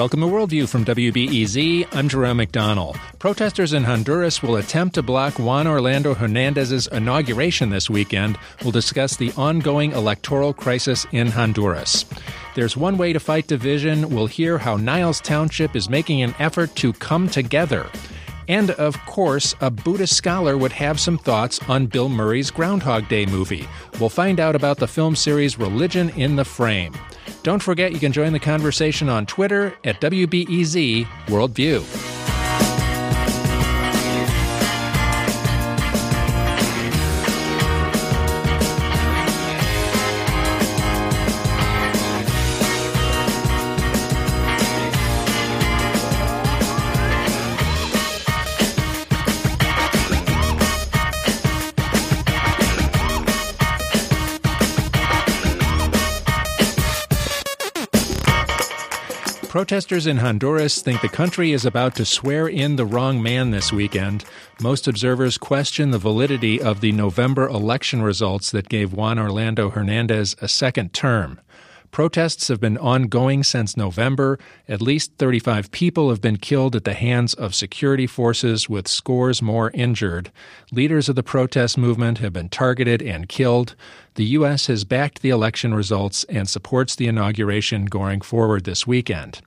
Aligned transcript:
Welcome 0.00 0.20
to 0.20 0.26
Worldview 0.26 0.66
from 0.66 0.86
WBEZ. 0.86 1.86
I'm 1.92 2.08
Jerome 2.08 2.38
McDonnell. 2.38 2.98
Protesters 3.18 3.74
in 3.74 3.84
Honduras 3.84 4.42
will 4.42 4.56
attempt 4.56 4.94
to 4.94 5.02
block 5.02 5.38
Juan 5.38 5.66
Orlando 5.66 6.14
Hernandez's 6.14 6.86
inauguration 6.86 7.68
this 7.68 7.90
weekend. 7.90 8.38
We'll 8.62 8.72
discuss 8.72 9.18
the 9.18 9.30
ongoing 9.36 9.92
electoral 9.92 10.54
crisis 10.54 11.06
in 11.12 11.26
Honduras. 11.26 12.06
There's 12.54 12.76
one 12.76 12.98
way 12.98 13.12
to 13.12 13.20
fight 13.20 13.46
division. 13.46 14.10
We'll 14.10 14.26
hear 14.26 14.58
how 14.58 14.76
Niles 14.76 15.20
Township 15.20 15.76
is 15.76 15.88
making 15.88 16.22
an 16.22 16.34
effort 16.38 16.74
to 16.76 16.92
come 16.92 17.28
together. 17.28 17.88
And 18.48 18.72
of 18.72 18.98
course, 19.06 19.54
a 19.60 19.70
Buddhist 19.70 20.16
scholar 20.16 20.58
would 20.58 20.72
have 20.72 20.98
some 20.98 21.18
thoughts 21.18 21.60
on 21.68 21.86
Bill 21.86 22.08
Murray's 22.08 22.50
Groundhog 22.50 23.08
Day 23.08 23.24
movie. 23.24 23.68
We'll 24.00 24.08
find 24.08 24.40
out 24.40 24.56
about 24.56 24.78
the 24.78 24.88
film 24.88 25.14
series 25.14 25.58
Religion 25.58 26.10
in 26.10 26.34
the 26.34 26.44
Frame. 26.44 26.94
Don't 27.44 27.62
forget 27.62 27.92
you 27.92 28.00
can 28.00 28.12
join 28.12 28.32
the 28.32 28.40
conversation 28.40 29.08
on 29.08 29.26
Twitter 29.26 29.74
at 29.84 30.00
WBEZ 30.00 31.04
Worldview. 31.26 32.09
Protesters 59.60 60.06
in 60.06 60.16
Honduras 60.16 60.80
think 60.80 61.02
the 61.02 61.08
country 61.10 61.52
is 61.52 61.66
about 61.66 61.94
to 61.96 62.06
swear 62.06 62.48
in 62.48 62.76
the 62.76 62.86
wrong 62.86 63.22
man 63.22 63.50
this 63.50 63.70
weekend. 63.70 64.24
Most 64.58 64.88
observers 64.88 65.36
question 65.36 65.90
the 65.90 65.98
validity 65.98 66.62
of 66.62 66.80
the 66.80 66.92
November 66.92 67.46
election 67.46 68.00
results 68.00 68.50
that 68.52 68.70
gave 68.70 68.94
Juan 68.94 69.18
Orlando 69.18 69.68
Hernandez 69.68 70.34
a 70.40 70.48
second 70.48 70.94
term. 70.94 71.40
Protests 71.90 72.46
have 72.48 72.60
been 72.60 72.78
ongoing 72.78 73.42
since 73.42 73.76
November. 73.76 74.38
At 74.68 74.80
least 74.80 75.14
35 75.18 75.72
people 75.72 76.10
have 76.10 76.20
been 76.20 76.36
killed 76.36 76.76
at 76.76 76.84
the 76.84 76.94
hands 76.94 77.34
of 77.34 77.54
security 77.54 78.06
forces, 78.06 78.68
with 78.68 78.86
scores 78.86 79.42
more 79.42 79.70
injured. 79.72 80.30
Leaders 80.70 81.08
of 81.08 81.16
the 81.16 81.22
protest 81.22 81.76
movement 81.76 82.18
have 82.18 82.32
been 82.32 82.48
targeted 82.48 83.02
and 83.02 83.28
killed. 83.28 83.74
The 84.14 84.24
U.S. 84.26 84.66
has 84.66 84.84
backed 84.84 85.22
the 85.22 85.30
election 85.30 85.74
results 85.74 86.24
and 86.24 86.48
supports 86.48 86.94
the 86.94 87.06
inauguration 87.08 87.86
going 87.86 88.20
forward 88.20 88.64
this 88.64 88.86
weekend. 88.86 89.40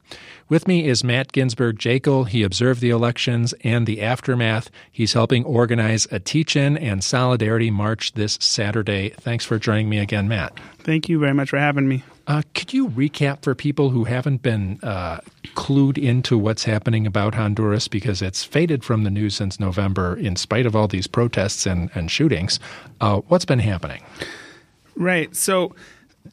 With 0.49 0.67
me 0.67 0.87
is 0.87 1.03
Matt 1.03 1.31
Ginsberg-Jaeckle. 1.31 2.27
He 2.27 2.43
observed 2.43 2.81
the 2.81 2.89
elections 2.89 3.53
and 3.63 3.87
the 3.87 4.01
aftermath. 4.01 4.69
He's 4.91 5.13
helping 5.13 5.45
organize 5.45 6.07
a 6.11 6.19
teach 6.19 6.55
in 6.55 6.77
and 6.77 7.03
solidarity 7.03 7.71
march 7.71 8.13
this 8.13 8.37
Saturday. 8.41 9.09
Thanks 9.09 9.45
for 9.45 9.57
joining 9.59 9.89
me 9.89 9.99
again, 9.99 10.27
Matt. 10.27 10.59
Thank 10.79 11.07
you 11.07 11.19
very 11.19 11.33
much 11.33 11.49
for 11.49 11.59
having 11.59 11.87
me. 11.87 12.03
Uh, 12.25 12.41
could 12.53 12.73
you 12.73 12.87
recap 12.87 13.43
for 13.43 13.53
people 13.53 13.89
who 13.89 14.05
haven't 14.05 14.41
been 14.41 14.79
uh, 14.81 15.19
clued 15.55 15.97
into 15.97 16.37
what's 16.37 16.63
happening 16.63 17.05
about 17.05 17.35
Honduras 17.35 17.89
because 17.89 18.21
it's 18.21 18.45
faded 18.45 18.83
from 18.83 19.03
the 19.03 19.09
news 19.09 19.35
since 19.35 19.59
November, 19.59 20.15
in 20.15 20.37
spite 20.37 20.65
of 20.65 20.73
all 20.75 20.87
these 20.87 21.05
protests 21.05 21.65
and, 21.65 21.89
and 21.95 22.09
shootings? 22.09 22.59
Uh, 23.01 23.17
what's 23.27 23.43
been 23.43 23.59
happening? 23.59 24.01
Right. 24.95 25.35
So 25.35 25.75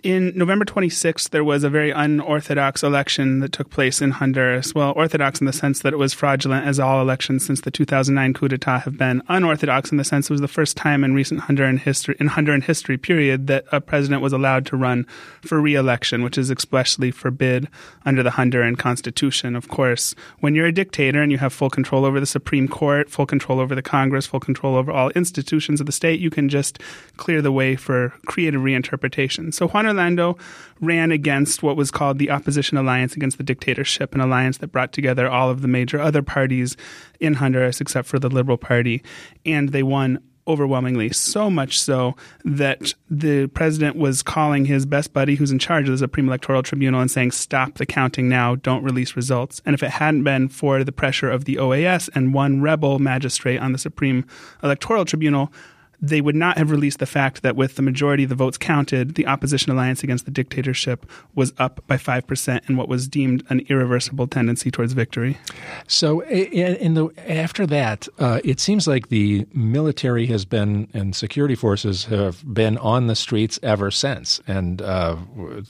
in 0.03 0.33
November 0.37 0.65
26th, 0.65 1.31
there 1.31 1.45
was 1.45 1.65
a 1.65 1.71
very 1.71 1.91
unorthodox 1.91 2.83
election 2.83 3.41
that 3.41 3.53
took 3.53 3.71
place 3.71 4.01
in 4.01 4.13
Honduras. 4.13 4.75
Well, 4.75 4.93
orthodox 4.97 5.41
in 5.41 5.47
the 5.47 5.53
sense 5.53 5.81
that 5.81 5.93
it 5.93 5.99
was 5.99 6.15
fraudulent, 6.15 6.67
as 6.67 6.81
all 6.81 7.01
elections 7.01 7.45
since 7.45 7.61
the 7.63 7.71
2009 7.71 8.35
coup 8.35 8.49
d'état 8.49 8.83
have 8.83 8.97
been. 8.97 9.23
Unorthodox 9.29 9.91
in 9.91 9.99
the 9.99 10.05
sense 10.05 10.31
it 10.31 10.33
was 10.33 10.41
the 10.41 10.49
first 10.49 10.77
time 10.77 11.05
in 11.05 11.15
recent 11.15 11.41
Honduran 11.41 11.79
history, 11.79 12.17
in 12.19 12.29
Honduran 12.29 12.63
history 12.63 12.97
period, 12.97 13.47
that 13.49 13.65
a 13.73 13.81
president 13.81 14.23
was 14.23 14.33
allowed 14.33 14.65
to 14.67 14.77
run 14.77 15.07
for 15.43 15.61
re-election, 15.61 16.23
which 16.23 16.39
is 16.39 16.51
expressly 16.51 17.11
forbid 17.11 17.69
under 18.07 18.23
the 18.23 18.31
Honduran 18.31 18.79
constitution. 18.79 19.55
Of 19.55 19.69
course, 19.69 20.15
when 20.41 20.55
you're 20.55 20.67
a 20.67 20.73
dictator 20.73 21.21
and 21.21 21.31
you 21.31 21.39
have 21.39 21.53
full 21.53 21.71
control 21.71 22.05
over 22.05 22.21
the 22.21 22.27
Supreme 22.27 22.69
Court, 22.69 23.11
full 23.11 23.27
control 23.27 23.61
over 23.61 23.75
the 23.75 23.83
Congress, 23.83 24.27
full 24.27 24.41
control 24.41 24.77
over 24.77 24.91
all 24.91 25.11
institutions 25.11 25.81
of 25.81 25.87
the 25.87 25.93
state, 25.93 26.21
you 26.21 26.31
can 26.31 26.49
just 26.49 26.79
clear 27.17 27.43
the 27.43 27.53
way 27.53 27.77
for 27.77 28.15
creative 28.27 28.63
reinterpretation. 28.63 29.53
So 29.53 29.69
Juan 29.69 29.90
Orlando 29.91 30.39
ran 30.81 31.13
against 31.13 31.63
what 31.63 31.77
was 31.77 31.91
called 31.91 32.19
the 32.19 32.31
Opposition 32.31 32.79
Alliance 32.79 33.15
Against 33.15 33.37
the 33.37 33.45
Dictatorship, 33.45 34.15
an 34.15 34.21
alliance 34.21 34.59
that 34.59 34.69
brought 34.69 34.93
together 34.93 35.29
all 35.29 35.51
of 35.51 35.61
the 35.61 35.69
major 35.69 36.01
other 36.01 36.23
parties 36.23 36.77
in 37.21 37.35
Honduras 37.35 37.81
except 37.81 38.09
for 38.09 38.19
the 38.19 38.31
Liberal 38.31 38.57
Party. 38.57 39.03
And 39.45 39.71
they 39.71 39.83
won 39.83 40.21
overwhelmingly, 40.51 41.13
so 41.13 41.49
much 41.49 41.79
so 41.79 42.17
that 42.45 42.95
the 43.09 43.47
president 43.49 43.97
was 43.97 44.23
calling 44.23 44.65
his 44.65 44.85
best 44.85 45.13
buddy 45.13 45.37
who's 45.37 45.53
in 45.53 45.59
charge 45.59 45.89
of 45.89 45.93
the 45.93 45.99
Supreme 45.99 46.29
Electoral 46.29 46.63
Tribunal 46.63 47.01
and 47.01 47.11
saying, 47.11 47.31
Stop 47.31 47.75
the 47.75 47.87
counting 47.87 48.29
now, 48.29 48.57
don't 48.57 48.83
release 48.83 49.17
results. 49.17 49.63
And 49.65 49.75
if 49.75 49.83
it 49.83 49.91
hadn't 49.91 50.25
been 50.25 50.49
for 50.49 50.83
the 50.83 50.93
pressure 50.93 51.31
of 51.31 51.45
the 51.45 51.57
OAS 51.57 52.09
and 52.15 52.35
one 52.35 52.61
rebel 52.63 52.99
magistrate 52.99 53.59
on 53.59 53.73
the 53.73 53.79
Supreme 53.79 54.27
Electoral 54.63 55.05
Tribunal, 55.05 55.53
they 56.01 56.21
would 56.21 56.37
not 56.37 56.59
have 56.59 56.71
released 56.71 56.99
the 56.99 57.07
fact 57.07 57.43
that 57.43 57.57
with 57.57 57.77
the 57.77 57.83
majority 57.83 58.23
of 58.23 58.29
the 58.29 58.35
votes 58.35 58.57
counted, 58.57 59.15
the 59.15 59.27
opposition 59.27 59.71
alliance 59.73 60.03
against 60.03 60.25
the 60.25 60.31
dictatorship 60.31 61.07
was 61.35 61.53
up 61.59 61.85
by 61.87 61.97
5% 61.97 62.69
in 62.69 62.77
what 62.77 62.89
was 62.89 63.09
deemed 63.09 63.45
an 63.51 63.61
irreversible 63.69 64.27
tendency 64.27 64.71
towards 64.71 64.93
victory. 64.93 65.39
So 65.87 66.23
in 66.25 66.95
the 66.95 67.11
after 67.29 67.67
that, 67.67 68.09
uh, 68.19 68.41
it 68.45 68.61
seems 68.61 68.87
like 68.87 69.09
the 69.09 69.47
military 69.53 70.27
has 70.27 70.45
been 70.45 70.89
and 70.95 71.15
security 71.15 71.55
forces 71.55 72.07
have 72.07 72.43
been 72.53 72.79
on 72.79 73.07
the 73.07 73.17
streets 73.17 73.59
ever 73.63 73.91
since, 73.91 74.41
and 74.47 74.81
uh, 74.83 75.17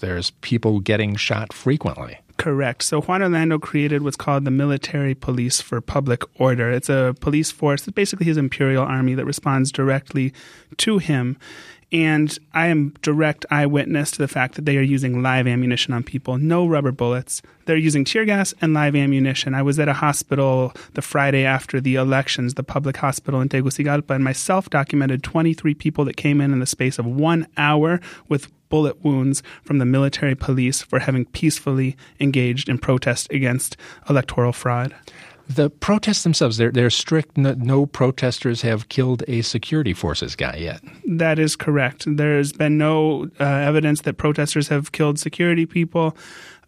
there's 0.00 0.30
people 0.42 0.80
getting 0.80 1.16
shot 1.16 1.52
frequently. 1.52 2.18
Correct. 2.40 2.82
So 2.84 3.02
Juan 3.02 3.20
Orlando 3.20 3.58
created 3.58 4.00
what's 4.00 4.16
called 4.16 4.46
the 4.46 4.50
Military 4.50 5.14
Police 5.14 5.60
for 5.60 5.78
Public 5.82 6.22
Order. 6.40 6.70
It's 6.70 6.88
a 6.88 7.14
police 7.20 7.50
force, 7.50 7.86
basically 7.88 8.24
his 8.24 8.38
imperial 8.38 8.82
army 8.82 9.12
that 9.12 9.26
responds 9.26 9.70
directly 9.70 10.32
to 10.78 10.96
him. 10.96 11.36
And 11.92 12.38
I 12.54 12.68
am 12.68 12.94
direct 13.02 13.44
eyewitness 13.50 14.12
to 14.12 14.18
the 14.18 14.28
fact 14.28 14.54
that 14.54 14.64
they 14.64 14.76
are 14.76 14.82
using 14.82 15.22
live 15.22 15.48
ammunition 15.48 15.92
on 15.92 16.04
people, 16.04 16.38
no 16.38 16.64
rubber 16.66 16.92
bullets. 16.92 17.42
They're 17.66 17.76
using 17.76 18.04
tear 18.04 18.24
gas 18.24 18.54
and 18.60 18.72
live 18.72 18.94
ammunition. 18.94 19.54
I 19.54 19.62
was 19.62 19.78
at 19.80 19.88
a 19.88 19.94
hospital 19.94 20.72
the 20.94 21.02
Friday 21.02 21.44
after 21.44 21.80
the 21.80 21.96
elections, 21.96 22.54
the 22.54 22.62
public 22.62 22.98
hospital 22.98 23.40
in 23.40 23.48
Tegucigalpa, 23.48 24.14
and 24.14 24.22
myself 24.22 24.70
documented 24.70 25.24
23 25.24 25.74
people 25.74 26.04
that 26.04 26.16
came 26.16 26.40
in 26.40 26.52
in 26.52 26.60
the 26.60 26.66
space 26.66 26.98
of 26.98 27.06
one 27.06 27.48
hour 27.56 28.00
with 28.28 28.52
bullet 28.68 29.04
wounds 29.04 29.42
from 29.64 29.78
the 29.78 29.84
military 29.84 30.36
police 30.36 30.80
for 30.80 31.00
having 31.00 31.24
peacefully 31.26 31.96
engaged 32.20 32.68
in 32.68 32.78
protest 32.78 33.26
against 33.32 33.76
electoral 34.08 34.52
fraud. 34.52 34.94
The 35.50 35.68
protests 35.68 36.22
themselves, 36.22 36.58
they're, 36.58 36.70
they're 36.70 36.90
strict. 36.90 37.36
No, 37.36 37.54
no, 37.54 37.84
protesters 37.84 38.62
have 38.62 38.88
killed 38.88 39.24
a 39.26 39.42
security 39.42 39.92
forces 39.92 40.36
guy 40.36 40.56
yet. 40.56 40.80
That 41.04 41.40
is 41.40 41.56
correct. 41.56 42.04
There's 42.06 42.52
been 42.52 42.78
no 42.78 43.28
uh, 43.40 43.44
evidence 43.44 44.02
that 44.02 44.16
protesters 44.16 44.68
have 44.68 44.92
killed 44.92 45.18
security 45.18 45.66
people. 45.66 46.16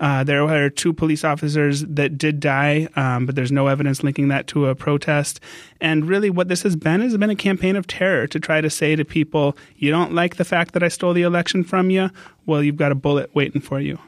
Uh, 0.00 0.24
there 0.24 0.44
were 0.44 0.68
two 0.68 0.92
police 0.92 1.22
officers 1.22 1.82
that 1.82 2.18
did 2.18 2.40
die, 2.40 2.88
um, 2.96 3.24
but 3.24 3.36
there's 3.36 3.52
no 3.52 3.68
evidence 3.68 4.02
linking 4.02 4.26
that 4.28 4.48
to 4.48 4.66
a 4.66 4.74
protest. 4.74 5.38
And 5.80 6.08
really, 6.08 6.28
what 6.28 6.48
this 6.48 6.62
has 6.62 6.74
been 6.74 7.02
has 7.02 7.16
been 7.16 7.30
a 7.30 7.36
campaign 7.36 7.76
of 7.76 7.86
terror 7.86 8.26
to 8.26 8.40
try 8.40 8.60
to 8.60 8.68
say 8.68 8.96
to 8.96 9.04
people, 9.04 9.56
you 9.76 9.92
don't 9.92 10.12
like 10.12 10.36
the 10.36 10.44
fact 10.44 10.72
that 10.72 10.82
I 10.82 10.88
stole 10.88 11.12
the 11.12 11.22
election 11.22 11.62
from 11.62 11.90
you? 11.90 12.10
Well, 12.46 12.64
you've 12.64 12.78
got 12.78 12.90
a 12.90 12.96
bullet 12.96 13.32
waiting 13.32 13.60
for 13.60 13.78
you. 13.78 14.00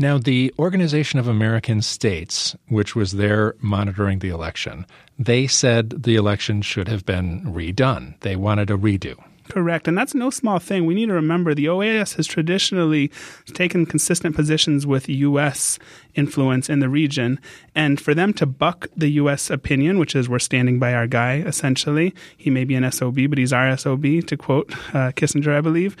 Now, 0.00 0.16
the 0.16 0.54
Organization 0.60 1.18
of 1.18 1.26
American 1.26 1.82
States, 1.82 2.54
which 2.68 2.94
was 2.94 3.12
there 3.12 3.56
monitoring 3.60 4.20
the 4.20 4.28
election, 4.28 4.86
they 5.18 5.48
said 5.48 6.04
the 6.04 6.14
election 6.14 6.62
should 6.62 6.86
have 6.86 7.04
been 7.04 7.42
redone. 7.42 8.14
They 8.20 8.36
wanted 8.36 8.70
a 8.70 8.76
redo. 8.76 9.16
Correct. 9.48 9.88
And 9.88 9.98
that's 9.98 10.14
no 10.14 10.30
small 10.30 10.60
thing. 10.60 10.86
We 10.86 10.94
need 10.94 11.06
to 11.06 11.14
remember 11.14 11.52
the 11.52 11.66
OAS 11.66 12.14
has 12.14 12.28
traditionally 12.28 13.10
taken 13.54 13.86
consistent 13.86 14.36
positions 14.36 14.86
with 14.86 15.08
U.S. 15.08 15.80
influence 16.14 16.70
in 16.70 16.78
the 16.78 16.88
region. 16.88 17.40
And 17.74 18.00
for 18.00 18.14
them 18.14 18.32
to 18.34 18.46
buck 18.46 18.86
the 18.96 19.08
U.S. 19.12 19.50
opinion, 19.50 19.98
which 19.98 20.14
is 20.14 20.28
we're 20.28 20.38
standing 20.38 20.78
by 20.78 20.94
our 20.94 21.08
guy, 21.08 21.38
essentially, 21.38 22.14
he 22.36 22.50
may 22.50 22.62
be 22.62 22.76
an 22.76 22.88
SOB, 22.92 23.18
but 23.28 23.38
he's 23.38 23.52
our 23.52 23.76
SOB, 23.76 24.04
to 24.26 24.36
quote 24.36 24.70
uh, 24.94 25.10
Kissinger, 25.10 25.56
I 25.56 25.60
believe. 25.60 25.96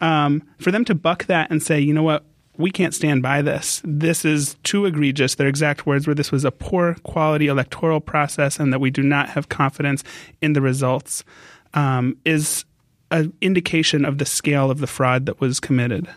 Um, 0.00 0.42
for 0.58 0.72
them 0.72 0.84
to 0.86 0.96
buck 0.96 1.26
that 1.26 1.52
and 1.52 1.62
say, 1.62 1.78
you 1.78 1.94
know 1.94 2.02
what, 2.02 2.24
we 2.58 2.70
can't 2.70 2.94
stand 2.94 3.22
by 3.22 3.42
this. 3.42 3.82
This 3.84 4.24
is 4.24 4.56
too 4.62 4.86
egregious. 4.86 5.34
Their 5.34 5.48
exact 5.48 5.86
words 5.86 6.06
were 6.06 6.14
this 6.14 6.32
was 6.32 6.44
a 6.44 6.50
poor 6.50 6.96
quality 7.02 7.46
electoral 7.46 8.00
process 8.00 8.58
and 8.58 8.72
that 8.72 8.80
we 8.80 8.90
do 8.90 9.02
not 9.02 9.30
have 9.30 9.48
confidence 9.48 10.02
in 10.40 10.52
the 10.52 10.60
results, 10.60 11.24
um, 11.74 12.16
is 12.24 12.64
an 13.10 13.32
indication 13.40 14.04
of 14.04 14.18
the 14.18 14.26
scale 14.26 14.70
of 14.70 14.78
the 14.78 14.86
fraud 14.86 15.26
that 15.26 15.40
was 15.40 15.60
committed. 15.60 16.08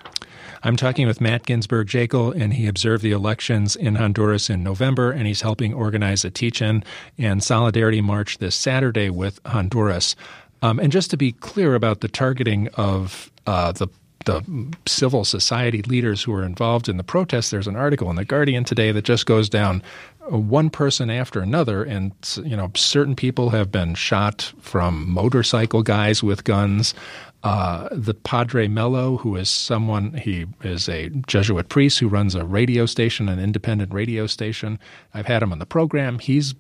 I'm 0.61 0.75
talking 0.75 1.07
with 1.07 1.21
Matt 1.21 1.45
Ginsberg-Jaeckle, 1.45 2.35
and 2.35 2.53
he 2.53 2.67
observed 2.67 3.01
the 3.01 3.11
elections 3.11 3.77
in 3.77 3.95
Honduras 3.95 4.49
in 4.49 4.61
November, 4.61 5.11
and 5.11 5.25
he's 5.25 5.41
helping 5.41 5.73
organize 5.73 6.25
a 6.25 6.29
teach 6.29 6.61
in 6.61 6.83
and 7.17 7.41
solidarity 7.41 8.01
march 8.01 8.39
this 8.39 8.55
Saturday 8.55 9.09
with 9.09 9.39
Honduras. 9.45 10.17
Um, 10.61 10.79
and 10.79 10.91
just 10.91 11.11
to 11.11 11.17
be 11.17 11.31
clear 11.31 11.75
about 11.75 12.01
the 12.01 12.09
targeting 12.09 12.67
of 12.73 13.31
uh, 13.47 13.71
the 13.71 13.87
the 14.25 14.43
civil 14.85 15.23
society 15.23 15.81
leaders 15.83 16.23
who 16.23 16.33
are 16.33 16.43
involved 16.43 16.89
in 16.89 16.97
the 16.97 17.03
protests. 17.03 17.49
There's 17.49 17.67
an 17.67 17.75
article 17.75 18.09
in 18.09 18.15
the 18.15 18.25
Guardian 18.25 18.63
today 18.63 18.91
that 18.91 19.05
just 19.05 19.25
goes 19.25 19.49
down 19.49 19.81
one 20.29 20.69
person 20.69 21.09
after 21.09 21.41
another, 21.41 21.83
and 21.83 22.11
you 22.43 22.55
know 22.55 22.71
certain 22.75 23.15
people 23.15 23.49
have 23.49 23.71
been 23.71 23.95
shot 23.95 24.53
from 24.59 25.09
motorcycle 25.09 25.83
guys 25.83 26.21
with 26.21 26.43
guns. 26.43 26.93
Uh, 27.41 27.87
the 27.91 28.13
Padre 28.13 28.67
Melo, 28.67 29.15
who 29.15 29.37
is 29.37 29.49
someone, 29.49 30.13
he 30.13 30.45
is 30.61 30.89
a 30.89 31.09
Jesuit 31.25 31.69
priest 31.69 31.99
who 31.99 32.09
runs 32.09 32.35
a 32.35 32.43
radio 32.43 32.85
station, 32.85 33.29
an 33.29 33.39
independent 33.39 33.93
radio 33.93 34.27
station. 34.27 34.77
I've 35.13 35.25
had 35.25 35.41
him 35.41 35.53
on 35.53 35.59
the 35.59 35.65
program. 35.65 36.19
He's 36.19 36.53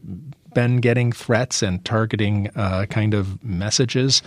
been 0.53 0.77
getting 0.77 1.11
threats 1.11 1.61
and 1.61 1.83
targeting 1.83 2.49
uh, 2.55 2.85
kind 2.89 3.13
of 3.13 3.43
messages 3.43 4.21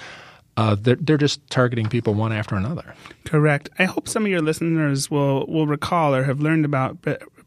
uh, 0.57 0.77
they're, 0.79 0.97
they're 0.97 1.17
just 1.17 1.45
targeting 1.49 1.89
people 1.89 2.15
one 2.15 2.33
after 2.33 2.55
another. 2.55 2.95
Correct. 3.25 3.71
I 3.79 3.85
hope 3.85 4.09
some 4.09 4.25
of 4.25 4.31
your 4.31 4.43
listeners 4.43 5.11
will, 5.11 5.47
will 5.47 5.67
recall 5.67 6.15
or 6.15 6.25
have 6.25 6.41
learned 6.41 6.65
about, 6.65 6.99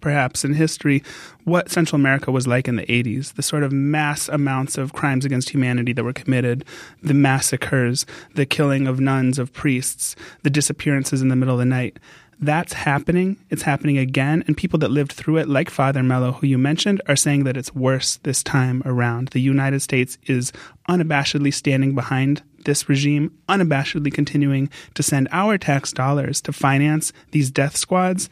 perhaps 0.01 0.43
in 0.43 0.53
history, 0.53 1.03
what 1.43 1.69
Central 1.69 1.99
America 1.99 2.31
was 2.31 2.47
like 2.47 2.67
in 2.67 2.75
the 2.75 2.85
80s, 2.85 3.33
the 3.33 3.43
sort 3.43 3.63
of 3.63 3.71
mass 3.71 4.27
amounts 4.27 4.77
of 4.77 4.93
crimes 4.93 5.25
against 5.25 5.49
humanity 5.49 5.93
that 5.93 6.03
were 6.03 6.13
committed, 6.13 6.65
the 7.03 7.13
massacres, 7.13 8.05
the 8.33 8.45
killing 8.45 8.87
of 8.87 8.99
nuns, 8.99 9.37
of 9.37 9.53
priests, 9.53 10.15
the 10.43 10.49
disappearances 10.49 11.21
in 11.21 11.29
the 11.29 11.35
middle 11.35 11.55
of 11.55 11.59
the 11.59 11.65
night 11.65 11.99
that's 12.39 12.73
happening. 12.73 13.37
It's 13.49 13.63
happening 13.63 13.97
again. 13.97 14.43
And 14.47 14.57
people 14.57 14.79
that 14.79 14.91
lived 14.91 15.11
through 15.13 15.37
it, 15.37 15.47
like 15.47 15.69
Father 15.69 16.03
Melo, 16.03 16.33
who 16.33 16.47
you 16.47 16.57
mentioned, 16.57 17.01
are 17.07 17.15
saying 17.15 17.43
that 17.45 17.57
it's 17.57 17.73
worse 17.73 18.17
this 18.23 18.43
time 18.43 18.81
around. 18.85 19.29
The 19.29 19.39
United 19.39 19.81
States 19.81 20.17
is 20.25 20.51
unabashedly 20.89 21.53
standing 21.53 21.95
behind 21.95 22.43
this 22.65 22.89
regime, 22.89 23.31
unabashedly 23.47 24.13
continuing 24.13 24.69
to 24.95 25.03
send 25.03 25.27
our 25.31 25.57
tax 25.57 25.93
dollars 25.93 26.41
to 26.41 26.51
finance 26.51 27.13
these 27.31 27.51
death 27.51 27.77
squads. 27.77 28.29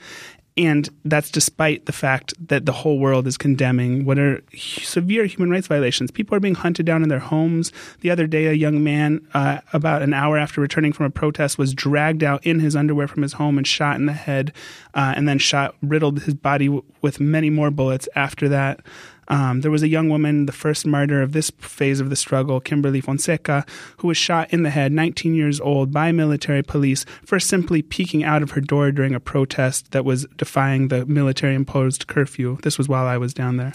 And 0.55 0.87
that's 1.03 1.31
despite 1.31 1.87
the 1.87 1.91
fact 1.91 2.33
that 2.47 2.67
the 2.67 2.71
whole 2.71 2.99
world 2.99 3.25
is 3.25 3.37
condemning 3.37 4.05
what 4.05 4.19
are 4.19 4.43
severe 4.55 5.25
human 5.25 5.49
rights 5.49 5.65
violations. 5.65 6.11
People 6.11 6.35
are 6.35 6.39
being 6.39 6.53
hunted 6.53 6.85
down 6.85 7.01
in 7.01 7.09
their 7.09 7.19
homes. 7.19 7.71
The 8.01 8.11
other 8.11 8.27
day, 8.27 8.45
a 8.45 8.53
young 8.53 8.83
man, 8.83 9.27
uh, 9.33 9.61
about 9.73 10.03
an 10.03 10.13
hour 10.13 10.37
after 10.37 10.61
returning 10.61 10.93
from 10.93 11.07
a 11.07 11.09
protest, 11.09 11.57
was 11.57 11.73
dragged 11.73 12.23
out 12.23 12.45
in 12.45 12.59
his 12.59 12.75
underwear 12.75 13.07
from 13.07 13.23
his 13.23 13.33
home 13.33 13.57
and 13.57 13.65
shot 13.65 13.95
in 13.95 14.05
the 14.05 14.13
head, 14.13 14.53
uh, 14.93 15.13
and 15.15 15.27
then 15.27 15.39
shot, 15.39 15.75
riddled 15.81 16.21
his 16.21 16.35
body 16.35 16.67
w- 16.67 16.83
with 17.01 17.19
many 17.19 17.49
more 17.49 17.71
bullets 17.71 18.07
after 18.15 18.47
that. 18.49 18.79
Um, 19.27 19.61
there 19.61 19.71
was 19.71 19.83
a 19.83 19.87
young 19.87 20.09
woman, 20.09 20.45
the 20.45 20.51
first 20.51 20.85
martyr 20.85 21.21
of 21.21 21.31
this 21.31 21.49
phase 21.59 21.99
of 21.99 22.09
the 22.09 22.15
struggle, 22.15 22.59
Kimberly 22.59 23.01
Fonseca, 23.01 23.65
who 23.97 24.07
was 24.07 24.17
shot 24.17 24.51
in 24.53 24.63
the 24.63 24.69
head, 24.69 24.91
19 24.91 25.33
years 25.35 25.59
old, 25.59 25.91
by 25.91 26.11
military 26.11 26.63
police 26.63 27.05
for 27.25 27.39
simply 27.39 27.81
peeking 27.81 28.23
out 28.23 28.43
of 28.43 28.51
her 28.51 28.61
door 28.61 28.91
during 28.91 29.15
a 29.15 29.19
protest 29.19 29.91
that 29.91 30.05
was 30.05 30.25
defying 30.37 30.89
the 30.89 31.05
military 31.05 31.55
imposed 31.55 32.07
curfew. 32.07 32.57
This 32.63 32.77
was 32.77 32.89
while 32.89 33.05
I 33.05 33.17
was 33.17 33.33
down 33.33 33.57
there. 33.57 33.73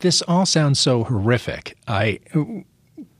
This 0.00 0.22
all 0.22 0.46
sounds 0.46 0.78
so 0.78 1.04
horrific. 1.04 1.76
I 1.88 2.20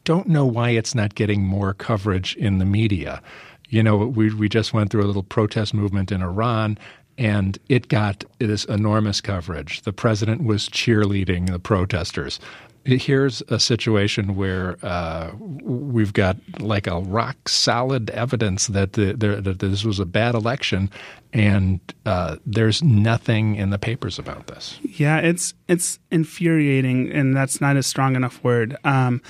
don't 0.04 0.28
know 0.28 0.46
why 0.46 0.70
it's 0.70 0.94
not 0.94 1.14
getting 1.14 1.42
more 1.42 1.74
coverage 1.74 2.36
in 2.36 2.58
the 2.58 2.64
media. 2.64 3.22
You 3.68 3.82
know, 3.82 3.96
we 3.96 4.32
we 4.32 4.48
just 4.48 4.72
went 4.72 4.90
through 4.90 5.02
a 5.02 5.06
little 5.08 5.24
protest 5.24 5.74
movement 5.74 6.12
in 6.12 6.22
Iran 6.22 6.78
and 7.18 7.58
it 7.68 7.88
got 7.88 8.24
this 8.38 8.64
enormous 8.66 9.20
coverage. 9.20 9.82
The 9.82 9.92
president 9.92 10.44
was 10.44 10.68
cheerleading 10.68 11.50
the 11.50 11.58
protesters. 11.58 12.40
Here's 12.84 13.42
a 13.48 13.58
situation 13.58 14.36
where 14.36 14.76
uh, 14.80 15.32
we've 15.36 16.12
got 16.12 16.36
like 16.60 16.86
a 16.86 17.00
rock 17.00 17.48
solid 17.48 18.10
evidence 18.10 18.68
that, 18.68 18.92
the, 18.92 19.12
the, 19.12 19.40
that 19.40 19.58
this 19.58 19.84
was 19.84 19.98
a 19.98 20.06
bad 20.06 20.36
election, 20.36 20.88
and 21.32 21.80
uh, 22.04 22.36
there's 22.46 22.84
nothing 22.84 23.56
in 23.56 23.70
the 23.70 23.78
papers 23.78 24.20
about 24.20 24.46
this. 24.46 24.78
Yeah, 24.84 25.18
it's 25.18 25.52
it's 25.66 25.98
infuriating, 26.12 27.10
and 27.10 27.36
that's 27.36 27.60
not 27.60 27.76
a 27.76 27.82
strong 27.82 28.14
enough 28.14 28.44
word. 28.44 28.76
Um, 28.84 29.20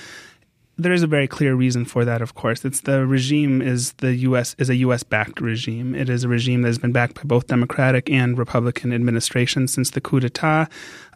there 0.77 0.93
is 0.93 1.01
a 1.01 1.07
very 1.07 1.27
clear 1.27 1.55
reason 1.55 1.85
for 1.85 2.05
that. 2.05 2.21
Of 2.21 2.35
course, 2.35 2.63
it's 2.63 2.81
the 2.81 3.05
regime 3.05 3.61
is 3.61 3.93
the 3.93 4.13
U.S. 4.15 4.55
is 4.59 4.69
a 4.69 4.75
U.S. 4.75 5.03
backed 5.03 5.41
regime. 5.41 5.95
It 5.95 6.07
is 6.09 6.23
a 6.23 6.27
regime 6.27 6.61
that 6.61 6.69
has 6.69 6.77
been 6.77 6.91
backed 6.91 7.15
by 7.15 7.23
both 7.23 7.47
Democratic 7.47 8.09
and 8.09 8.37
Republican 8.37 8.93
administrations 8.93 9.73
since 9.73 9.89
the 9.89 10.01
coup 10.01 10.19
d'état. 10.19 10.69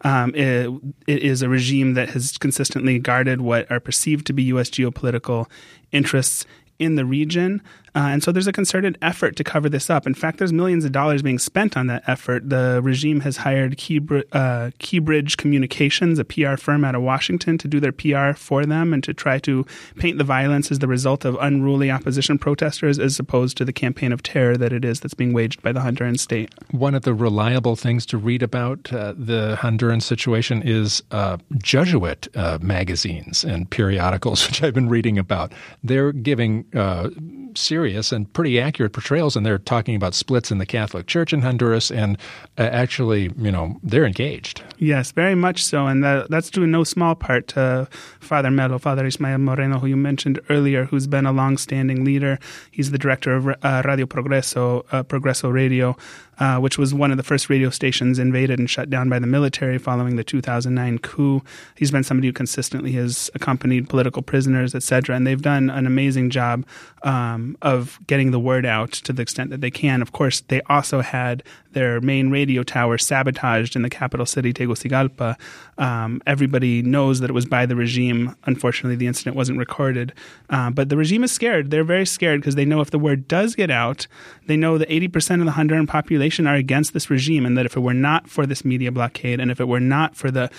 Um, 0.04 0.34
it, 0.34 0.68
it 1.06 1.22
is 1.22 1.42
a 1.42 1.48
regime 1.48 1.94
that 1.94 2.10
has 2.10 2.36
consistently 2.38 2.98
guarded 2.98 3.40
what 3.40 3.70
are 3.70 3.80
perceived 3.80 4.26
to 4.26 4.32
be 4.32 4.42
U.S. 4.44 4.68
geopolitical 4.68 5.48
interests 5.92 6.44
in 6.78 6.96
the 6.96 7.04
region. 7.04 7.62
Uh, 7.94 8.08
and 8.12 8.22
so 8.22 8.32
there's 8.32 8.46
a 8.46 8.52
concerted 8.52 8.96
effort 9.02 9.36
to 9.36 9.44
cover 9.44 9.68
this 9.68 9.90
up. 9.90 10.06
In 10.06 10.14
fact, 10.14 10.38
there's 10.38 10.52
millions 10.52 10.84
of 10.84 10.92
dollars 10.92 11.22
being 11.22 11.38
spent 11.38 11.76
on 11.76 11.88
that 11.88 12.02
effort. 12.06 12.48
The 12.48 12.80
regime 12.82 13.20
has 13.20 13.38
hired 13.38 13.76
Keybr- 13.76 14.24
uh, 14.32 14.70
Keybridge 14.78 15.36
Communications, 15.36 16.18
a 16.18 16.24
PR 16.24 16.56
firm 16.56 16.84
out 16.84 16.94
of 16.94 17.02
Washington, 17.02 17.58
to 17.58 17.68
do 17.68 17.80
their 17.80 17.92
PR 17.92 18.32
for 18.32 18.64
them 18.64 18.94
and 18.94 19.04
to 19.04 19.12
try 19.12 19.38
to 19.40 19.66
paint 19.98 20.18
the 20.18 20.24
violence 20.24 20.70
as 20.70 20.78
the 20.78 20.88
result 20.88 21.24
of 21.24 21.36
unruly 21.40 21.90
opposition 21.90 22.38
protesters 22.38 22.98
as 22.98 23.18
opposed 23.18 23.56
to 23.58 23.64
the 23.64 23.72
campaign 23.72 24.12
of 24.12 24.22
terror 24.22 24.56
that 24.56 24.72
it 24.72 24.84
is 24.84 25.00
that's 25.00 25.14
being 25.14 25.32
waged 25.32 25.62
by 25.62 25.72
the 25.72 25.80
Honduran 25.80 26.18
state. 26.18 26.50
One 26.70 26.94
of 26.94 27.02
the 27.02 27.14
reliable 27.14 27.76
things 27.76 28.06
to 28.06 28.16
read 28.16 28.42
about 28.42 28.92
uh, 28.92 29.14
the 29.16 29.58
Honduran 29.60 30.02
situation 30.02 30.62
is 30.62 31.02
uh, 31.10 31.36
Jesuit 31.58 32.28
uh, 32.34 32.58
magazines 32.62 33.44
and 33.44 33.68
periodicals, 33.68 34.46
which 34.46 34.62
I've 34.62 34.74
been 34.74 34.88
reading 34.88 35.18
about. 35.18 35.52
They're 35.84 36.12
giving 36.12 36.64
uh, 36.74 37.10
serious 37.56 38.12
and 38.12 38.32
pretty 38.32 38.60
accurate 38.60 38.92
portrayals, 38.92 39.36
and 39.36 39.44
they're 39.44 39.58
talking 39.58 39.94
about 39.94 40.14
splits 40.14 40.50
in 40.50 40.58
the 40.58 40.66
Catholic 40.66 41.06
Church 41.06 41.32
in 41.32 41.42
Honduras, 41.42 41.90
and 41.90 42.18
uh, 42.58 42.62
actually, 42.62 43.30
you 43.38 43.50
know, 43.50 43.78
they're 43.82 44.04
engaged. 44.04 44.62
Yes, 44.78 45.12
very 45.12 45.34
much 45.34 45.64
so, 45.64 45.86
and 45.86 46.02
that, 46.02 46.30
that's 46.30 46.50
due 46.50 46.64
in 46.64 46.70
no 46.70 46.84
small 46.84 47.14
part 47.14 47.48
to 47.48 47.88
Father 48.20 48.50
Melo, 48.50 48.78
Father 48.78 49.06
Ismael 49.06 49.38
Moreno, 49.38 49.78
who 49.78 49.86
you 49.86 49.96
mentioned 49.96 50.40
earlier, 50.48 50.84
who's 50.84 51.06
been 51.06 51.26
a 51.26 51.32
long-standing 51.32 52.04
leader. 52.04 52.38
He's 52.70 52.90
the 52.90 52.98
director 52.98 53.34
of 53.34 53.48
uh, 53.48 53.82
Radio 53.84 54.06
Progreso, 54.06 54.84
uh, 54.92 55.02
Progreso 55.02 55.52
Radio, 55.52 55.96
uh, 56.42 56.58
which 56.58 56.76
was 56.76 56.92
one 56.92 57.12
of 57.12 57.16
the 57.16 57.22
first 57.22 57.48
radio 57.48 57.70
stations 57.70 58.18
invaded 58.18 58.58
and 58.58 58.68
shut 58.68 58.90
down 58.90 59.08
by 59.08 59.20
the 59.20 59.28
military 59.28 59.78
following 59.78 60.16
the 60.16 60.24
2009 60.24 60.98
coup. 60.98 61.40
He's 61.76 61.92
been 61.92 62.02
somebody 62.02 62.26
who 62.26 62.32
consistently 62.32 62.90
has 62.92 63.30
accompanied 63.36 63.88
political 63.88 64.22
prisoners, 64.22 64.74
etc., 64.74 65.14
and 65.14 65.24
they've 65.24 65.40
done 65.40 65.70
an 65.70 65.86
amazing 65.86 66.30
job 66.30 66.66
um, 67.04 67.56
of 67.62 68.00
getting 68.08 68.32
the 68.32 68.40
word 68.40 68.66
out 68.66 68.90
to 68.90 69.12
the 69.12 69.22
extent 69.22 69.50
that 69.50 69.60
they 69.60 69.70
can. 69.70 70.02
Of 70.02 70.10
course, 70.10 70.40
they 70.40 70.60
also 70.62 71.00
had 71.00 71.44
their 71.74 72.00
main 72.00 72.32
radio 72.32 72.64
tower 72.64 72.98
sabotaged 72.98 73.76
in 73.76 73.82
the 73.82 73.90
capital 73.90 74.26
city, 74.26 74.52
Tegucigalpa. 74.52 75.38
Um, 75.82 76.22
everybody 76.28 76.80
knows 76.80 77.18
that 77.18 77.28
it 77.28 77.32
was 77.32 77.44
by 77.44 77.66
the 77.66 77.74
regime. 77.74 78.36
Unfortunately, 78.44 78.94
the 78.94 79.08
incident 79.08 79.34
wasn't 79.34 79.58
recorded. 79.58 80.12
Uh, 80.48 80.70
but 80.70 80.90
the 80.90 80.96
regime 80.96 81.24
is 81.24 81.32
scared. 81.32 81.72
They're 81.72 81.82
very 81.82 82.06
scared 82.06 82.40
because 82.40 82.54
they 82.54 82.64
know 82.64 82.80
if 82.80 82.92
the 82.92 83.00
word 83.00 83.26
does 83.26 83.56
get 83.56 83.68
out, 83.68 84.06
they 84.46 84.56
know 84.56 84.78
that 84.78 84.88
80% 84.88 85.40
of 85.40 85.46
the 85.46 85.50
Honduran 85.52 85.88
population 85.88 86.46
are 86.46 86.54
against 86.54 86.92
this 86.92 87.10
regime, 87.10 87.44
and 87.44 87.58
that 87.58 87.66
if 87.66 87.76
it 87.76 87.80
were 87.80 87.94
not 87.94 88.30
for 88.30 88.46
this 88.46 88.64
media 88.64 88.92
blockade 88.92 89.40
and 89.40 89.50
if 89.50 89.60
it 89.60 89.66
were 89.66 89.80
not 89.80 90.14
for 90.14 90.30
the 90.30 90.52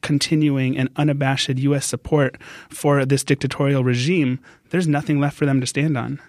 continuing 0.00 0.78
and 0.78 0.88
unabashed 0.94 1.48
U.S. 1.48 1.84
support 1.84 2.40
for 2.68 3.04
this 3.04 3.24
dictatorial 3.24 3.82
regime, 3.82 4.38
there's 4.70 4.86
nothing 4.86 5.18
left 5.18 5.36
for 5.36 5.44
them 5.44 5.60
to 5.60 5.66
stand 5.66 5.98
on. 5.98 6.20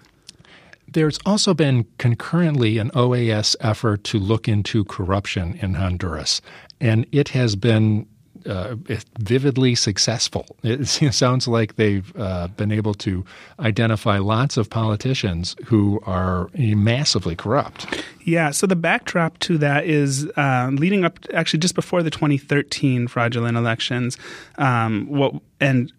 There's 0.91 1.19
also 1.23 1.53
been 1.53 1.85
concurrently 1.99 2.79
an 2.79 2.89
OAS 2.95 3.55
effort 3.59 4.03
to 4.05 4.17
look 4.17 4.47
into 4.47 4.85
corruption 4.85 5.59
in 5.61 5.75
Honduras, 5.75 6.41
and 6.81 7.05
it 7.11 7.29
has 7.29 7.55
been 7.55 8.07
uh, 8.45 8.75
vividly 9.19 9.75
successful. 9.75 10.45
It 10.63 10.85
sounds 11.13 11.47
like 11.47 11.75
they've 11.75 12.11
uh, 12.17 12.47
been 12.47 12.71
able 12.71 12.93
to 12.95 13.25
identify 13.59 14.17
lots 14.19 14.57
of 14.57 14.69
politicians 14.69 15.55
who 15.65 16.01
are 16.05 16.49
massively 16.55 17.35
corrupt. 17.35 18.03
Yeah, 18.29 18.51
so 18.51 18.67
the 18.67 18.75
backdrop 18.75 19.39
to 19.39 19.57
that 19.57 19.85
is 19.85 20.27
uh, 20.37 20.69
leading 20.71 21.03
up, 21.03 21.17
actually, 21.33 21.61
just 21.61 21.73
before 21.73 22.03
the 22.03 22.11
2013 22.11 23.07
fraudulent 23.07 23.57
elections. 23.57 24.19
Um, 24.59 25.07
what 25.09 25.33
and 25.61 25.91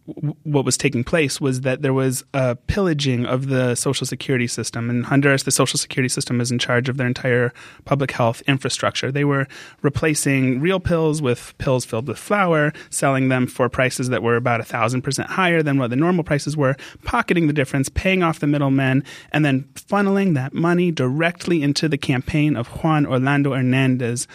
what 0.45 0.65
was 0.65 0.79
taking 0.79 1.05
place 1.05 1.39
was 1.39 1.63
that 1.63 1.83
there 1.83 1.93
was 1.93 2.25
a 2.33 2.57
pillaging 2.57 3.27
of 3.27 3.49
the 3.49 3.75
social 3.75 4.07
security 4.07 4.47
system. 4.47 4.89
In 4.89 5.03
Honduras, 5.03 5.43
the 5.43 5.51
social 5.51 5.79
security 5.79 6.09
system 6.09 6.41
is 6.41 6.51
in 6.51 6.59
charge 6.59 6.89
of 6.89 6.97
their 6.97 7.07
entire 7.07 7.53
public 7.85 8.11
health 8.13 8.43
infrastructure. 8.47 9.13
They 9.13 9.25
were 9.25 9.47
replacing 9.83 10.61
real 10.61 10.81
pills 10.81 11.21
with 11.21 11.53
pills 11.59 11.85
filled 11.85 12.09
with 12.09 12.19
flour, 12.19 12.73
selling 12.89 13.29
them 13.29 13.47
for 13.47 13.69
prices 13.69 14.09
that 14.09 14.23
were 14.23 14.37
about 14.37 14.61
a 14.61 14.65
thousand 14.65 15.03
percent 15.03 15.29
higher 15.29 15.63
than 15.63 15.79
what 15.79 15.91
the 15.91 15.97
normal 15.97 16.25
prices 16.25 16.57
were, 16.57 16.75
pocketing 17.05 17.47
the 17.47 17.53
difference, 17.53 17.91
paying 17.91 18.23
off 18.23 18.39
the 18.39 18.47
middlemen, 18.47 19.05
and 19.33 19.45
then 19.45 19.65
funneling 19.75 20.35
that 20.35 20.55
money 20.55 20.91
directly 20.91 21.63
into 21.63 21.87
the 21.87 21.99
campaign 21.99 22.20
of 22.57 22.69
Juan 22.69 23.07
Orlando 23.07 23.55
Hernandez, 23.55 24.27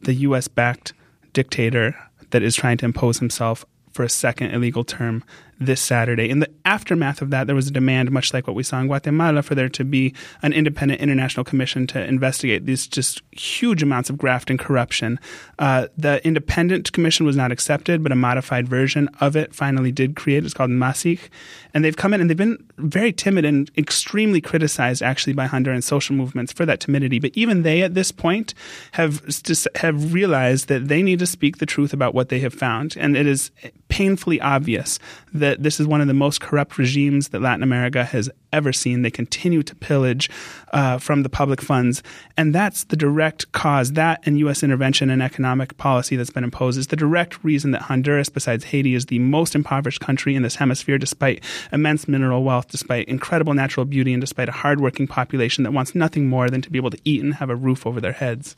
the 0.00 0.14
U.S. 0.14 0.48
backed 0.48 0.92
dictator 1.32 1.96
that 2.30 2.42
is 2.42 2.54
trying 2.54 2.78
to 2.78 2.84
impose 2.84 3.18
himself 3.18 3.64
for 3.92 4.04
a 4.04 4.08
second 4.08 4.52
illegal 4.52 4.84
term 4.84 5.24
this 5.60 5.80
Saturday. 5.80 6.28
In 6.28 6.38
the 6.38 6.50
aftermath 6.64 7.20
of 7.20 7.30
that, 7.30 7.46
there 7.46 7.56
was 7.56 7.68
a 7.68 7.72
demand, 7.72 8.10
much 8.10 8.32
like 8.32 8.46
what 8.46 8.54
we 8.54 8.62
saw 8.62 8.78
in 8.80 8.86
Guatemala, 8.86 9.42
for 9.42 9.54
there 9.54 9.68
to 9.68 9.84
be 9.84 10.14
an 10.42 10.52
independent 10.52 11.00
international 11.00 11.44
commission 11.44 11.86
to 11.88 12.04
investigate 12.04 12.66
these 12.66 12.86
just 12.86 13.22
huge 13.32 13.82
amounts 13.82 14.08
of 14.10 14.18
graft 14.18 14.50
and 14.50 14.58
corruption. 14.58 15.18
Uh, 15.58 15.88
the 15.96 16.24
independent 16.26 16.92
commission 16.92 17.26
was 17.26 17.36
not 17.36 17.50
accepted, 17.50 18.02
but 18.02 18.12
a 18.12 18.16
modified 18.16 18.68
version 18.68 19.08
of 19.20 19.36
it 19.36 19.54
finally 19.54 19.90
did 19.90 20.16
create. 20.16 20.44
It's 20.44 20.54
called 20.54 20.70
MACCIH. 20.70 21.28
And 21.74 21.84
they've 21.84 21.96
come 21.96 22.14
in 22.14 22.20
and 22.20 22.30
they've 22.30 22.36
been 22.36 22.64
very 22.78 23.12
timid 23.12 23.44
and 23.44 23.70
extremely 23.76 24.40
criticized, 24.40 25.02
actually, 25.02 25.32
by 25.32 25.46
Honduran 25.46 25.82
social 25.82 26.14
movements 26.14 26.52
for 26.52 26.64
that 26.66 26.80
timidity. 26.80 27.18
But 27.18 27.32
even 27.34 27.62
they, 27.62 27.82
at 27.82 27.94
this 27.94 28.12
point, 28.12 28.54
have, 28.92 29.22
have 29.76 30.14
realized 30.14 30.68
that 30.68 30.88
they 30.88 31.02
need 31.02 31.18
to 31.18 31.26
speak 31.26 31.58
the 31.58 31.66
truth 31.66 31.92
about 31.92 32.14
what 32.14 32.28
they 32.28 32.40
have 32.40 32.54
found. 32.54 32.96
And 32.96 33.16
it 33.16 33.26
is 33.26 33.50
painfully 33.88 34.40
obvious 34.40 34.98
that 35.32 35.62
this 35.62 35.80
is 35.80 35.86
one 35.86 36.00
of 36.00 36.06
the 36.06 36.14
most 36.14 36.40
corrupt 36.40 36.78
regimes 36.78 37.28
that 37.28 37.40
Latin 37.40 37.62
America 37.62 38.04
has 38.04 38.30
ever 38.52 38.72
seen. 38.72 39.02
They 39.02 39.10
continue 39.10 39.62
to 39.62 39.74
pillage 39.74 40.30
uh, 40.72 40.98
from 40.98 41.22
the 41.22 41.28
public 41.28 41.60
funds. 41.60 42.02
And 42.36 42.54
that's 42.54 42.84
the 42.84 42.96
direct 42.96 43.50
cause. 43.52 43.92
That 43.92 44.20
and 44.24 44.38
U.S. 44.40 44.62
intervention 44.62 45.10
and 45.10 45.22
economic 45.22 45.76
policy 45.76 46.16
that's 46.16 46.30
been 46.30 46.44
imposed 46.44 46.78
is 46.78 46.88
the 46.88 46.96
direct 46.96 47.42
reason 47.44 47.72
that 47.72 47.82
Honduras, 47.82 48.28
besides 48.28 48.64
Haiti, 48.64 48.94
is 48.94 49.06
the 49.06 49.18
most 49.18 49.54
impoverished 49.54 50.00
country 50.00 50.34
in 50.34 50.42
this 50.42 50.56
hemisphere, 50.56 50.98
despite 50.98 51.42
immense 51.72 52.08
mineral 52.08 52.44
wealth, 52.44 52.68
despite 52.68 53.08
incredible 53.08 53.54
natural 53.54 53.86
beauty, 53.86 54.12
and 54.12 54.20
despite 54.20 54.48
a 54.48 54.52
hardworking 54.52 55.06
population 55.06 55.64
that 55.64 55.72
wants 55.72 55.94
nothing 55.94 56.28
more 56.28 56.48
than 56.48 56.62
to 56.62 56.70
be 56.70 56.78
able 56.78 56.90
to 56.90 57.00
eat 57.04 57.22
and 57.22 57.34
have 57.34 57.50
a 57.50 57.56
roof 57.56 57.86
over 57.86 58.00
their 58.00 58.12
heads. 58.12 58.56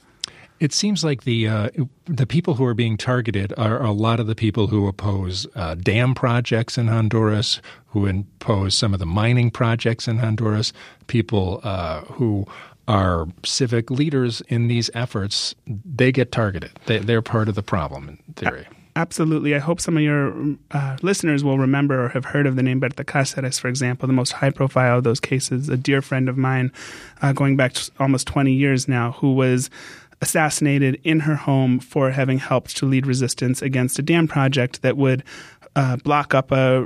It 0.61 0.75
seems 0.75 1.03
like 1.03 1.25
the 1.25 1.49
uh, 1.49 1.71
the 2.05 2.27
people 2.27 2.55
who 2.55 2.67
are 2.67 2.75
being 2.75 2.99
targeted 2.99 3.55
are 3.57 3.83
a 3.83 3.93
lot 3.93 4.21
of 4.21 4.27
the 4.27 4.35
people 4.35 4.67
who 4.67 4.87
oppose 4.87 5.47
uh, 5.55 5.75
dam 5.75 6.15
projects 6.15 6.77
in 6.77 6.89
Honduras, 6.89 7.63
who 7.87 8.07
oppose 8.07 8.75
some 8.75 8.93
of 8.93 9.01
the 9.01 9.07
mining 9.07 9.51
projects 9.51 10.07
in 10.07 10.19
Honduras, 10.19 10.75
people 11.07 11.61
uh, 11.65 12.03
who 12.03 12.47
are 12.87 13.27
civic 13.43 13.91
leaders 13.91 14.43
in 14.49 14.69
these 14.69 14.91
efforts. 14.93 15.55
They 15.67 16.13
get 16.13 16.31
targeted. 16.31 16.73
They, 16.85 16.99
they're 16.99 17.23
part 17.23 17.49
of 17.49 17.55
the 17.55 17.63
problem 17.63 18.09
in 18.09 18.35
theory. 18.35 18.67
Absolutely. 18.97 19.55
I 19.55 19.61
hope 19.61 19.81
some 19.81 19.97
of 19.97 20.03
your 20.03 20.57
uh, 20.73 20.97
listeners 21.01 21.45
will 21.45 21.59
remember 21.59 22.05
or 22.05 22.09
have 22.09 22.25
heard 22.25 22.47
of 22.47 22.57
the 22.57 22.63
name 22.63 22.81
Berta 22.81 23.05
Cáceres, 23.05 23.61
for 23.61 23.69
example, 23.69 24.07
the 24.07 24.13
most 24.13 24.33
high 24.33 24.51
profile 24.51 24.99
of 24.99 25.05
those 25.05 25.21
cases. 25.21 25.69
A 25.69 25.77
dear 25.77 26.03
friend 26.03 26.29
of 26.29 26.37
mine, 26.37 26.73
uh, 27.23 27.33
going 27.33 27.57
back 27.57 27.77
almost 28.01 28.27
20 28.27 28.53
years 28.53 28.89
now, 28.89 29.13
who 29.13 29.33
was 29.33 29.71
assassinated 30.23 31.01
in 31.03 31.21
her 31.21 31.37
home 31.37 31.79
for 31.79 32.11
having 32.11 32.39
helped 32.39 32.77
to 32.77 32.87
lead 32.87 33.07
resistance 33.07 33.63
against 33.63 33.99
a 33.99 34.03
dam 34.03 34.29
project 34.29 34.83
that 34.83 34.97
would 34.97 35.25
uh, 35.77 35.97
block 35.97 36.35
up 36.35 36.51
a, 36.51 36.85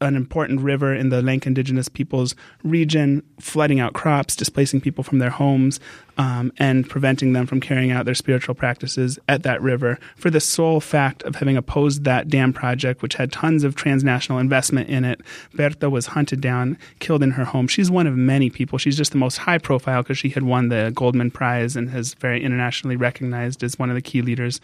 an 0.00 0.16
important 0.16 0.60
river 0.60 0.92
in 0.94 1.08
the 1.08 1.22
Lenca 1.22 1.46
indigenous 1.46 1.88
peoples 1.88 2.34
region, 2.64 3.22
flooding 3.38 3.78
out 3.78 3.92
crops, 3.92 4.34
displacing 4.34 4.80
people 4.80 5.04
from 5.04 5.18
their 5.20 5.30
homes, 5.30 5.78
um, 6.18 6.52
and 6.58 6.88
preventing 6.88 7.32
them 7.32 7.46
from 7.46 7.60
carrying 7.60 7.90
out 7.90 8.04
their 8.06 8.14
spiritual 8.14 8.54
practices 8.54 9.18
at 9.28 9.42
that 9.44 9.60
river 9.62 9.98
for 10.16 10.30
the 10.30 10.40
sole 10.40 10.80
fact 10.80 11.22
of 11.22 11.36
having 11.36 11.56
opposed 11.56 12.04
that 12.04 12.28
dam 12.28 12.52
project, 12.52 13.02
which 13.02 13.14
had 13.14 13.30
tons 13.30 13.62
of 13.62 13.74
transnational 13.74 14.38
investment 14.38 14.88
in 14.88 15.04
it. 15.04 15.20
Berta 15.54 15.88
was 15.88 16.06
hunted 16.06 16.40
down, 16.40 16.76
killed 16.98 17.22
in 17.22 17.32
her 17.32 17.44
home. 17.44 17.68
She's 17.68 17.90
one 17.90 18.06
of 18.06 18.16
many 18.16 18.50
people. 18.50 18.78
She's 18.78 18.96
just 18.96 19.12
the 19.12 19.18
most 19.18 19.38
high 19.38 19.58
profile 19.58 20.02
because 20.02 20.18
she 20.18 20.30
had 20.30 20.42
won 20.42 20.68
the 20.68 20.92
Goldman 20.94 21.30
Prize 21.30 21.76
and 21.76 21.94
is 21.94 22.14
very 22.14 22.42
internationally 22.42 22.96
recognized 22.96 23.62
as 23.62 23.78
one 23.78 23.90
of 23.90 23.94
the 23.94 24.02
key 24.02 24.22
leaders 24.22 24.60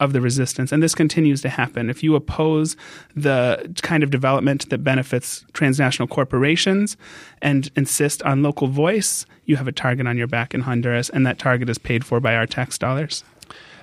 of 0.00 0.12
the 0.12 0.20
resistance. 0.20 0.72
And 0.72 0.82
this 0.82 0.94
continues 0.94 1.42
to 1.42 1.48
happen. 1.48 1.90
If 1.90 2.02
you 2.02 2.16
oppose 2.16 2.76
the 3.14 3.72
kind 3.82 4.02
of 4.02 4.10
development 4.10 4.68
that 4.70 4.82
benefits 4.82 5.44
transnational 5.52 6.08
corporations 6.08 6.96
and 7.40 7.70
insist 7.76 8.22
on 8.24 8.42
local 8.42 8.66
voice, 8.66 9.26
you 9.44 9.56
have 9.56 9.68
a 9.68 9.72
target 9.72 10.06
on 10.06 10.16
your 10.16 10.26
back 10.26 10.54
in 10.54 10.62
Honduras, 10.62 11.10
and 11.10 11.26
that 11.26 11.38
target 11.38 11.68
is 11.68 11.78
paid 11.78 12.04
for 12.04 12.18
by 12.18 12.34
our 12.34 12.46
tax 12.46 12.78
dollars. 12.78 13.22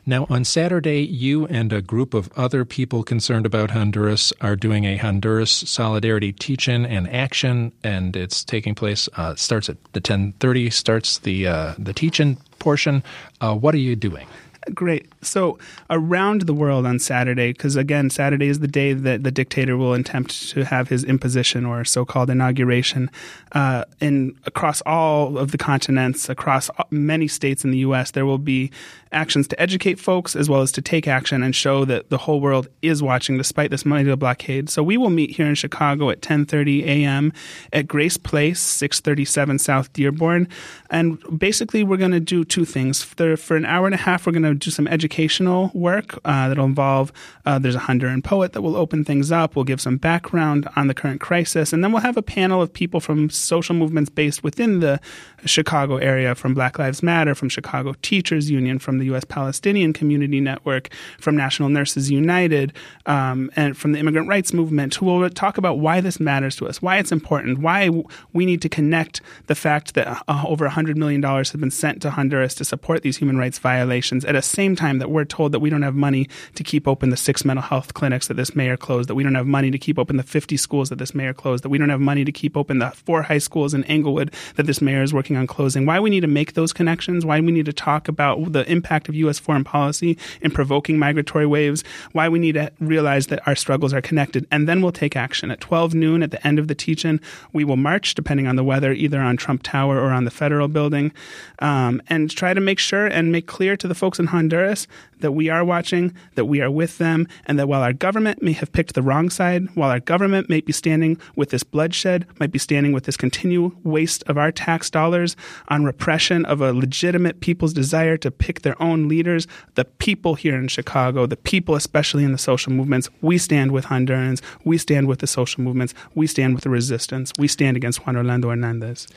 Now, 0.09 0.25
on 0.29 0.45
Saturday, 0.45 1.01
you 1.01 1.47
and 1.47 1.73
a 1.73 1.81
group 1.81 2.13
of 2.13 2.31
other 2.37 2.63
people 2.63 3.03
concerned 3.03 3.45
about 3.45 3.71
Honduras 3.71 4.31
are 4.39 4.55
doing 4.55 4.85
a 4.85 4.95
Honduras 4.95 5.51
Solidarity 5.51 6.31
teach-in 6.31 6.85
and 6.85 7.09
action, 7.13 7.73
and 7.83 8.15
it's 8.15 8.45
taking 8.45 8.73
place. 8.73 9.09
Uh, 9.17 9.35
starts 9.35 9.67
at 9.67 9.75
the 9.91 9.99
ten 9.99 10.31
thirty. 10.39 10.69
Starts 10.69 11.19
the 11.19 11.47
uh, 11.47 11.73
the 11.77 11.93
teach-in 11.93 12.37
portion. 12.59 13.03
Uh, 13.41 13.53
what 13.55 13.75
are 13.75 13.79
you 13.79 13.97
doing? 13.97 14.27
Great. 14.73 15.11
So, 15.21 15.57
around 15.89 16.41
the 16.41 16.53
world 16.53 16.85
on 16.85 16.99
Saturday, 16.99 17.51
because 17.51 17.75
again, 17.75 18.09
Saturday 18.09 18.47
is 18.47 18.59
the 18.59 18.67
day 18.67 18.93
that 18.93 19.23
the 19.23 19.31
dictator 19.31 19.75
will 19.75 19.93
attempt 19.93 20.49
to 20.49 20.63
have 20.63 20.89
his 20.89 21.03
imposition 21.03 21.65
or 21.65 21.83
so 21.85 22.05
called 22.05 22.29
inauguration. 22.29 23.09
Uh, 23.53 23.83
in 23.99 24.37
across 24.45 24.81
all 24.81 25.37
of 25.37 25.51
the 25.51 25.57
continents, 25.57 26.29
across 26.29 26.69
many 26.91 27.27
states 27.27 27.63
in 27.63 27.71
the 27.71 27.79
U.S., 27.79 28.11
there 28.11 28.25
will 28.25 28.37
be 28.37 28.71
actions 29.11 29.47
to 29.47 29.59
educate 29.59 29.99
folks 29.99 30.35
as 30.35 30.49
well 30.49 30.61
as 30.61 30.71
to 30.73 30.81
take 30.81 31.07
action 31.07 31.41
and 31.41 31.55
show 31.55 31.85
that 31.85 32.09
the 32.09 32.17
whole 32.17 32.41
world 32.41 32.67
is 32.81 33.01
watching 33.01 33.37
despite 33.37 33.71
this 33.71 33.85
money 33.85 34.15
blockade. 34.15 34.69
So, 34.69 34.83
we 34.83 34.97
will 34.97 35.09
meet 35.09 35.31
here 35.31 35.47
in 35.47 35.55
Chicago 35.55 36.11
at 36.11 36.21
10:30 36.21 36.83
a.m. 36.83 37.33
at 37.73 37.87
Grace 37.87 38.17
Place, 38.17 38.59
637 38.59 39.57
South 39.59 39.91
Dearborn, 39.93 40.47
and 40.91 41.17
basically 41.39 41.83
we're 41.83 41.97
going 41.97 42.11
to 42.11 42.19
do 42.19 42.43
two 42.45 42.65
things. 42.65 43.01
For, 43.03 43.55
an 43.55 43.65
hour 43.65 43.87
and 43.87 43.95
a 43.95 43.97
half, 43.97 44.25
we're 44.25 44.33
going 44.33 44.43
to 44.43 44.53
do 44.53 44.69
some 44.69 44.87
educational 45.17 45.71
work 45.73 46.19
uh, 46.25 46.47
that'll 46.47 46.65
involve 46.65 47.11
uh, 47.47 47.57
there's 47.57 47.75
a 47.75 47.79
Honduran 47.79 48.23
poet 48.23 48.53
that 48.53 48.61
will 48.61 48.75
open 48.75 49.03
things 49.03 49.31
up. 49.31 49.55
We'll 49.55 49.65
give 49.65 49.81
some 49.81 49.97
background 49.97 50.67
on 50.75 50.87
the 50.87 50.93
current 50.93 51.21
crisis, 51.21 51.73
and 51.73 51.83
then 51.83 51.91
we'll 51.91 52.01
have 52.01 52.17
a 52.17 52.21
panel 52.21 52.61
of 52.61 52.71
people 52.71 52.99
from 52.99 53.29
social 53.29 53.73
movements 53.73 54.09
based 54.09 54.43
within 54.43 54.79
the 54.79 54.99
Chicago 55.45 55.95
area, 55.95 56.35
from 56.35 56.53
Black 56.53 56.77
Lives 56.77 57.01
Matter, 57.01 57.33
from 57.33 57.47
Chicago 57.49 57.93
Teachers 58.01 58.51
Union, 58.51 58.79
from 58.79 58.97
the 58.97 59.05
U.S. 59.05 59.23
Palestinian 59.23 59.93
Community 59.93 60.41
Network, 60.41 60.89
from 61.19 61.35
National 61.37 61.69
Nurses 61.69 62.11
United, 62.11 62.73
um, 63.05 63.49
and 63.55 63.77
from 63.77 63.93
the 63.93 63.99
Immigrant 63.99 64.27
Rights 64.27 64.53
Movement, 64.53 64.93
who 64.95 65.05
will 65.05 65.29
talk 65.29 65.57
about 65.57 65.79
why 65.79 66.01
this 66.01 66.19
matters 66.19 66.55
to 66.57 66.67
us, 66.67 66.81
why 66.81 66.97
it's 66.97 67.11
important, 67.11 67.59
why 67.59 67.89
we 68.33 68.45
need 68.45 68.61
to 68.61 68.69
connect 68.69 69.21
the 69.47 69.55
fact 69.55 69.93
that 69.93 70.21
uh, 70.27 70.43
over 70.45 70.67
$100 70.67 70.95
million 70.97 71.23
has 71.23 71.51
been 71.53 71.71
sent 71.71 72.01
to 72.01 72.11
Honduras 72.11 72.53
to 72.55 72.65
support 72.65 73.03
these 73.03 73.17
human 73.17 73.37
rights 73.37 73.57
violations 73.57 74.25
at 74.25 74.33
the 74.33 74.41
same 74.41 74.75
time 74.75 74.96
that 74.99 75.09
we're 75.09 75.25
told 75.25 75.51
that 75.51 75.59
we 75.59 75.69
don't 75.69 75.81
have 75.81 75.95
money 75.95 76.27
to 76.55 76.63
keep 76.63 76.87
open 76.87 77.09
the 77.09 77.17
six 77.17 77.45
mental 77.45 77.63
health 77.63 77.93
clinics 77.93 78.27
that 78.27 78.35
this 78.35 78.55
mayor 78.55 78.77
closed, 78.77 79.09
that 79.09 79.15
we 79.15 79.23
don't 79.23 79.35
have 79.35 79.47
money 79.47 79.71
to 79.71 79.77
keep 79.77 79.97
open 79.99 80.17
the 80.17 80.23
50 80.23 80.57
schools 80.57 80.89
that 80.89 80.97
this 80.97 81.13
mayor 81.15 81.33
closed, 81.33 81.63
that 81.63 81.69
we 81.69 81.77
don't 81.77 81.89
have 81.89 81.99
money 81.99 82.23
to 82.25 82.31
keep 82.31 82.57
open 82.57 82.79
the 82.79 82.91
four 82.91 83.23
high 83.23 83.37
schools 83.37 83.73
in 83.73 83.83
Englewood 83.85 84.33
that 84.55 84.65
this 84.65 84.81
mayor 84.81 85.03
is 85.03 85.13
working 85.13 85.35
on 85.37 85.47
closing. 85.47 85.85
Why 85.85 85.99
we 85.99 86.09
need 86.09 86.21
to 86.21 86.27
make 86.27 86.53
those 86.53 86.73
connections, 86.73 87.25
why 87.25 87.39
we 87.39 87.51
need 87.51 87.65
to 87.65 87.73
talk 87.73 88.07
about 88.07 88.53
the 88.53 88.69
impact 88.69 89.09
of 89.09 89.15
U.S. 89.15 89.39
foreign 89.39 89.63
policy 89.63 90.17
in 90.41 90.51
provoking 90.51 90.97
migratory 90.97 91.45
waves, 91.45 91.83
why 92.11 92.29
we 92.29 92.39
need 92.39 92.53
to 92.53 92.71
realize 92.79 93.27
that 93.27 93.45
our 93.47 93.55
struggles 93.55 93.93
are 93.93 94.01
connected. 94.01 94.47
And 94.51 94.67
then 94.67 94.81
we'll 94.81 94.91
take 94.91 95.15
action. 95.15 95.51
At 95.51 95.59
12 95.59 95.93
noon 95.93 96.23
at 96.23 96.31
the 96.31 96.45
end 96.45 96.59
of 96.59 96.67
the 96.67 96.75
teach-in, 96.75 97.19
we 97.53 97.63
will 97.63 97.77
march, 97.77 98.15
depending 98.15 98.47
on 98.47 98.55
the 98.55 98.63
weather, 98.63 98.91
either 98.91 99.19
on 99.19 99.37
Trump 99.37 99.63
Tower 99.63 99.99
or 99.99 100.11
on 100.11 100.25
the 100.25 100.31
federal 100.31 100.67
building, 100.67 101.11
um, 101.59 102.01
and 102.07 102.29
try 102.29 102.53
to 102.53 102.61
make 102.61 102.79
sure 102.79 103.07
and 103.07 103.31
make 103.31 103.47
clear 103.47 103.75
to 103.77 103.87
the 103.87 103.95
folks 103.95 104.19
in 104.19 104.27
Honduras 104.27 104.86
that 105.19 105.31
we 105.31 105.49
are 105.49 105.63
watching, 105.63 106.13
that 106.35 106.45
we 106.45 106.61
are 106.61 106.71
with 106.71 106.97
them, 106.97 107.27
and 107.45 107.57
that 107.57 107.67
while 107.67 107.81
our 107.81 107.93
government 107.93 108.41
may 108.41 108.51
have 108.51 108.71
picked 108.71 108.93
the 108.93 109.01
wrong 109.01 109.29
side, 109.29 109.67
while 109.75 109.89
our 109.89 109.99
government 109.99 110.49
may 110.49 110.61
be 110.61 110.71
standing 110.71 111.17
with 111.35 111.49
this 111.49 111.63
bloodshed, 111.63 112.25
might 112.39 112.51
be 112.51 112.59
standing 112.59 112.91
with 112.91 113.05
this 113.05 113.17
continual 113.17 113.73
waste 113.83 114.23
of 114.27 114.37
our 114.37 114.51
tax 114.51 114.89
dollars 114.89 115.35
on 115.69 115.83
repression 115.83 116.45
of 116.45 116.61
a 116.61 116.73
legitimate 116.73 117.39
people's 117.39 117.73
desire 117.73 118.17
to 118.17 118.31
pick 118.31 118.61
their 118.61 118.81
own 118.81 119.07
leaders, 119.07 119.47
the 119.75 119.85
people 119.85 120.35
here 120.35 120.55
in 120.55 120.67
Chicago, 120.67 121.25
the 121.25 121.37
people 121.37 121.75
especially 121.75 122.23
in 122.23 122.31
the 122.31 122.37
social 122.37 122.71
movements, 122.71 123.09
we 123.21 123.37
stand 123.37 123.71
with 123.71 123.85
Hondurans, 123.85 124.41
we 124.63 124.77
stand 124.77 125.07
with 125.07 125.19
the 125.19 125.27
social 125.27 125.63
movements, 125.63 125.93
we 126.15 126.27
stand 126.27 126.53
with 126.53 126.63
the 126.63 126.69
resistance, 126.69 127.31
we 127.37 127.47
stand 127.47 127.77
against 127.77 128.05
Juan 128.05 128.17
Orlando 128.17 128.49
Hernandez. 128.49 129.07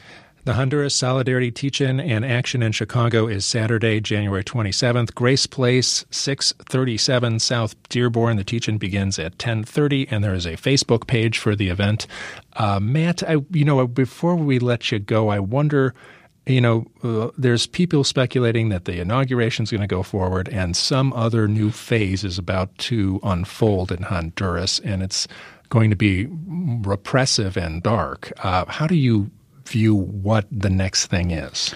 The 0.44 0.54
Honduras 0.54 0.94
Solidarity 0.94 1.50
Teach-In 1.50 2.00
and 2.00 2.24
Action 2.24 2.62
in 2.62 2.72
Chicago 2.72 3.26
is 3.26 3.44
Saturday, 3.44 4.00
January 4.00 4.42
27th. 4.42 5.14
Grace 5.14 5.46
Place, 5.46 6.06
637 6.10 7.40
South 7.40 7.76
Dearborn. 7.90 8.38
The 8.38 8.44
teach-in 8.44 8.78
begins 8.78 9.18
at 9.18 9.36
10:30, 9.36 10.08
and 10.10 10.24
there 10.24 10.32
is 10.32 10.46
a 10.46 10.56
Facebook 10.56 11.06
page 11.06 11.36
for 11.36 11.54
the 11.54 11.68
event. 11.68 12.06
Uh, 12.54 12.80
Matt, 12.80 13.22
I, 13.22 13.36
you 13.50 13.66
know, 13.66 13.86
before 13.86 14.34
we 14.34 14.58
let 14.58 14.90
you 14.90 14.98
go, 14.98 15.28
I 15.28 15.40
wonder 15.40 15.94
you 16.46 16.60
know, 16.60 16.86
uh, 17.04 17.30
there's 17.36 17.66
people 17.66 18.02
speculating 18.02 18.70
that 18.70 18.86
the 18.86 18.98
inauguration 18.98 19.62
is 19.62 19.70
going 19.70 19.82
to 19.82 19.86
go 19.86 20.02
forward 20.02 20.48
and 20.48 20.74
some 20.74 21.12
other 21.12 21.46
new 21.46 21.70
phase 21.70 22.24
is 22.24 22.38
about 22.38 22.76
to 22.78 23.20
unfold 23.22 23.92
in 23.92 24.04
Honduras, 24.04 24.80
and 24.80 25.02
it's 25.02 25.28
going 25.68 25.90
to 25.90 25.96
be 25.96 26.26
repressive 26.30 27.58
and 27.58 27.82
dark. 27.82 28.32
Uh, 28.42 28.64
how 28.66 28.86
do 28.86 28.96
you 28.96 29.30
view 29.70 29.94
what 29.94 30.46
the 30.50 30.70
next 30.70 31.06
thing 31.06 31.30
is? 31.30 31.74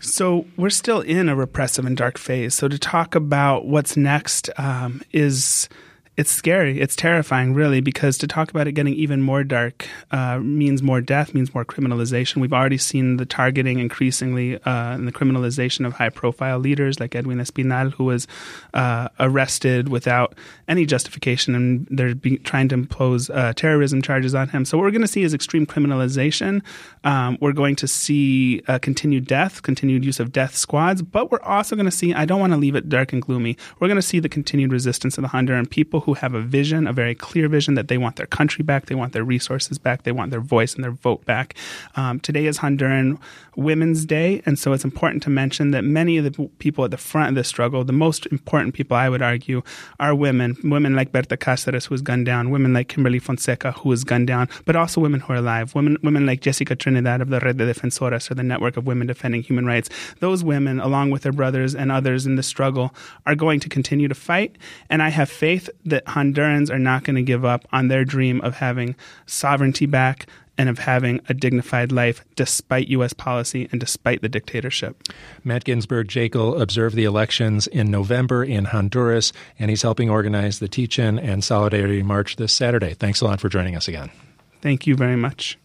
So 0.00 0.44
we're 0.56 0.70
still 0.70 1.00
in 1.00 1.28
a 1.28 1.36
repressive 1.36 1.86
and 1.86 1.96
dark 1.96 2.18
phase. 2.18 2.54
So 2.54 2.68
to 2.68 2.78
talk 2.78 3.14
about 3.14 3.66
what's 3.66 3.96
next 3.96 4.50
um, 4.58 5.02
is 5.12 5.68
it's 6.16 6.30
scary. 6.30 6.80
It's 6.80 6.94
terrifying, 6.94 7.54
really, 7.54 7.80
because 7.80 8.18
to 8.18 8.28
talk 8.28 8.48
about 8.50 8.68
it 8.68 8.72
getting 8.72 8.94
even 8.94 9.20
more 9.20 9.42
dark 9.42 9.88
uh, 10.12 10.38
means 10.38 10.80
more 10.80 11.00
death, 11.00 11.34
means 11.34 11.52
more 11.52 11.64
criminalization. 11.64 12.36
We've 12.36 12.52
already 12.52 12.78
seen 12.78 13.16
the 13.16 13.26
targeting 13.26 13.80
increasingly 13.80 14.56
uh, 14.62 14.94
and 14.94 15.08
the 15.08 15.12
criminalization 15.12 15.84
of 15.84 15.94
high 15.94 16.10
profile 16.10 16.60
leaders 16.60 17.00
like 17.00 17.16
Edwin 17.16 17.38
Espinal, 17.38 17.92
who 17.92 18.04
was 18.04 18.28
uh, 18.74 19.08
arrested 19.18 19.88
without 19.88 20.36
any 20.68 20.86
justification, 20.86 21.56
and 21.56 21.88
they're 21.90 22.14
be- 22.14 22.38
trying 22.38 22.68
to 22.68 22.74
impose 22.76 23.28
uh, 23.30 23.52
terrorism 23.56 24.00
charges 24.00 24.36
on 24.36 24.48
him. 24.50 24.64
So, 24.64 24.78
what 24.78 24.84
we're 24.84 24.92
going 24.92 25.02
to 25.02 25.08
see 25.08 25.24
is 25.24 25.34
extreme 25.34 25.66
criminalization. 25.66 26.62
Um, 27.02 27.38
we're 27.40 27.52
going 27.52 27.74
to 27.76 27.88
see 27.88 28.62
uh, 28.68 28.78
continued 28.78 29.26
death, 29.26 29.62
continued 29.62 30.04
use 30.04 30.20
of 30.20 30.30
death 30.30 30.54
squads, 30.54 31.02
but 31.02 31.32
we're 31.32 31.42
also 31.42 31.74
going 31.74 31.86
to 31.86 31.90
see, 31.90 32.14
I 32.14 32.24
don't 32.24 32.40
want 32.40 32.52
to 32.52 32.56
leave 32.56 32.76
it 32.76 32.88
dark 32.88 33.12
and 33.12 33.20
gloomy, 33.20 33.56
we're 33.80 33.88
going 33.88 33.96
to 33.96 34.02
see 34.02 34.20
the 34.20 34.28
continued 34.28 34.72
resistance 34.72 35.18
of 35.18 35.22
the 35.22 35.28
Honduran 35.28 35.68
people 35.68 36.03
who 36.04 36.14
have 36.14 36.34
a 36.34 36.40
vision, 36.40 36.86
a 36.86 36.92
very 36.92 37.14
clear 37.14 37.48
vision 37.48 37.74
that 37.74 37.88
they 37.88 37.96
want 37.96 38.16
their 38.16 38.26
country 38.26 38.62
back, 38.62 38.86
they 38.86 38.94
want 38.94 39.12
their 39.14 39.24
resources 39.24 39.78
back, 39.78 40.02
they 40.02 40.12
want 40.12 40.30
their 40.30 40.40
voice 40.40 40.74
and 40.74 40.84
their 40.84 40.90
vote 40.90 41.24
back. 41.24 41.54
Um, 41.96 42.20
today 42.20 42.46
is 42.46 42.58
Honduran 42.58 43.18
Women's 43.56 44.04
Day, 44.04 44.42
and 44.44 44.58
so 44.58 44.72
it's 44.72 44.84
important 44.84 45.22
to 45.22 45.30
mention 45.30 45.70
that 45.70 45.82
many 45.82 46.18
of 46.18 46.24
the 46.24 46.48
people 46.58 46.84
at 46.84 46.90
the 46.90 46.98
front 46.98 47.30
of 47.30 47.34
the 47.36 47.44
struggle, 47.44 47.84
the 47.84 47.92
most 47.92 48.26
important 48.26 48.74
people, 48.74 48.96
I 48.96 49.08
would 49.08 49.22
argue, 49.22 49.62
are 49.98 50.14
women. 50.14 50.56
Women 50.62 50.94
like 50.94 51.12
Berta 51.12 51.36
Cáceres, 51.36 51.86
who 51.86 51.94
was 51.94 52.02
gunned 52.02 52.26
down, 52.26 52.50
women 52.50 52.74
like 52.74 52.88
Kimberly 52.88 53.18
Fonseca, 53.18 53.72
who 53.72 53.88
was 53.88 54.04
gunned 54.04 54.26
down, 54.26 54.48
but 54.66 54.76
also 54.76 55.00
women 55.00 55.20
who 55.20 55.32
are 55.32 55.36
alive. 55.36 55.74
Women, 55.74 55.96
women 56.02 56.26
like 56.26 56.40
Jessica 56.40 56.76
Trinidad 56.76 57.20
of 57.20 57.30
the 57.30 57.40
Red 57.40 57.56
de 57.56 57.72
Defensoras, 57.72 58.30
or 58.30 58.34
the 58.34 58.42
Network 58.42 58.76
of 58.76 58.86
Women 58.86 59.06
Defending 59.06 59.42
Human 59.42 59.64
Rights. 59.64 59.88
Those 60.20 60.44
women, 60.44 60.80
along 60.80 61.10
with 61.10 61.22
their 61.22 61.32
brothers 61.32 61.74
and 61.74 61.90
others 61.90 62.26
in 62.26 62.36
the 62.36 62.42
struggle, 62.42 62.94
are 63.24 63.34
going 63.34 63.60
to 63.60 63.68
continue 63.68 64.08
to 64.08 64.14
fight, 64.14 64.56
and 64.90 65.02
I 65.02 65.10
have 65.10 65.30
faith 65.30 65.70
that 65.84 65.93
Hondurans 66.02 66.70
are 66.70 66.78
not 66.78 67.04
going 67.04 67.16
to 67.16 67.22
give 67.22 67.44
up 67.44 67.66
on 67.72 67.88
their 67.88 68.04
dream 68.04 68.40
of 68.40 68.56
having 68.56 68.96
sovereignty 69.26 69.86
back, 69.86 70.26
and 70.56 70.68
of 70.68 70.78
having 70.78 71.20
a 71.28 71.34
dignified 71.34 71.92
life 71.92 72.24
despite 72.36 72.88
U.S. 72.88 73.12
policy 73.12 73.68
and 73.72 73.80
despite 73.80 74.22
the 74.22 74.28
dictatorship. 74.28 75.02
Matt 75.42 75.64
Ginsberg-Jaeckle 75.64 76.60
observed 76.60 76.94
the 76.94 77.04
elections 77.04 77.66
in 77.66 77.90
November 77.90 78.44
in 78.44 78.66
Honduras, 78.66 79.32
and 79.58 79.70
he's 79.70 79.82
helping 79.82 80.10
organize 80.10 80.58
the 80.58 80.68
Teach 80.68 80.98
In 80.98 81.18
and 81.18 81.42
Solidarity 81.42 82.02
March 82.02 82.36
this 82.36 82.52
Saturday. 82.52 82.94
Thanks 82.94 83.20
a 83.20 83.24
lot 83.24 83.40
for 83.40 83.48
joining 83.48 83.76
us 83.76 83.88
again. 83.88 84.10
Thank 84.62 84.86
you 84.86 84.94
very 84.94 85.16
much. 85.16 85.58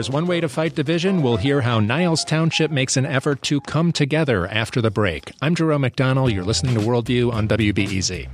There's 0.00 0.08
one 0.08 0.26
way 0.26 0.40
to 0.40 0.48
fight 0.48 0.74
division. 0.74 1.20
We'll 1.20 1.36
hear 1.36 1.60
how 1.60 1.78
Niles 1.78 2.24
Township 2.24 2.70
makes 2.70 2.96
an 2.96 3.04
effort 3.04 3.42
to 3.42 3.60
come 3.60 3.92
together 3.92 4.46
after 4.46 4.80
the 4.80 4.90
break. 4.90 5.30
I'm 5.42 5.54
Jerome 5.54 5.82
McDonnell. 5.82 6.32
You're 6.32 6.42
listening 6.42 6.72
to 6.76 6.80
Worldview 6.80 7.30
on 7.30 7.46
WBEZ. 7.46 8.26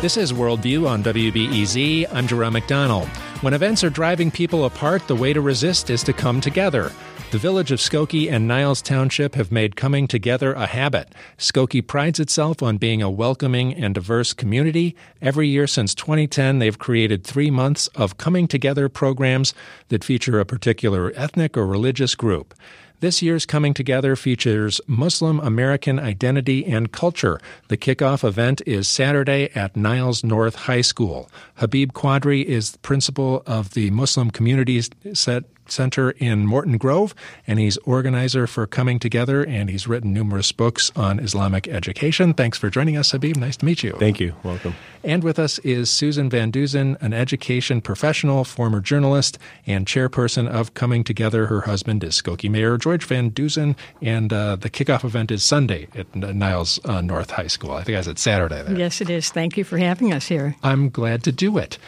This 0.00 0.16
is 0.16 0.32
Worldview 0.32 0.88
on 0.88 1.02
WBEZ. 1.02 2.06
I'm 2.12 2.28
Jerome 2.28 2.54
McDonnell. 2.54 3.08
When 3.42 3.52
events 3.52 3.82
are 3.82 3.90
driving 3.90 4.30
people 4.30 4.64
apart, 4.64 5.08
the 5.08 5.16
way 5.16 5.32
to 5.32 5.40
resist 5.40 5.90
is 5.90 6.04
to 6.04 6.12
come 6.12 6.40
together. 6.40 6.92
The 7.32 7.38
village 7.38 7.72
of 7.72 7.80
Skokie 7.80 8.30
and 8.30 8.46
Niles 8.46 8.80
Township 8.80 9.34
have 9.34 9.50
made 9.50 9.74
coming 9.74 10.06
together 10.06 10.52
a 10.52 10.66
habit. 10.66 11.16
Skokie 11.36 11.84
prides 11.84 12.20
itself 12.20 12.62
on 12.62 12.76
being 12.76 13.02
a 13.02 13.10
welcoming 13.10 13.74
and 13.74 13.92
diverse 13.92 14.32
community. 14.32 14.94
Every 15.20 15.48
year 15.48 15.66
since 15.66 15.96
2010, 15.96 16.60
they've 16.60 16.78
created 16.78 17.24
three 17.24 17.50
months 17.50 17.88
of 17.88 18.18
coming 18.18 18.46
together 18.46 18.88
programs 18.88 19.52
that 19.88 20.04
feature 20.04 20.38
a 20.38 20.46
particular 20.46 21.12
ethnic 21.16 21.56
or 21.56 21.66
religious 21.66 22.14
group. 22.14 22.54
This 23.00 23.22
year's 23.22 23.46
Coming 23.46 23.74
Together 23.74 24.16
features 24.16 24.80
Muslim 24.88 25.38
American 25.38 26.00
identity 26.00 26.66
and 26.66 26.90
culture. 26.90 27.40
The 27.68 27.76
kickoff 27.76 28.26
event 28.26 28.60
is 28.66 28.88
Saturday 28.88 29.50
at 29.54 29.76
Niles 29.76 30.24
North 30.24 30.56
High 30.56 30.80
School. 30.80 31.30
Habib 31.54 31.92
Quadri 31.92 32.44
is 32.44 32.76
principal 32.78 33.44
of 33.46 33.74
the 33.74 33.92
Muslim 33.92 34.32
Communities 34.32 34.90
Set 35.14 35.44
Center 35.70 36.10
in 36.12 36.46
Morton 36.46 36.78
Grove, 36.78 37.14
and 37.46 37.58
he's 37.58 37.76
organizer 37.78 38.46
for 38.46 38.66
Coming 38.66 38.98
Together, 38.98 39.44
and 39.44 39.70
he's 39.70 39.86
written 39.86 40.12
numerous 40.12 40.52
books 40.52 40.90
on 40.96 41.18
Islamic 41.18 41.68
education. 41.68 42.34
Thanks 42.34 42.58
for 42.58 42.70
joining 42.70 42.96
us, 42.96 43.10
Habib. 43.10 43.36
Nice 43.36 43.56
to 43.58 43.66
meet 43.66 43.82
you. 43.82 43.92
Thank 43.98 44.20
you. 44.20 44.34
Welcome. 44.42 44.74
And 45.04 45.22
with 45.22 45.38
us 45.38 45.58
is 45.60 45.90
Susan 45.90 46.28
Van 46.28 46.50
Dusen, 46.50 46.96
an 47.00 47.12
education 47.12 47.80
professional, 47.80 48.44
former 48.44 48.80
journalist, 48.80 49.38
and 49.66 49.86
chairperson 49.86 50.48
of 50.48 50.74
Coming 50.74 51.04
Together. 51.04 51.46
Her 51.46 51.62
husband 51.62 52.02
is 52.02 52.20
Skokie 52.20 52.50
Mayor 52.50 52.76
George 52.76 53.04
Van 53.04 53.30
Dusen, 53.30 53.76
and 54.02 54.32
uh, 54.32 54.56
the 54.56 54.70
kickoff 54.70 55.04
event 55.04 55.30
is 55.30 55.44
Sunday 55.44 55.88
at 55.94 56.14
Niles 56.14 56.80
uh, 56.84 57.00
North 57.00 57.30
High 57.30 57.46
School. 57.46 57.72
I 57.72 57.84
think 57.84 57.96
I 57.96 58.00
said 58.00 58.18
Saturday 58.18 58.62
there. 58.62 58.76
Yes, 58.76 59.00
it 59.00 59.08
is. 59.08 59.30
Thank 59.30 59.56
you 59.56 59.64
for 59.64 59.78
having 59.78 60.12
us 60.12 60.26
here. 60.26 60.56
I'm 60.62 60.90
glad 60.90 61.22
to 61.24 61.32
do 61.32 61.58
it. 61.58 61.78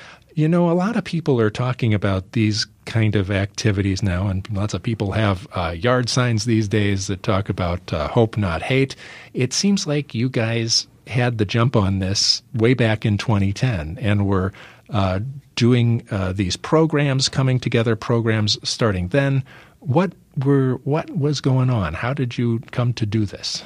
You 0.40 0.48
know, 0.48 0.70
a 0.70 0.72
lot 0.72 0.96
of 0.96 1.04
people 1.04 1.38
are 1.38 1.50
talking 1.50 1.92
about 1.92 2.32
these 2.32 2.66
kind 2.86 3.14
of 3.14 3.30
activities 3.30 4.02
now, 4.02 4.28
and 4.28 4.48
lots 4.50 4.72
of 4.72 4.82
people 4.82 5.12
have 5.12 5.46
uh, 5.52 5.76
yard 5.76 6.08
signs 6.08 6.46
these 6.46 6.66
days 6.66 7.08
that 7.08 7.22
talk 7.22 7.50
about 7.50 7.92
uh, 7.92 8.08
hope, 8.08 8.38
not 8.38 8.62
hate. 8.62 8.96
It 9.34 9.52
seems 9.52 9.86
like 9.86 10.14
you 10.14 10.30
guys 10.30 10.86
had 11.06 11.36
the 11.36 11.44
jump 11.44 11.76
on 11.76 11.98
this 11.98 12.42
way 12.54 12.72
back 12.72 13.04
in 13.04 13.18
2010 13.18 13.98
and 14.00 14.26
were 14.26 14.54
uh, 14.88 15.20
doing 15.56 16.08
uh, 16.10 16.32
these 16.32 16.56
programs, 16.56 17.28
coming 17.28 17.60
together 17.60 17.94
programs 17.94 18.56
starting 18.66 19.08
then. 19.08 19.44
What 19.80 20.14
were 20.42 20.76
what 20.84 21.10
was 21.10 21.42
going 21.42 21.68
on? 21.68 21.92
How 21.92 22.14
did 22.14 22.38
you 22.38 22.60
come 22.70 22.94
to 22.94 23.04
do 23.04 23.26
this? 23.26 23.62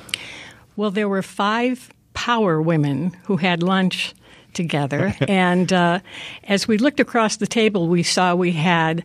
Well, 0.74 0.90
there 0.90 1.08
were 1.08 1.22
five 1.22 1.92
power 2.14 2.60
women 2.60 3.16
who 3.26 3.36
had 3.36 3.62
lunch 3.62 4.12
together. 4.54 5.14
and 5.28 5.72
uh, 5.72 6.00
as 6.44 6.68
we 6.68 6.78
looked 6.78 7.00
across 7.00 7.36
the 7.36 7.46
table, 7.46 7.88
we 7.88 8.02
saw 8.02 8.34
we 8.34 8.52
had 8.52 9.04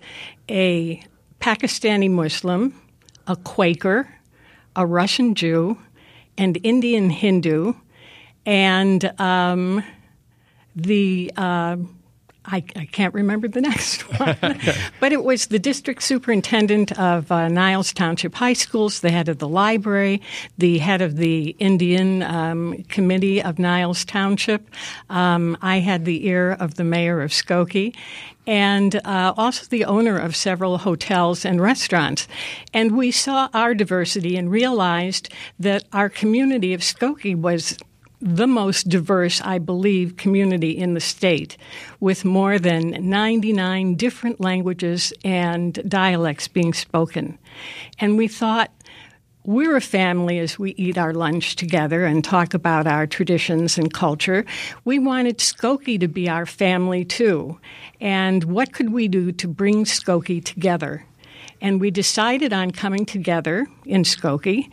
a 0.50 1.02
Pakistani 1.40 2.10
Muslim, 2.10 2.80
a 3.28 3.36
Quaker, 3.36 4.08
a 4.76 4.86
Russian 4.86 5.36
Jew, 5.36 5.78
an 6.38 6.56
Indian 6.56 7.10
Hindu, 7.10 7.74
and 8.46 9.20
um, 9.20 9.84
the 10.76 11.32
uh, 11.36 11.78
I, 12.46 12.64
I, 12.76 12.86
can't 12.86 13.14
remember 13.14 13.48
the 13.48 13.62
next 13.70 14.02
one, 14.20 14.60
but 15.00 15.12
it 15.12 15.24
was 15.24 15.48
the 15.48 15.60
district 15.60 16.02
superintendent 16.04 16.98
of 16.98 17.32
uh, 17.32 17.48
Niles 17.48 17.94
Township 17.94 18.34
High 18.36 18.54
Schools, 18.54 19.02
the 19.02 19.12
head 19.12 19.30
of 19.30 19.40
the 19.40 19.48
library, 19.48 20.22
the 20.58 20.78
head 20.78 21.02
of 21.02 21.18
the 21.18 21.56
Indian 21.60 22.24
um, 22.24 22.84
Committee 22.84 23.42
of 23.42 23.60
Niles 23.60 24.06
Township. 24.06 24.70
Um, 25.10 25.58
I 25.62 25.80
had 25.80 26.06
the 26.06 26.26
ear 26.28 26.52
of 26.52 26.76
the 26.76 26.84
mayor 26.84 27.22
of 27.22 27.32
Skokie, 27.32 27.94
and 28.48 28.96
uh, 29.06 29.34
also 29.38 29.66
the 29.70 29.86
owner 29.86 30.18
of 30.18 30.36
several 30.36 30.80
hotels 30.80 31.46
and 31.46 31.62
restaurants. 31.62 32.28
And 32.74 32.98
we 32.98 33.12
saw 33.12 33.50
our 33.54 33.76
diversity 33.76 34.38
and 34.38 34.50
realized 34.50 35.30
that 35.60 35.84
our 35.94 36.10
community 36.10 36.74
of 36.74 36.82
Skokie 36.82 37.36
was 37.36 37.78
the 38.22 38.48
most 38.48 38.90
diverse, 38.90 39.42
I 39.42 39.60
believe, 39.60 40.18
community 40.18 40.78
in 40.78 40.94
the 40.94 41.00
state, 41.00 41.58
with 42.00 42.26
more 42.26 42.60
than 42.60 43.10
99 43.10 43.96
different 43.96 44.42
languages 44.42 45.14
and 45.24 45.74
dialects 45.88 46.48
being 46.48 46.74
spoken. 46.74 47.38
And 48.00 48.18
we 48.18 48.28
thought, 48.28 48.72
we're 49.46 49.78
a 49.78 49.82
family 49.82 50.38
as 50.38 50.60
we 50.60 50.72
eat 50.72 50.98
our 50.98 51.14
lunch 51.14 51.56
together 51.56 52.06
and 52.06 52.24
talk 52.24 52.54
about 52.54 52.86
our 52.86 53.08
traditions 53.08 53.78
and 53.78 53.92
culture. 53.92 54.46
We 54.84 55.00
wanted 55.00 55.40
Skokie 55.40 56.00
to 56.02 56.08
be 56.08 56.30
our 56.30 56.46
family 56.46 57.06
too. 57.06 57.58
And 58.02 58.44
what 58.44 58.74
could 58.74 58.92
we 58.92 59.08
do 59.08 59.32
to 59.32 59.48
bring 59.48 59.86
Skokie 59.86 60.44
together? 60.44 61.06
And 61.62 61.82
we 61.82 61.90
decided 61.90 62.54
on 62.54 62.72
coming 62.72 63.06
together 63.06 63.66
in 63.86 64.04
Skokie 64.04 64.70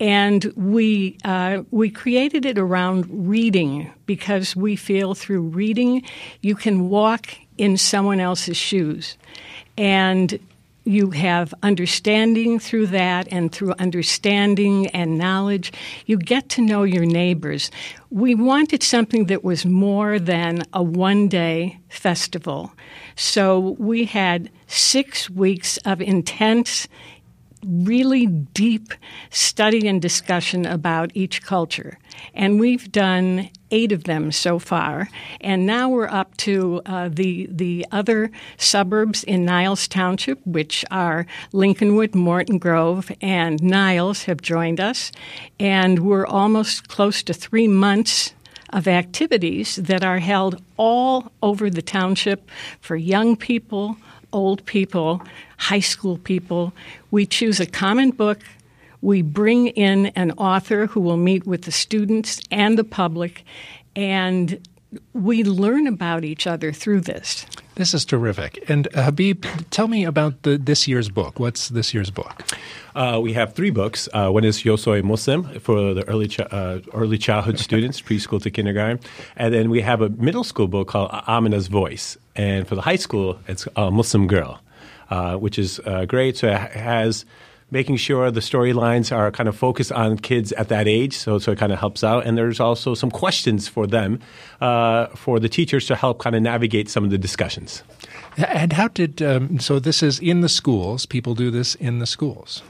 and 0.00 0.44
we 0.56 1.18
uh, 1.24 1.62
we 1.70 1.90
created 1.90 2.44
it 2.44 2.58
around 2.58 3.06
reading 3.28 3.92
because 4.06 4.56
we 4.56 4.76
feel 4.76 5.14
through 5.14 5.42
reading 5.42 6.02
you 6.40 6.54
can 6.54 6.88
walk 6.88 7.28
in 7.56 7.76
someone 7.76 8.20
else's 8.20 8.56
shoes, 8.56 9.16
and 9.78 10.38
you 10.84 11.10
have 11.10 11.54
understanding 11.62 12.58
through 12.58 12.88
that, 12.88 13.26
and 13.32 13.50
through 13.50 13.74
understanding 13.78 14.86
and 14.88 15.16
knowledge, 15.16 15.72
you 16.06 16.18
get 16.18 16.48
to 16.50 16.60
know 16.60 16.82
your 16.82 17.06
neighbors. 17.06 17.70
We 18.10 18.34
wanted 18.34 18.82
something 18.82 19.26
that 19.26 19.42
was 19.42 19.64
more 19.64 20.18
than 20.18 20.62
a 20.72 20.82
one 20.82 21.28
day 21.28 21.78
festival. 21.88 22.72
So 23.16 23.76
we 23.78 24.04
had 24.04 24.50
six 24.66 25.30
weeks 25.30 25.78
of 25.78 26.00
intense 26.00 26.86
really 27.66 28.26
deep 28.26 28.94
study 29.30 29.88
and 29.88 30.00
discussion 30.00 30.66
about 30.66 31.10
each 31.14 31.42
culture. 31.42 31.98
And 32.34 32.60
we've 32.60 32.90
done 32.92 33.50
eight 33.70 33.92
of 33.92 34.04
them 34.04 34.30
so 34.30 34.58
far. 34.58 35.08
And 35.40 35.66
now 35.66 35.88
we're 35.88 36.08
up 36.08 36.36
to 36.38 36.80
uh, 36.86 37.08
the, 37.12 37.48
the 37.50 37.86
other 37.90 38.30
suburbs 38.56 39.24
in 39.24 39.44
Niles 39.44 39.88
Township, 39.88 40.44
which 40.46 40.84
are 40.90 41.26
Lincolnwood, 41.52 42.14
Morton 42.14 42.58
Grove, 42.58 43.10
and 43.20 43.62
Niles 43.62 44.24
have 44.24 44.40
joined 44.40 44.80
us. 44.80 45.10
And 45.58 46.00
we're 46.00 46.26
almost 46.26 46.88
close 46.88 47.22
to 47.24 47.34
three 47.34 47.68
months 47.68 48.34
of 48.74 48.88
activities 48.88 49.76
that 49.76 50.02
are 50.04 50.18
held 50.18 50.60
all 50.76 51.30
over 51.42 51.70
the 51.70 51.82
township 51.82 52.50
for 52.80 52.96
young 52.96 53.36
people, 53.36 53.96
old 54.34 54.66
people, 54.66 55.22
high 55.56 55.80
school 55.80 56.18
people. 56.18 56.72
We 57.10 57.24
choose 57.24 57.60
a 57.60 57.66
common 57.66 58.10
book. 58.10 58.40
We 59.00 59.22
bring 59.22 59.68
in 59.68 60.06
an 60.16 60.32
author 60.32 60.86
who 60.86 61.00
will 61.00 61.16
meet 61.16 61.46
with 61.46 61.62
the 61.62 61.72
students 61.72 62.40
and 62.50 62.76
the 62.76 62.84
public, 62.84 63.44
and 63.94 64.60
we 65.12 65.44
learn 65.44 65.86
about 65.86 66.24
each 66.24 66.46
other 66.46 66.72
through 66.72 67.02
this. 67.02 67.46
This 67.76 67.92
is 67.92 68.04
terrific. 68.04 68.64
And 68.68 68.86
uh, 68.94 69.02
Habib, 69.02 69.44
tell 69.70 69.88
me 69.88 70.04
about 70.04 70.42
the, 70.42 70.56
this 70.56 70.86
year's 70.86 71.08
book. 71.08 71.40
What's 71.40 71.68
this 71.70 71.92
year's 71.92 72.10
book? 72.10 72.44
Uh, 72.94 73.18
we 73.20 73.32
have 73.32 73.54
three 73.54 73.70
books. 73.70 74.08
Uh, 74.12 74.30
one 74.30 74.44
is 74.44 74.64
Yo 74.64 74.76
Soy 74.76 75.02
Muslim 75.02 75.58
for 75.58 75.92
the 75.92 76.06
early 76.08 76.28
ch- 76.28 76.40
uh, 76.40 76.78
early 76.92 77.18
childhood 77.18 77.58
students, 77.58 78.00
preschool 78.06 78.40
to 78.42 78.50
kindergarten, 78.50 79.00
and 79.36 79.52
then 79.52 79.70
we 79.70 79.80
have 79.80 80.00
a 80.00 80.08
middle 80.10 80.44
school 80.44 80.68
book 80.68 80.86
called 80.88 81.10
Amina's 81.26 81.66
Voice, 81.66 82.16
and 82.36 82.66
for 82.66 82.74
the 82.74 82.82
high 82.82 82.96
school, 82.96 83.38
it's 83.48 83.66
a 83.76 83.90
Muslim 83.90 84.26
Girl. 84.26 84.60
Uh, 85.10 85.36
which 85.36 85.58
is 85.58 85.80
uh, 85.84 86.06
great. 86.06 86.34
So 86.38 86.48
it 86.48 86.56
has 86.56 87.26
making 87.70 87.96
sure 87.96 88.30
the 88.30 88.40
storylines 88.40 89.14
are 89.14 89.30
kind 89.30 89.48
of 89.48 89.56
focused 89.56 89.92
on 89.92 90.16
kids 90.16 90.50
at 90.52 90.68
that 90.68 90.88
age, 90.88 91.14
so 91.14 91.38
so 91.38 91.52
it 91.52 91.58
kind 91.58 91.72
of 91.72 91.78
helps 91.78 92.02
out. 92.02 92.24
And 92.24 92.38
there's 92.38 92.58
also 92.58 92.94
some 92.94 93.10
questions 93.10 93.68
for 93.68 93.86
them, 93.86 94.20
uh, 94.62 95.08
for 95.08 95.38
the 95.40 95.48
teachers 95.48 95.86
to 95.86 95.94
help 95.94 96.20
kind 96.20 96.34
of 96.34 96.42
navigate 96.42 96.88
some 96.88 97.04
of 97.04 97.10
the 97.10 97.18
discussions. 97.18 97.82
And 98.38 98.72
how 98.72 98.88
did 98.88 99.20
um, 99.20 99.58
so? 99.60 99.78
This 99.78 100.02
is 100.02 100.18
in 100.20 100.40
the 100.40 100.48
schools. 100.48 101.04
People 101.06 101.34
do 101.34 101.50
this 101.50 101.74
in 101.74 101.98
the 101.98 102.06
schools. 102.06 102.62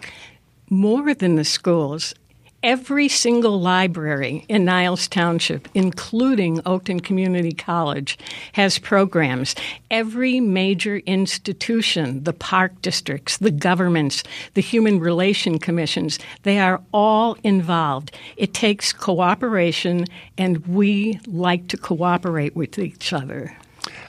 More 0.69 1.15
than 1.15 1.37
the 1.37 1.45
schools, 1.45 2.15
every 2.65 3.09
single 3.09 3.61
library 3.61 4.47
in 4.49 4.65
Niles 4.65 5.07
Township, 5.07 5.69
including 5.75 6.63
Oakton 6.63 7.05
Community 7.05 7.53
College, 7.53 8.19
has 8.55 8.79
programs. 8.79 9.55
Every 9.91 10.41
major 10.41 10.97
institution, 11.01 12.25
the 12.25 12.33
park 12.33 12.81
districts, 12.81 13.37
the 13.37 13.51
governments, 13.51 14.25
the 14.55 14.63
human 14.63 14.99
relation 14.99 15.59
commissions, 15.59 16.19
they 16.43 16.59
are 16.59 16.81
all 16.93 17.37
involved. 17.45 18.17
It 18.39 18.55
takes 18.55 18.95
cooperation, 18.95 20.07
and 20.39 20.67
we 20.67 21.21
like 21.27 21.69
to 21.69 21.77
cooperate 21.77 22.57
with 22.57 22.79
each 22.79 23.13
other. 23.13 23.55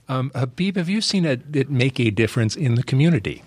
Um, 0.07 0.31
Habib, 0.33 0.77
have 0.77 0.87
you 0.87 1.01
seen 1.01 1.25
it, 1.25 1.41
it 1.53 1.69
make 1.69 1.99
a 1.99 2.09
difference 2.09 2.55
in 2.55 2.75
the 2.75 2.83
community? 2.83 3.43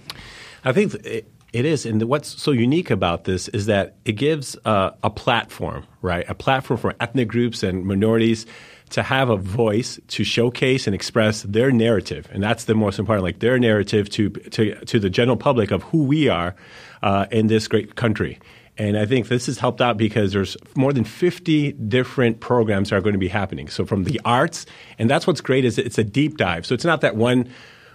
I 0.67 0.73
think. 0.73 0.95
It- 1.07 1.33
it 1.53 1.65
is, 1.65 1.87
and 1.87 2.03
what's 2.03 2.41
so 2.41 2.51
unique 2.51 2.91
about 2.91 3.25
this 3.25 3.49
is 3.49 3.67
that 3.67 3.97
it 4.05 4.13
gives 4.13 4.57
uh, 4.65 4.91
a 5.03 5.09
platform, 5.09 5.87
right? 6.03 6.29
A 6.29 6.35
platform 6.35 6.79
for 6.79 6.95
ethnic 7.01 7.29
groups 7.29 7.63
and 7.63 7.87
minorities 7.87 8.45
to 8.91 9.03
have 9.03 9.31
a 9.31 9.37
voice 9.37 9.99
to 10.09 10.25
showcase 10.25 10.87
and 10.87 10.95
express 10.95 11.43
their 11.43 11.71
narrative, 11.71 12.29
and 12.33 12.43
that's 12.43 12.65
the 12.65 12.75
most 12.75 12.99
important, 12.99 13.25
like 13.25 13.39
their 13.39 13.59
narrative 13.59 14.11
to 14.11 14.29
to 14.29 14.75
to 14.85 14.99
the 14.99 15.09
general 15.09 15.37
public 15.37 15.71
of 15.71 15.83
who 15.85 16.05
we 16.05 16.29
are 16.29 16.55
uh, 17.03 17.27
in 17.31 17.47
this 17.47 17.67
great 17.67 17.95
country. 17.95 18.39
And 18.77 18.97
I 18.97 19.07
think 19.07 19.27
this 19.27 19.47
has 19.47 19.59
helped 19.59 19.81
out 19.81 19.97
because 19.97 20.33
there's 20.33 20.57
more 20.77 20.93
than 20.93 21.03
50 21.03 21.73
different 21.73 22.39
programs 22.39 22.91
that 22.91 22.97
are 22.97 23.01
going 23.01 23.15
to 23.15 23.19
be 23.19 23.29
happening. 23.29 23.69
So 23.69 23.85
from 23.85 24.05
the 24.05 24.21
arts, 24.25 24.67
and 25.01 25.11
that's 25.11 25.27
what's 25.27 25.41
great 25.41 25.65
is 25.65 25.79
it's 25.79 25.99
a 25.99 26.05
deep 26.05 26.37
dive. 26.37 26.65
So 26.65 26.75
it's 26.75 26.85
not 26.85 27.01
that 27.01 27.17
one 27.17 27.51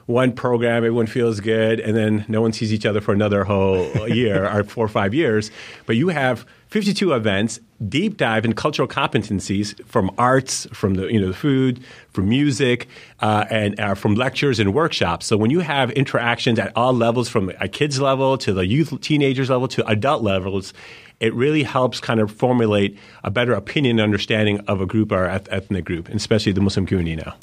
one 0.05 0.33
program, 0.33 0.77
everyone 0.77 1.07
feels 1.07 1.39
good, 1.39 1.79
and 1.79 1.95
then 1.95 2.25
no 2.27 2.41
one 2.41 2.53
sees 2.53 2.73
each 2.73 2.85
other 2.85 3.01
for 3.01 3.13
another 3.13 3.43
whole 3.43 4.07
year 4.07 4.45
or 4.47 4.63
four 4.63 4.85
or 4.85 4.89
five 4.89 5.13
years. 5.13 5.51
But 5.85 5.95
you 5.95 6.09
have 6.09 6.45
52 6.73 7.13
events, 7.13 7.59
deep 7.87 8.17
dive 8.17 8.45
in 8.45 8.53
cultural 8.53 8.87
competencies 8.87 9.79
from 9.85 10.09
arts, 10.17 10.65
from 10.73 10.95
the 10.95 11.05
you 11.05 11.21
know 11.21 11.27
the 11.27 11.33
food, 11.33 11.83
from 12.09 12.27
music, 12.27 12.87
uh, 13.19 13.45
and 13.49 13.79
uh, 13.79 13.93
from 13.93 14.15
lectures 14.15 14.59
and 14.59 14.73
workshops. 14.73 15.25
So 15.25 15.37
when 15.37 15.51
you 15.51 15.59
have 15.59 15.91
interactions 15.91 16.57
at 16.59 16.71
all 16.75 16.91
levels, 16.91 17.29
from 17.29 17.51
a 17.59 17.67
kids 17.67 18.01
level 18.01 18.37
to 18.39 18.53
the 18.53 18.65
youth, 18.65 18.99
teenagers 19.01 19.49
level 19.49 19.67
to 19.69 19.87
adult 19.87 20.23
levels, 20.23 20.73
it 21.19 21.33
really 21.33 21.63
helps 21.63 21.99
kind 21.99 22.19
of 22.19 22.31
formulate 22.31 22.97
a 23.23 23.31
better 23.31 23.53
opinion 23.53 23.99
and 23.99 24.03
understanding 24.03 24.59
of 24.67 24.81
a 24.81 24.85
group 24.85 25.11
or 25.11 25.25
ethnic 25.27 25.85
group, 25.85 26.09
especially 26.09 26.51
the 26.51 26.61
Muslim 26.61 26.85
community 26.85 27.15
now. 27.15 27.35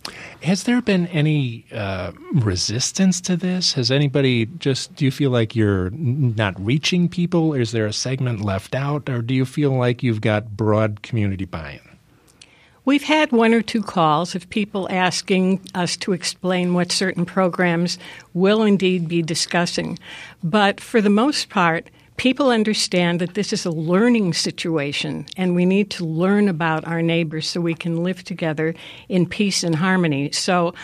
Has 0.42 0.64
there 0.64 0.82
been 0.82 1.06
any 1.08 1.64
uh, 1.72 2.12
resistance 2.34 3.20
to 3.22 3.36
this? 3.36 3.72
Has 3.74 3.90
anybody 3.90 4.46
just, 4.58 4.94
do 4.96 5.04
you 5.04 5.10
feel 5.10 5.30
like 5.30 5.56
you're 5.56 5.90
not 5.90 6.58
reaching 6.60 7.08
people? 7.08 7.54
Is 7.54 7.72
there 7.72 7.86
a 7.86 7.92
segment 7.92 8.40
left 8.40 8.74
out? 8.74 9.08
Or 9.08 9.22
do 9.22 9.34
you 9.34 9.44
feel 9.44 9.72
like 9.72 10.02
you've 10.02 10.20
got 10.20 10.56
broad 10.56 11.02
community 11.02 11.44
buy 11.44 11.80
in? 11.82 11.90
We've 12.86 13.04
had 13.04 13.30
one 13.30 13.52
or 13.52 13.62
two 13.62 13.82
calls 13.82 14.34
of 14.34 14.48
people 14.48 14.88
asking 14.90 15.60
us 15.74 15.96
to 15.98 16.12
explain 16.12 16.74
what 16.74 16.90
certain 16.90 17.26
programs 17.26 17.98
will 18.32 18.62
indeed 18.62 19.06
be 19.06 19.22
discussing. 19.22 19.98
But 20.42 20.80
for 20.80 21.00
the 21.00 21.10
most 21.10 21.50
part, 21.50 21.88
people 22.20 22.50
understand 22.50 23.18
that 23.18 23.32
this 23.32 23.50
is 23.50 23.64
a 23.64 23.70
learning 23.70 24.34
situation 24.34 25.24
and 25.38 25.54
we 25.54 25.64
need 25.64 25.88
to 25.88 26.04
learn 26.04 26.50
about 26.50 26.86
our 26.86 27.00
neighbors 27.00 27.48
so 27.48 27.62
we 27.62 27.72
can 27.72 28.04
live 28.04 28.22
together 28.22 28.74
in 29.08 29.24
peace 29.24 29.64
and 29.64 29.76
harmony. 29.76 30.30
So 30.30 30.74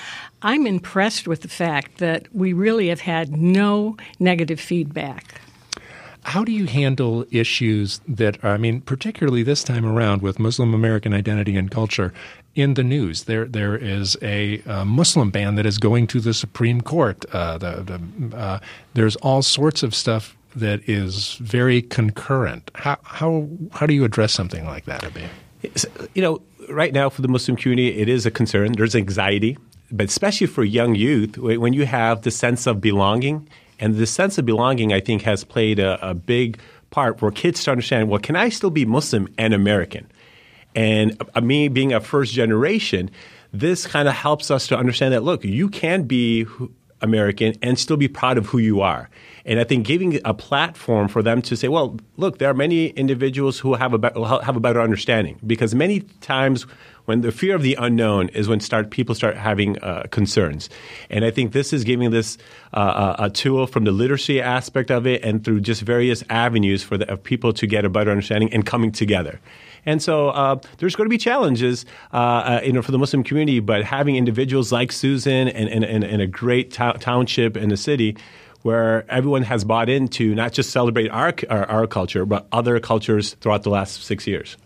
I'm 0.41 0.67
impressed 0.67 1.29
with 1.29 1.43
the 1.43 1.49
fact 1.49 1.99
that 1.99 2.27
we 2.35 2.55
really 2.55 2.89
have 2.89 3.03
had 3.03 3.37
no 3.37 3.99
negative 4.19 4.59
feedback. 4.59 5.39
How 6.23 6.43
do 6.43 6.53
you 6.53 6.65
handle 6.65 7.27
issues 7.31 8.01
that 8.09 8.43
are, 8.43 8.53
I 8.53 8.57
mean, 8.57 8.81
particularly 8.81 9.43
this 9.43 9.63
time 9.63 9.85
around 9.85 10.23
with 10.23 10.39
Muslim 10.39 10.73
American 10.73 11.13
identity 11.13 11.55
and 11.55 11.71
culture 11.71 12.15
in 12.55 12.75
the 12.75 12.83
news? 12.83 13.25
There, 13.25 13.45
there 13.45 13.77
is 13.77 14.17
a, 14.23 14.63
a 14.65 14.87
Muslim 14.87 15.31
ban 15.31 15.57
that 15.57 15.67
is 15.67 15.77
going 15.77 16.07
to 16.07 16.21
the 16.21 16.33
Supreme 16.33 16.81
Court. 16.81 17.27
Uh, 17.31 17.59
the, 17.59 18.01
the, 18.31 18.37
uh, 18.37 18.59
there's 18.95 19.17
all 19.17 19.43
sorts 19.43 19.83
of 19.83 19.95
stuff 19.95 20.36
that 20.57 20.89
is 20.89 21.35
very 21.35 21.83
concurrent. 21.83 22.71
How 22.75 22.99
how 23.03 23.49
how 23.73 23.87
do 23.87 23.95
you 23.95 24.05
address 24.05 24.33
something 24.33 24.65
like 24.65 24.85
that, 24.87 25.05
Abi? 25.05 25.25
You 26.15 26.23
know, 26.23 26.43
right 26.69 26.93
now 26.93 27.11
for 27.11 27.23
the 27.23 27.29
Muslim 27.29 27.57
community, 27.57 27.99
it 28.01 28.09
is 28.09 28.27
a 28.27 28.31
concern. 28.31 28.73
There's 28.73 28.97
anxiety. 28.97 29.57
but 29.91 30.07
especially 30.09 30.47
for 30.47 30.65
young 30.65 30.95
youth, 30.95 31.39
when 31.39 31.73
you 31.73 31.87
have 31.87 32.23
the 32.23 32.31
sense 32.31 32.67
of 32.67 32.81
belonging, 32.81 33.49
and 33.79 33.97
the 33.97 34.07
sense 34.07 34.39
of 34.39 34.47
belonging, 34.47 34.93
I 34.93 35.01
think, 35.01 35.23
has 35.23 35.45
played 35.45 35.79
a, 35.79 36.11
a 36.11 36.15
big 36.15 36.59
part 36.91 37.21
where 37.21 37.31
kids 37.31 37.61
start 37.61 37.75
understanding, 37.75 38.09
well, 38.09 38.21
can 38.21 38.37
I 38.37 38.49
still 38.49 38.71
be 38.71 38.85
Muslim 38.85 39.29
and 39.39 39.55
American? 39.55 40.11
And 40.75 41.21
uh, 41.35 41.41
me 41.41 41.69
being 41.69 41.93
a 41.93 42.01
first 42.01 42.33
generation, 42.33 43.11
this 43.53 43.87
kind 43.87 44.09
of 44.09 44.15
helps 44.15 44.51
us 44.51 44.67
to 44.69 44.77
understand 44.77 45.15
that, 45.15 45.23
look, 45.23 45.45
you 45.45 45.69
can 45.69 46.05
be 46.05 46.47
American 47.01 47.55
and 47.63 47.79
still 47.79 47.97
be 47.97 48.09
proud 48.09 48.39
of 48.39 48.47
who 48.47 48.59
you 48.59 48.81
are. 48.81 49.09
And 49.47 49.61
I 49.61 49.65
think 49.65 49.87
giving 49.87 50.21
a 50.25 50.35
platform 50.35 51.07
for 51.07 51.23
them 51.23 51.41
to 51.43 51.57
say, 51.57 51.69
well, 51.69 51.97
look, 52.17 52.39
there 52.39 52.51
are 52.51 52.55
many 52.55 52.89
individuals 52.89 53.61
who 53.61 53.75
have 53.75 53.93
a, 53.93 53.99
be- 53.99 54.21
have 54.21 54.57
a 54.57 54.61
better 54.61 54.81
understanding. 54.81 55.39
Because 55.47 55.73
many 55.73 56.01
times 56.21 56.67
when 57.05 57.21
the 57.21 57.31
fear 57.31 57.55
of 57.55 57.63
the 57.63 57.77
unknown 57.77 58.29
is 58.31 58.49
when 58.49 58.59
start 58.59 58.91
people 58.91 59.15
start 59.15 59.37
having 59.37 59.79
uh, 59.79 60.03
concerns. 60.11 60.69
And 61.11 61.25
I 61.25 61.31
think 61.31 61.53
this 61.53 61.73
is 61.73 61.85
giving 61.85 62.11
this 62.11 62.39
uh, 62.75 63.15
a 63.21 63.31
tool 63.31 63.69
from 63.69 63.85
the 63.85 63.93
literacy 63.93 64.43
aspect 64.43 64.91
of 64.91 65.07
it 65.07 65.23
and 65.25 65.45
through 65.45 65.61
just 65.61 65.83
various 65.83 66.25
avenues 66.29 66.83
for 66.83 66.99
the, 66.99 67.17
people 67.17 67.53
to 67.53 67.67
get 67.69 67.85
a 67.85 67.89
better 67.89 68.11
understanding 68.11 68.53
and 68.53 68.67
coming 68.67 68.91
together. 68.91 69.41
And 69.87 70.03
so 70.03 70.31
uh, 70.31 70.59
there's 70.79 70.97
going 70.97 71.07
to 71.07 71.11
be 71.11 71.19
challenges, 71.19 71.87
uh, 72.13 72.17
uh, 72.17 72.61
you 72.65 72.73
know, 72.73 72.83
for 72.83 72.91
the 72.91 72.99
Muslim 72.99 73.23
community. 73.23 73.61
But 73.61 73.85
having 73.85 74.17
individuals 74.17 74.73
like 74.73 74.91
Susan 74.91 75.47
and, 75.47 75.69
and, 75.69 75.85
and, 75.85 76.03
and 76.03 76.21
a 76.21 76.27
great 76.27 76.73
township 76.73 77.57
in 77.57 77.69
the 77.69 77.77
city 77.77 78.17
where 78.67 79.09
everyone 79.09 79.45
has 79.45 79.65
bought 79.65 79.89
into 79.89 80.35
not 80.35 80.53
just 80.53 80.71
celebrate 80.71 81.09
our, 81.11 81.33
our, 81.49 81.65
our 81.71 81.87
culture, 81.87 82.27
but 82.27 82.49
other 82.51 82.81
cultures 82.81 83.35
throughout 83.41 83.63
the 83.63 83.71
last 83.71 84.03
six 84.03 84.27
years. 84.27 84.57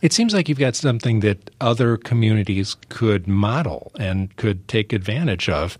It 0.00 0.14
seems 0.14 0.32
like 0.32 0.48
you've 0.48 0.58
got 0.58 0.74
something 0.74 1.20
that 1.20 1.50
other 1.60 1.98
communities 1.98 2.74
could 2.88 3.28
model 3.28 3.92
and 3.98 4.34
could 4.36 4.66
take 4.66 4.94
advantage 4.94 5.50
of. 5.50 5.76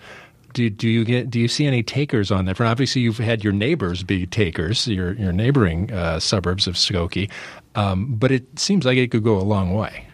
Do, 0.53 0.69
do 0.69 0.89
you 0.89 1.05
get 1.05 1.31
do 1.31 1.41
you 1.41 1.49
see 1.49 1.67
any 1.67 1.83
takers 1.83 2.31
on 2.31 2.45
that? 2.45 2.57
For 2.57 2.65
obviously, 2.65 3.03
you've 3.03 3.19
had 3.19 3.43
your 3.43 3.53
neighbors 3.53 4.03
be 4.05 4.27
takers, 4.27 4.87
your 4.87 5.15
your 5.15 5.33
neighboring 5.33 5.91
uh, 5.91 6.21
suburbs 6.21 6.67
of 6.69 6.75
Skokie, 6.75 7.29
um, 7.75 8.15
but 8.15 8.31
it 8.31 8.59
seems 8.59 8.85
like 8.85 8.97
it 8.99 9.11
could 9.11 9.25
go 9.25 9.37
a 9.37 9.43
long 9.43 9.75
way. 9.75 10.07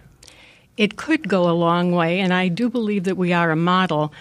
It 0.77 0.97
could 0.97 1.29
go 1.29 1.51
a 1.51 1.53
long 1.53 1.93
way, 1.93 2.21
and 2.21 2.33
I 2.33 2.49
do 2.49 2.71
believe 2.71 3.05
that 3.05 3.19
we 3.19 3.35
are 3.35 3.51
a 3.51 3.57
model. 3.57 4.15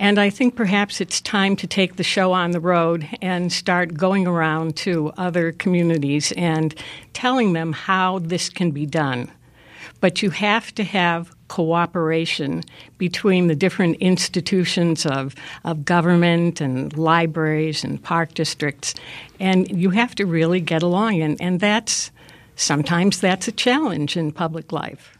And 0.00 0.18
I 0.18 0.30
think 0.30 0.56
perhaps 0.56 1.02
it's 1.02 1.20
time 1.20 1.56
to 1.56 1.66
take 1.66 1.96
the 1.96 2.02
show 2.02 2.32
on 2.32 2.52
the 2.52 2.58
road 2.58 3.06
and 3.20 3.52
start 3.52 3.92
going 3.92 4.26
around 4.26 4.74
to 4.78 5.12
other 5.18 5.52
communities 5.52 6.32
and 6.38 6.74
telling 7.12 7.52
them 7.52 7.74
how 7.74 8.18
this 8.20 8.48
can 8.48 8.70
be 8.70 8.86
done. 8.86 9.30
But 10.00 10.22
you 10.22 10.30
have 10.30 10.74
to 10.76 10.84
have 10.84 11.36
cooperation 11.48 12.62
between 12.96 13.48
the 13.48 13.54
different 13.54 13.96
institutions 13.96 15.04
of, 15.04 15.34
of 15.64 15.84
government 15.84 16.62
and 16.62 16.96
libraries 16.96 17.84
and 17.84 18.02
park 18.02 18.32
districts. 18.32 18.94
And 19.38 19.70
you 19.70 19.90
have 19.90 20.14
to 20.14 20.24
really 20.24 20.60
get 20.60 20.82
along. 20.82 21.20
And, 21.20 21.38
and 21.42 21.60
that's 21.60 22.10
sometimes 22.56 23.20
that's 23.20 23.48
a 23.48 23.52
challenge 23.52 24.16
in 24.16 24.32
public 24.32 24.72
life. 24.72 25.18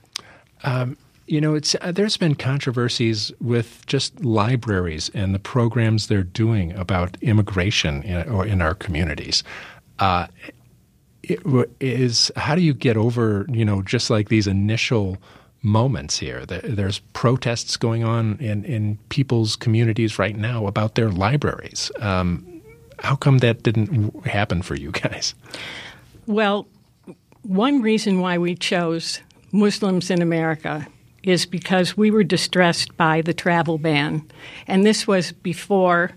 Um, 0.65 0.97
you 1.31 1.41
know, 1.41 1.55
it's 1.55 1.77
uh, 1.81 1.93
there's 1.93 2.17
been 2.17 2.35
controversies 2.35 3.31
with 3.41 3.87
just 3.87 4.25
libraries 4.25 5.11
and 5.15 5.33
the 5.33 5.39
programs 5.39 6.09
they're 6.09 6.25
doing 6.25 6.73
about 6.73 7.17
immigration 7.23 8.03
in, 8.03 8.29
or 8.29 8.45
in 8.45 8.61
our 8.61 8.75
communities. 8.75 9.45
Uh, 10.01 10.27
is 11.79 12.33
how 12.35 12.57
do 12.57 12.63
you 12.63 12.75
get 12.75 12.97
over 12.97 13.47
you 13.49 13.65
know 13.65 13.83
just 13.83 14.11
like 14.11 14.29
these 14.29 14.49
initial 14.49 15.19
moments 15.63 16.19
here? 16.19 16.45
There's 16.47 16.99
protests 17.13 17.77
going 17.77 18.03
on 18.03 18.37
in 18.41 18.65
in 18.65 18.99
people's 19.09 19.55
communities 19.55 20.19
right 20.19 20.37
now 20.37 20.67
about 20.67 20.97
their 20.97 21.11
libraries. 21.11 21.93
Um, 22.01 22.61
how 22.99 23.15
come 23.15 23.39
that 23.39 23.63
didn't 23.63 24.27
happen 24.27 24.63
for 24.63 24.75
you 24.75 24.91
guys? 24.91 25.35
Well, 26.27 26.67
one 27.43 27.83
reason 27.83 28.19
why 28.19 28.39
we 28.39 28.57
chose 28.57 29.21
Muslims 29.53 30.11
in 30.11 30.23
America 30.23 30.89
is 31.23 31.47
because 31.47 31.97
we 31.97 32.11
were 32.11 32.25
distressed 32.25 32.97
by 32.97 33.21
the 33.21 33.35
travel 33.35 33.79
ban. 33.79 34.27
And 34.67 34.85
this 34.85 35.07
was 35.07 35.33
before, 35.33 36.13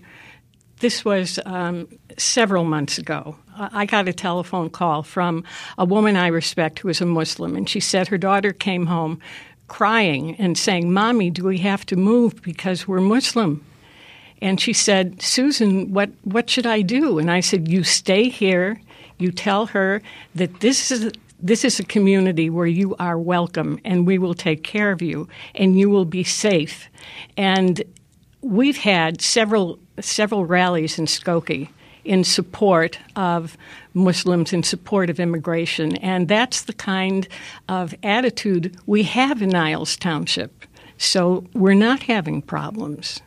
this 0.80 1.04
was 1.04 1.38
um, 1.44 1.88
several 2.16 2.64
months 2.64 2.98
ago. 2.98 3.36
I 3.56 3.86
got 3.86 4.08
a 4.08 4.12
telephone 4.12 4.70
call 4.70 5.02
from 5.02 5.44
a 5.78 5.84
woman 5.84 6.16
I 6.16 6.26
respect 6.28 6.80
who 6.80 6.88
is 6.88 7.00
a 7.00 7.06
Muslim, 7.06 7.54
and 7.54 7.68
she 7.68 7.80
said 7.80 8.08
her 8.08 8.18
daughter 8.18 8.52
came 8.52 8.86
home 8.86 9.20
crying 9.68 10.34
and 10.36 10.58
saying, 10.58 10.92
Mommy, 10.92 11.30
do 11.30 11.44
we 11.44 11.58
have 11.58 11.86
to 11.86 11.96
move 11.96 12.42
because 12.42 12.88
we're 12.88 13.00
Muslim? 13.00 13.64
And 14.42 14.60
she 14.60 14.72
said, 14.72 15.22
Susan, 15.22 15.92
what, 15.92 16.10
what 16.22 16.50
should 16.50 16.66
I 16.66 16.82
do? 16.82 17.18
And 17.18 17.30
I 17.30 17.40
said, 17.40 17.68
You 17.68 17.82
stay 17.82 18.28
here. 18.28 18.80
You 19.18 19.30
tell 19.30 19.66
her 19.66 20.02
that 20.34 20.60
this 20.60 20.90
is 20.90 21.12
this 21.44 21.62
is 21.62 21.78
a 21.78 21.84
community 21.84 22.48
where 22.48 22.66
you 22.66 22.96
are 22.98 23.18
welcome 23.18 23.78
and 23.84 24.06
we 24.06 24.16
will 24.16 24.32
take 24.32 24.64
care 24.64 24.90
of 24.90 25.02
you 25.02 25.28
and 25.54 25.78
you 25.78 25.90
will 25.90 26.06
be 26.06 26.24
safe. 26.24 26.88
And 27.36 27.82
we've 28.40 28.78
had 28.78 29.20
several 29.20 29.78
several 30.00 30.46
rallies 30.46 30.98
in 30.98 31.04
Skokie 31.04 31.68
in 32.04 32.24
support 32.24 32.98
of 33.14 33.56
Muslims, 33.92 34.52
in 34.52 34.62
support 34.62 35.08
of 35.08 35.20
immigration, 35.20 35.96
and 35.98 36.28
that's 36.28 36.62
the 36.62 36.72
kind 36.72 37.28
of 37.68 37.94
attitude 38.02 38.76
we 38.86 39.04
have 39.04 39.40
in 39.40 39.50
Niles 39.50 39.96
Township. 39.96 40.66
So 40.98 41.44
we're 41.54 41.74
not 41.74 42.02
having 42.02 42.42
problems. 42.42 43.20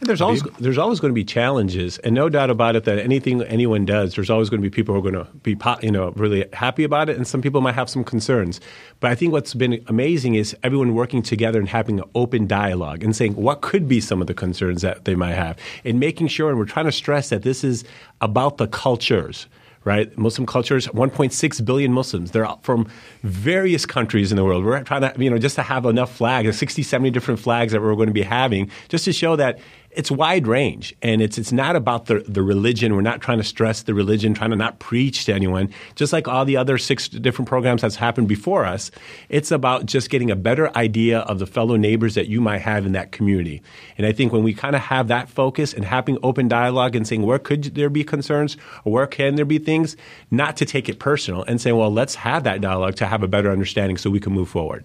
There's 0.00 0.20
always 0.20 0.42
there's 0.58 0.76
always 0.76 1.00
going 1.00 1.10
to 1.10 1.14
be 1.14 1.24
challenges, 1.24 1.98
and 1.98 2.14
no 2.14 2.28
doubt 2.28 2.50
about 2.50 2.76
it 2.76 2.84
that 2.84 2.98
anything 2.98 3.42
anyone 3.42 3.86
does, 3.86 4.14
there's 4.14 4.28
always 4.28 4.50
going 4.50 4.60
to 4.60 4.68
be 4.68 4.74
people 4.74 4.94
who 4.94 5.00
are 5.00 5.10
going 5.10 5.24
to 5.24 5.30
be 5.38 5.56
you 5.82 5.90
know 5.90 6.12
really 6.16 6.44
happy 6.52 6.84
about 6.84 7.08
it, 7.08 7.16
and 7.16 7.26
some 7.26 7.40
people 7.40 7.60
might 7.62 7.74
have 7.74 7.88
some 7.88 8.04
concerns. 8.04 8.60
But 9.00 9.10
I 9.10 9.14
think 9.14 9.32
what's 9.32 9.54
been 9.54 9.82
amazing 9.86 10.34
is 10.34 10.54
everyone 10.62 10.94
working 10.94 11.22
together 11.22 11.58
and 11.58 11.68
having 11.68 12.00
an 12.00 12.04
open 12.14 12.46
dialogue 12.46 13.02
and 13.02 13.16
saying 13.16 13.36
what 13.36 13.62
could 13.62 13.88
be 13.88 14.00
some 14.00 14.20
of 14.20 14.26
the 14.26 14.34
concerns 14.34 14.82
that 14.82 15.06
they 15.06 15.14
might 15.14 15.34
have, 15.34 15.58
and 15.84 15.98
making 15.98 16.28
sure. 16.28 16.50
And 16.50 16.58
we're 16.58 16.66
trying 16.66 16.86
to 16.86 16.92
stress 16.92 17.30
that 17.30 17.42
this 17.42 17.64
is 17.64 17.84
about 18.20 18.58
the 18.58 18.68
cultures 18.68 19.46
right? 19.86 20.18
Muslim 20.18 20.46
cultures, 20.46 20.88
1.6 20.88 21.64
billion 21.64 21.92
Muslims. 21.92 22.32
They're 22.32 22.48
from 22.62 22.88
various 23.22 23.86
countries 23.86 24.32
in 24.32 24.36
the 24.36 24.44
world. 24.44 24.64
We're 24.64 24.82
trying 24.82 25.02
to, 25.02 25.14
you 25.16 25.30
know, 25.30 25.38
just 25.38 25.54
to 25.54 25.62
have 25.62 25.86
enough 25.86 26.12
flags, 26.12 26.58
60, 26.58 26.82
70 26.82 27.10
different 27.12 27.38
flags 27.38 27.72
that 27.72 27.80
we're 27.80 27.94
going 27.94 28.08
to 28.08 28.12
be 28.12 28.22
having, 28.22 28.68
just 28.88 29.04
to 29.04 29.12
show 29.12 29.36
that 29.36 29.60
it's 29.96 30.10
wide 30.10 30.46
range 30.46 30.94
and 31.00 31.22
it's 31.22 31.38
it's 31.38 31.52
not 31.52 31.74
about 31.74 32.06
the 32.06 32.20
the 32.28 32.42
religion. 32.42 32.94
We're 32.94 33.00
not 33.00 33.22
trying 33.22 33.38
to 33.38 33.44
stress 33.44 33.82
the 33.82 33.94
religion 33.94 34.34
trying 34.34 34.50
to 34.50 34.56
not 34.56 34.78
preach 34.78 35.24
to 35.24 35.34
anyone. 35.34 35.70
Just 35.94 36.12
like 36.12 36.28
all 36.28 36.44
the 36.44 36.58
other 36.58 36.76
six 36.76 37.08
different 37.08 37.48
programs 37.48 37.80
that's 37.80 37.96
happened 37.96 38.28
before 38.28 38.66
us 38.66 38.90
it's 39.28 39.50
about 39.50 39.86
just 39.86 40.10
getting 40.10 40.30
a 40.30 40.36
better 40.36 40.74
idea 40.76 41.20
of 41.20 41.38
the 41.38 41.46
fellow 41.46 41.76
neighbors 41.76 42.14
that 42.14 42.28
you 42.28 42.40
might 42.40 42.58
have 42.58 42.84
in 42.84 42.92
that 42.92 43.10
community. 43.10 43.62
And 43.96 44.06
i 44.06 44.12
think 44.12 44.32
when 44.32 44.42
we 44.42 44.52
kind 44.52 44.76
of 44.76 44.82
have 44.82 45.08
that 45.08 45.30
focus 45.30 45.72
and 45.72 45.84
having 45.84 46.18
open 46.22 46.46
dialogue 46.46 46.94
and 46.94 47.06
saying 47.06 47.22
where 47.22 47.38
could 47.38 47.64
there 47.74 47.90
be 47.90 48.04
concerns 48.04 48.56
or 48.84 48.92
where 48.92 49.06
can 49.06 49.36
there 49.36 49.46
be 49.46 49.58
things 49.58 49.96
not 50.30 50.56
to 50.58 50.66
take 50.66 50.88
it 50.90 50.98
personal 50.98 51.42
and 51.44 51.60
say 51.60 51.72
well 51.72 51.90
let's 51.90 52.16
have 52.16 52.44
that 52.44 52.60
dialogue 52.60 52.96
to 52.96 53.06
have 53.06 53.22
a 53.22 53.28
better 53.28 53.50
understanding 53.50 53.96
so 53.96 54.10
we 54.10 54.20
can 54.20 54.32
move 54.32 54.48
forward. 54.48 54.84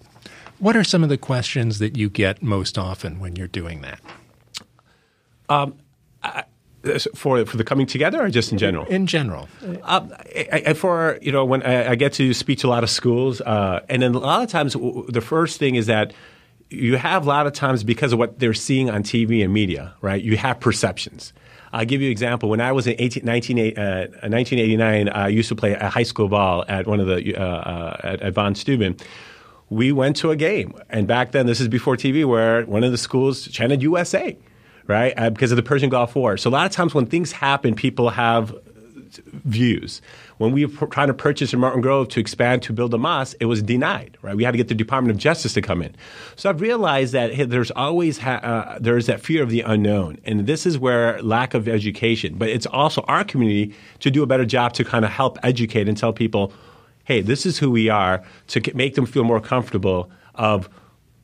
What 0.58 0.76
are 0.76 0.84
some 0.84 1.02
of 1.02 1.08
the 1.08 1.18
questions 1.18 1.80
that 1.80 1.96
you 1.96 2.08
get 2.08 2.42
most 2.42 2.78
often 2.78 3.20
when 3.20 3.36
you're 3.36 3.48
doing 3.48 3.82
that 3.82 4.00
um, 5.52 5.74
I, 6.22 6.44
for 7.14 7.44
for 7.44 7.56
the 7.56 7.64
coming 7.64 7.86
together, 7.86 8.24
or 8.24 8.30
just 8.30 8.52
in 8.52 8.58
general? 8.58 8.86
In 8.86 9.06
general, 9.06 9.48
uh, 9.82 10.06
I, 10.34 10.62
I, 10.66 10.72
for 10.74 11.18
you 11.22 11.30
know, 11.30 11.44
when 11.44 11.62
I, 11.62 11.94
get 11.94 12.12
to 12.14 12.34
speak 12.34 12.58
to 12.60 12.66
a 12.66 12.70
lot 12.70 12.82
of 12.82 12.90
schools, 12.90 13.40
uh, 13.40 13.80
and 13.88 14.02
then 14.02 14.14
a 14.14 14.18
lot 14.18 14.42
of 14.42 14.50
times, 14.50 14.76
the 15.08 15.20
first 15.20 15.58
thing 15.58 15.76
is 15.76 15.86
that 15.86 16.12
you 16.70 16.96
have 16.96 17.24
a 17.24 17.28
lot 17.28 17.46
of 17.46 17.52
times 17.52 17.84
because 17.84 18.12
of 18.12 18.18
what 18.18 18.38
they're 18.38 18.54
seeing 18.54 18.90
on 18.90 19.02
TV 19.02 19.44
and 19.44 19.52
media, 19.52 19.94
right? 20.00 20.22
You 20.22 20.36
have 20.38 20.58
perceptions. 20.58 21.32
I'll 21.72 21.84
give 21.84 22.00
you 22.00 22.08
an 22.08 22.12
example. 22.12 22.48
When 22.48 22.60
I 22.60 22.72
was 22.72 22.86
in 22.86 22.96
18, 22.98 23.24
19, 23.24 23.58
uh, 23.58 24.06
1989, 24.28 25.08
I 25.08 25.28
used 25.28 25.48
to 25.50 25.54
play 25.54 25.72
a 25.72 25.88
high 25.88 26.02
school 26.02 26.28
ball 26.28 26.64
at 26.68 26.86
one 26.86 27.00
of 27.00 27.06
the 27.06 27.36
uh, 27.36 27.42
uh, 27.42 27.96
at, 28.02 28.22
at 28.22 28.34
Von 28.34 28.54
Steuben 28.54 28.96
we 29.70 29.90
went 29.90 30.16
to 30.16 30.30
a 30.30 30.36
game. 30.36 30.74
And 30.90 31.06
back 31.08 31.32
then, 31.32 31.46
this 31.46 31.58
is 31.58 31.66
before 31.66 31.96
TV, 31.96 32.26
where 32.26 32.64
one 32.66 32.84
of 32.84 32.92
the 32.92 32.98
schools 32.98 33.48
chanted 33.48 33.82
USA 33.82 34.36
right? 34.86 35.14
Uh, 35.16 35.30
because 35.30 35.52
of 35.52 35.56
the 35.56 35.62
Persian 35.62 35.90
Gulf 35.90 36.14
War. 36.14 36.36
So 36.36 36.50
a 36.50 36.52
lot 36.52 36.66
of 36.66 36.72
times 36.72 36.94
when 36.94 37.06
things 37.06 37.32
happen, 37.32 37.74
people 37.74 38.10
have 38.10 38.54
views. 39.44 40.00
When 40.38 40.52
we 40.52 40.66
were 40.66 40.86
trying 40.86 41.08
to 41.08 41.14
purchase 41.14 41.52
in 41.52 41.60
Morton 41.60 41.80
Grove 41.80 42.08
to 42.08 42.20
expand 42.20 42.62
to 42.64 42.72
build 42.72 42.94
a 42.94 42.98
mosque, 42.98 43.36
it 43.40 43.46
was 43.46 43.62
denied. 43.62 44.16
Right? 44.22 44.36
We 44.36 44.44
had 44.44 44.52
to 44.52 44.56
get 44.56 44.68
the 44.68 44.74
Department 44.74 45.14
of 45.14 45.18
Justice 45.18 45.54
to 45.54 45.62
come 45.62 45.82
in. 45.82 45.94
So 46.36 46.48
I've 46.48 46.60
realized 46.60 47.12
that 47.12 47.34
hey, 47.34 47.44
there's 47.44 47.70
always 47.72 48.18
ha- 48.18 48.40
uh, 48.42 48.78
there's 48.80 49.06
that 49.06 49.20
fear 49.20 49.42
of 49.42 49.50
the 49.50 49.60
unknown, 49.60 50.18
and 50.24 50.46
this 50.46 50.66
is 50.66 50.78
where 50.78 51.20
lack 51.22 51.54
of 51.54 51.68
education. 51.68 52.34
But 52.36 52.48
it's 52.48 52.66
also 52.66 53.02
our 53.02 53.24
community 53.24 53.74
to 54.00 54.10
do 54.10 54.22
a 54.22 54.26
better 54.26 54.46
job 54.46 54.72
to 54.74 54.84
kind 54.84 55.04
of 55.04 55.10
help 55.10 55.38
educate 55.42 55.88
and 55.88 55.96
tell 55.96 56.12
people, 56.12 56.52
hey, 57.04 57.20
this 57.20 57.46
is 57.46 57.58
who 57.58 57.70
we 57.70 57.88
are, 57.88 58.22
to 58.48 58.74
make 58.74 58.94
them 58.94 59.06
feel 59.06 59.24
more 59.24 59.40
comfortable 59.40 60.10
of 60.34 60.68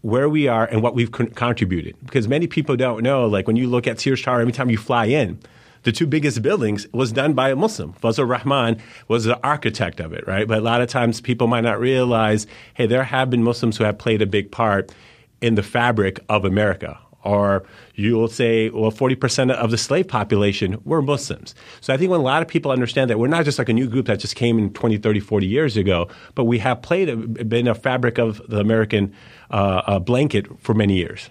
where 0.03 0.29
we 0.29 0.49
are 0.49 0.67
and 0.67 0.83
what 0.83 0.95
we've 0.95 1.11
con- 1.11 1.31
contributed. 1.31 1.97
Because 2.05 2.29
many 2.29 2.47
people 2.47 2.77
don't 2.77 3.03
know, 3.03 3.27
like 3.27 3.47
when 3.47 3.57
you 3.57 3.69
look 3.69 3.87
at 3.87 4.01
Sears 4.01 4.23
Tower, 4.23 4.41
every 4.41 4.53
time 4.53 4.71
you 4.71 4.79
fly 4.79 5.07
in, 5.07 5.39
the 5.83 5.93
two 5.93 6.07
biggest 6.07 6.43
buildings 6.43 6.87
was 6.93 7.13
done 7.13 7.35
by 7.35 7.51
a 7.51 7.57
Muslim. 7.57 7.93
Fazlur 7.95 8.29
Rahman 8.29 8.81
was 9.07 9.25
the 9.25 9.43
architect 9.45 10.01
of 10.01 10.13
it, 10.13 10.27
right? 10.27 10.47
But 10.47 10.59
a 10.59 10.63
lot 10.63 10.81
of 10.81 10.89
times 10.89 11.21
people 11.21 11.47
might 11.47 11.63
not 11.63 11.81
realize, 11.81 12.47
hey, 12.75 12.87
there 12.87 13.05
have 13.05 13.31
been 13.31 13.43
Muslims 13.43 13.77
who 13.77 13.85
have 13.85 13.99
played 13.99 14.21
a 14.21 14.27
big 14.27 14.51
part 14.51 14.93
in 15.41 15.55
the 15.55 15.63
fabric 15.63 16.21
of 16.29 16.45
America. 16.45 16.99
Or 17.29 17.65
you 17.95 18.15
will 18.15 18.29
say, 18.29 18.71
well, 18.71 18.91
40% 18.91 19.51
of 19.51 19.71
the 19.71 19.77
slave 19.77 20.09
population 20.09 20.81
were 20.85 21.03
Muslims. 21.03 21.55
So 21.81 21.93
I 21.93 21.97
think 21.97 22.11
when 22.11 22.21
a 22.21 22.23
lot 22.23 22.41
of 22.41 22.49
people 22.49 22.71
understand 22.71 23.11
that 23.11 23.19
we're 23.19 23.29
not 23.29 23.45
just 23.45 23.59
like 23.59 23.69
a 23.69 23.73
new 23.75 23.87
group 23.87 24.07
that 24.07 24.19
just 24.19 24.35
came 24.35 24.59
in 24.59 24.73
20, 24.73 24.97
30, 24.97 25.21
40 25.21 25.47
years 25.47 25.77
ago, 25.77 26.09
but 26.35 26.45
we 26.45 26.59
have 26.59 26.81
played, 26.81 27.09
a, 27.11 27.17
been 27.17 27.69
a 27.69 27.75
fabric 27.75 28.19
of 28.19 28.41
the 28.49 28.61
American 28.61 29.13
uh, 29.51 29.83
uh, 29.87 29.99
blanket 29.99 30.47
for 30.61 30.75
many 30.75 30.97
years. 30.97 31.29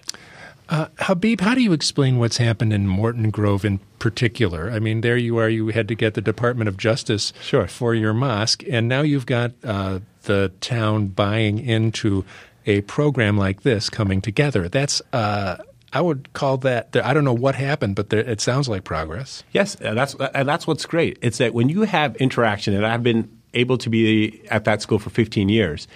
Uh, 0.68 0.86
Habib, 0.98 1.40
how 1.40 1.54
do 1.54 1.62
you 1.62 1.72
explain 1.72 2.18
what's 2.18 2.36
happened 2.36 2.72
in 2.72 2.86
Morton 2.86 3.30
Grove 3.30 3.64
in 3.64 3.80
particular? 3.98 4.70
I 4.70 4.78
mean, 4.78 5.00
there 5.00 5.16
you 5.16 5.38
are, 5.38 5.48
you 5.48 5.68
had 5.68 5.88
to 5.88 5.94
get 5.94 6.14
the 6.14 6.20
Department 6.20 6.68
of 6.68 6.76
Justice 6.76 7.32
sure. 7.40 7.66
for 7.66 7.94
your 7.94 8.12
mosque, 8.12 8.62
and 8.70 8.86
now 8.86 9.00
you've 9.00 9.24
got 9.24 9.52
uh, 9.64 10.00
the 10.24 10.52
town 10.60 11.08
buying 11.08 11.58
into 11.58 12.24
a 12.66 12.82
program 12.82 13.38
like 13.38 13.62
this 13.62 13.88
coming 13.88 14.20
together. 14.20 14.68
That's 14.68 15.00
uh, 15.14 15.56
I 15.92 16.00
would 16.00 16.32
call 16.34 16.58
that. 16.58 16.94
I 17.02 17.14
don't 17.14 17.24
know 17.24 17.32
what 17.32 17.54
happened, 17.54 17.96
but 17.96 18.10
there, 18.10 18.20
it 18.20 18.40
sounds 18.40 18.68
like 18.68 18.84
progress. 18.84 19.42
Yes, 19.52 19.74
and 19.76 19.96
that's 19.96 20.14
and 20.34 20.48
that's 20.48 20.66
what's 20.66 20.84
great. 20.84 21.18
It's 21.22 21.38
that 21.38 21.54
when 21.54 21.68
you 21.68 21.82
have 21.82 22.14
interaction, 22.16 22.74
and 22.74 22.84
I've 22.84 23.02
been 23.02 23.30
able 23.54 23.78
to 23.78 23.88
be 23.88 24.46
at 24.50 24.64
that 24.64 24.82
school 24.82 24.98
for 24.98 25.08
15 25.08 25.48
years 25.48 25.88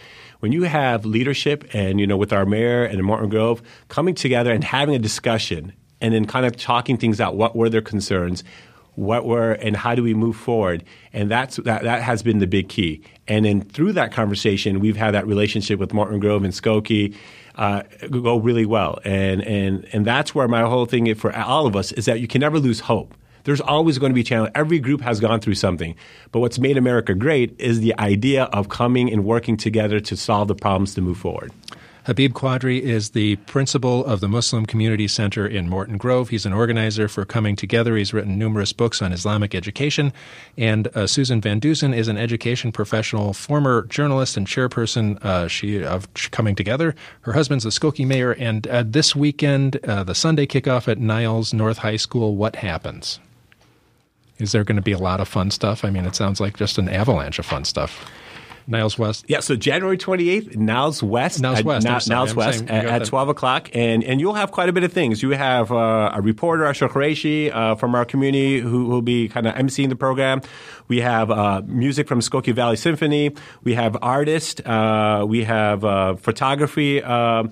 when 0.43 0.51
you 0.51 0.65
have 0.65 1.05
leadership 1.05 1.65
and 1.73 2.01
you 2.01 2.07
know 2.07 2.17
with 2.17 2.33
our 2.33 2.45
mayor 2.45 2.85
and 2.85 3.01
Morton 3.05 3.29
Grove 3.29 3.63
coming 3.89 4.13
together 4.13 4.53
and 4.53 4.65
having 4.65 4.93
a 4.93 4.99
discussion 4.99 5.73
and 6.01 6.13
then 6.13 6.25
kind 6.25 6.45
of 6.45 6.57
talking 6.57 6.97
things 6.97 7.21
out, 7.21 7.37
what 7.37 7.55
were 7.55 7.69
their 7.69 7.81
concerns, 7.81 8.43
what 8.97 9.25
were 9.25 9.53
and 9.53 9.77
how 9.77 9.95
do 9.95 10.03
we 10.03 10.15
move 10.15 10.35
forward, 10.35 10.83
and 11.13 11.31
that's 11.31 11.57
that, 11.59 11.85
that 11.85 12.03
has 12.03 12.25
been 12.25 12.41
the 12.41 12.49
big 12.49 12.69
key. 12.69 13.03
And 13.29 13.45
then 13.45 13.61
through 13.61 13.93
that 13.93 14.11
conversation, 14.11 14.81
we've 14.81 14.97
had 14.97 15.13
that 15.13 15.29
relationship 15.29 15.79
with 15.79 15.93
Morton 15.93 16.19
Grove 16.19 16.43
and 16.43 16.53
Skokie. 16.53 17.15
Uh, 17.55 17.83
go 18.11 18.39
really 18.39 18.65
well, 18.65 18.99
and 19.05 19.43
and 19.43 19.87
and 19.93 20.07
that's 20.07 20.35
where 20.35 20.49
my 20.49 20.63
whole 20.63 20.87
thing 20.87 21.15
for 21.15 21.37
all 21.37 21.67
of 21.67 21.77
us 21.77 21.93
is 21.93 22.07
that 22.07 22.21
you 22.21 22.27
can 22.27 22.41
never 22.41 22.59
lose 22.59 22.81
hope 22.81 23.15
there's 23.45 23.61
always 23.61 23.99
going 23.99 24.11
to 24.11 24.15
be 24.15 24.23
challenge. 24.23 24.53
Every 24.55 24.79
group 24.79 25.01
has 25.01 25.21
gone 25.21 25.41
through 25.41 25.57
something. 25.57 25.95
But 26.31 26.41
what's 26.41 26.59
made 26.59 26.77
America 26.77 27.15
great 27.15 27.59
is 27.59 27.81
the 27.81 27.99
idea 27.99 28.45
of 28.45 28.69
coming 28.69 29.13
and 29.13 29.25
working 29.25 29.57
together 29.57 30.01
to 30.01 30.17
solve 30.17 30.49
the 30.49 30.55
problems 30.55 30.95
to 30.95 31.01
move 31.01 31.19
forward. 31.19 31.53
Habeeb 32.07 32.33
Quadri 32.33 32.83
is 32.83 33.11
the 33.11 33.37
principal 33.37 34.05
of 34.05 34.19
the 34.19 34.29
Muslim 34.29 34.67
Community 34.67 35.07
Center 35.07 35.47
in 35.47 35.69
Morton 35.69 35.99
Grove. 35.99 36.31
He's 36.31 36.45
an 36.45 36.53
organizer 36.53 37.07
for 37.07 37.25
Coming 37.25 37.55
Together. 37.55 37.97
He's 37.97 38.13
written 38.13 38.37
numerous 38.37 38.73
books 38.73 39.01
on 39.01 39.13
Islamic 39.13 39.55
education. 39.55 40.13
And 40.59 40.89
uh, 40.97 41.07
Susan 41.07 41.41
Van 41.41 41.61
Dusen 41.61 41.95
is 41.95 42.09
an 42.09 42.19
education 42.19 42.73
professional, 42.73 43.33
former 43.33 43.83
journalist 43.87 44.37
and 44.37 44.49
chairperson 44.49 45.25
uh, 45.25 45.47
she, 45.47 45.85
of 45.85 46.13
Coming 46.33 46.57
Together. 46.57 46.97
Her 47.21 47.35
husband's 47.35 47.63
the 47.63 47.71
Skokie 47.71 48.07
mayor. 48.07 48.33
And 48.33 48.67
uh, 48.67 48.83
this 48.85 49.15
weekend, 49.15 49.77
uh, 49.87 50.03
the 50.03 50.17
Sunday 50.17 50.47
kickoff 50.47 50.89
at 50.89 50.99
Niles 50.99 51.55
North 51.55 51.79
High 51.79 51.99
School, 51.99 52.35
what 52.35 52.57
happens? 52.57 53.21
Is 54.39 54.51
there 54.51 54.65
going 54.65 54.75
to 54.75 54.83
be 54.83 54.91
a 54.91 54.99
lot 54.99 55.21
of 55.21 55.29
fun 55.29 55.53
stuff? 55.53 55.85
I 55.85 55.91
mean, 55.91 56.05
it 56.05 56.17
sounds 56.17 56.41
like 56.41 56.57
just 56.57 56.79
an 56.79 56.89
avalanche 56.89 57.39
of 57.39 57.47
fun 57.47 57.65
stuff. 57.65 58.11
Niles 58.67 58.99
West. 58.99 59.25
Yeah, 59.29 59.41
so 59.41 59.57
January 59.57 59.99
28th, 59.99 60.57
Niles 60.57 61.03
West. 61.03 61.41
Niles 61.41 61.63
West. 61.63 61.87
At, 61.87 62.07
Niles 62.09 62.35
West 62.35 62.65
at, 62.69 62.85
at 62.85 63.05
12 63.05 63.29
o'clock. 63.29 63.71
And, 63.75 64.05
and 64.05 64.21
you'll 64.21 64.35
have 64.35 64.53
quite 64.53 64.69
a 64.69 64.73
bit 64.73 64.85
of 64.85 64.93
things. 64.93 65.23
You 65.23 65.31
have 65.31 65.73
uh, 65.73 66.13
a 66.15 66.21
reporter, 66.21 66.65
Ashar 66.65 66.89
Qureshi, 66.89 67.55
uh, 67.55 67.75
from 67.75 67.95
our 67.95 68.05
community 68.05 68.61
who 68.61 68.87
will 68.87 69.03
be 69.03 69.29
kind 69.29 69.47
of 69.47 69.55
emceeing 69.55 69.89
the 69.89 69.97
program. 69.97 70.41
We 70.89 71.01
have 71.01 71.31
uh, 71.31 71.63
music 71.67 72.09
from 72.09 72.21
Skokie 72.21 72.55
Valley 72.55 72.77
Symphony. 72.77 73.35
We 73.65 73.75
have 73.75 73.97
artists. 74.03 74.61
Uh, 74.65 75.25
we 75.27 75.45
have 75.45 75.85
uh, 75.85 76.15
photography, 76.17 77.03
uh, 77.03 77.45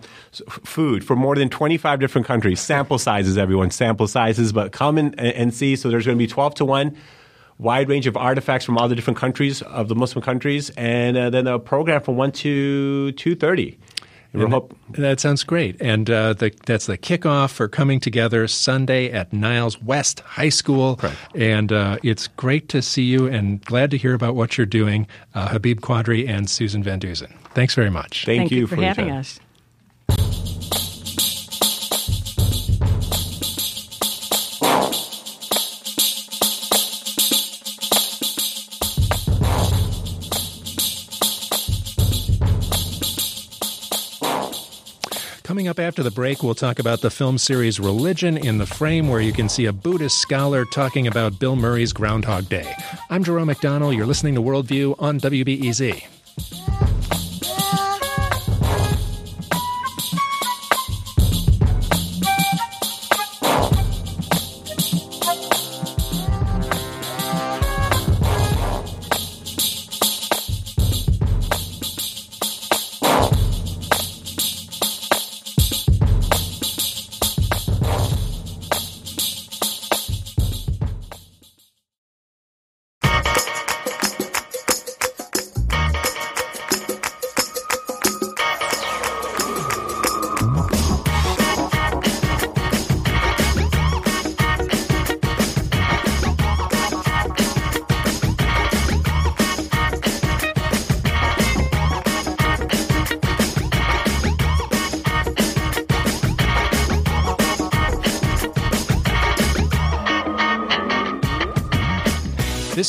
food 0.48 1.04
for 1.04 1.16
more 1.16 1.36
than 1.36 1.48
25 1.48 2.00
different 2.00 2.26
countries. 2.26 2.60
Sample 2.60 2.98
sizes, 2.98 3.38
everyone. 3.38 3.70
Sample 3.70 4.08
sizes. 4.08 4.52
But 4.52 4.72
come 4.72 4.98
and, 4.98 5.18
and 5.18 5.54
see. 5.54 5.76
So 5.76 5.90
there's 5.90 6.06
going 6.06 6.18
to 6.18 6.22
be 6.22 6.26
12 6.26 6.56
to 6.56 6.64
1 6.64 6.96
wide 7.60 7.88
range 7.88 8.06
of 8.06 8.16
artifacts 8.16 8.64
from 8.64 8.78
all 8.78 8.88
the 8.88 8.94
different 8.94 9.18
countries 9.18 9.62
of 9.62 9.88
the 9.88 9.94
Muslim 9.94 10.22
countries, 10.22 10.70
and 10.70 11.16
uh, 11.16 11.30
then 11.30 11.46
a 11.46 11.58
program 11.58 12.00
from 12.00 12.16
one 12.16 12.32
to 12.32 13.12
two 13.12 13.34
thirty. 13.34 13.78
That, 14.32 14.70
that, 14.90 15.18
sounds 15.18 15.42
great, 15.42 15.76
and 15.80 16.08
uh, 16.08 16.34
the, 16.34 16.54
that's 16.64 16.86
the 16.86 16.96
kickoff 16.96 17.50
for 17.50 17.66
coming 17.66 17.98
together 17.98 18.46
Sunday 18.46 19.10
at 19.10 19.32
Niles 19.32 19.82
West 19.82 20.20
High 20.20 20.50
School, 20.50 20.96
Correct. 20.96 21.16
and 21.34 21.72
uh, 21.72 21.98
it's 22.04 22.28
great 22.28 22.68
to 22.68 22.80
see 22.80 23.02
you 23.02 23.26
and 23.26 23.60
glad 23.64 23.90
to 23.90 23.96
hear 23.96 24.14
about 24.14 24.36
what 24.36 24.56
you're 24.56 24.66
doing, 24.66 25.08
uh, 25.34 25.48
Habeeb 25.48 25.80
Quadri 25.80 26.28
and 26.28 26.48
Susan 26.48 26.80
Van 26.80 27.00
Dusen. 27.00 27.34
Thanks 27.54 27.74
very 27.74 27.90
much. 27.90 28.24
Thank, 28.24 28.42
Thank 28.42 28.50
you, 28.52 28.58
you, 28.58 28.66
for, 28.68 28.76
for 28.76 28.82
having 28.82 29.10
us. 29.10 29.40
Up 45.70 45.78
after 45.78 46.02
the 46.02 46.11
break, 46.11 46.42
we'll 46.42 46.54
talk 46.54 46.80
about 46.80 47.00
the 47.00 47.11
film 47.11 47.38
series 47.38 47.78
Religion 47.78 48.37
in 48.37 48.59
the 48.59 48.66
Frame, 48.66 49.09
where 49.09 49.20
you 49.20 49.33
can 49.33 49.48
see 49.48 49.66
a 49.66 49.72
Buddhist 49.72 50.18
scholar 50.18 50.64
talking 50.64 51.06
about 51.06 51.38
Bill 51.38 51.54
Murray's 51.54 51.92
Groundhog 51.92 52.48
Day. 52.48 52.74
I'm 53.09 53.22
Jerome 53.22 53.48
McDonnell. 53.48 53.96
You're 53.96 54.04
listening 54.04 54.35
to 54.35 54.42
Worldview 54.42 54.96
on 54.98 55.20
WBEZ. 55.20 56.69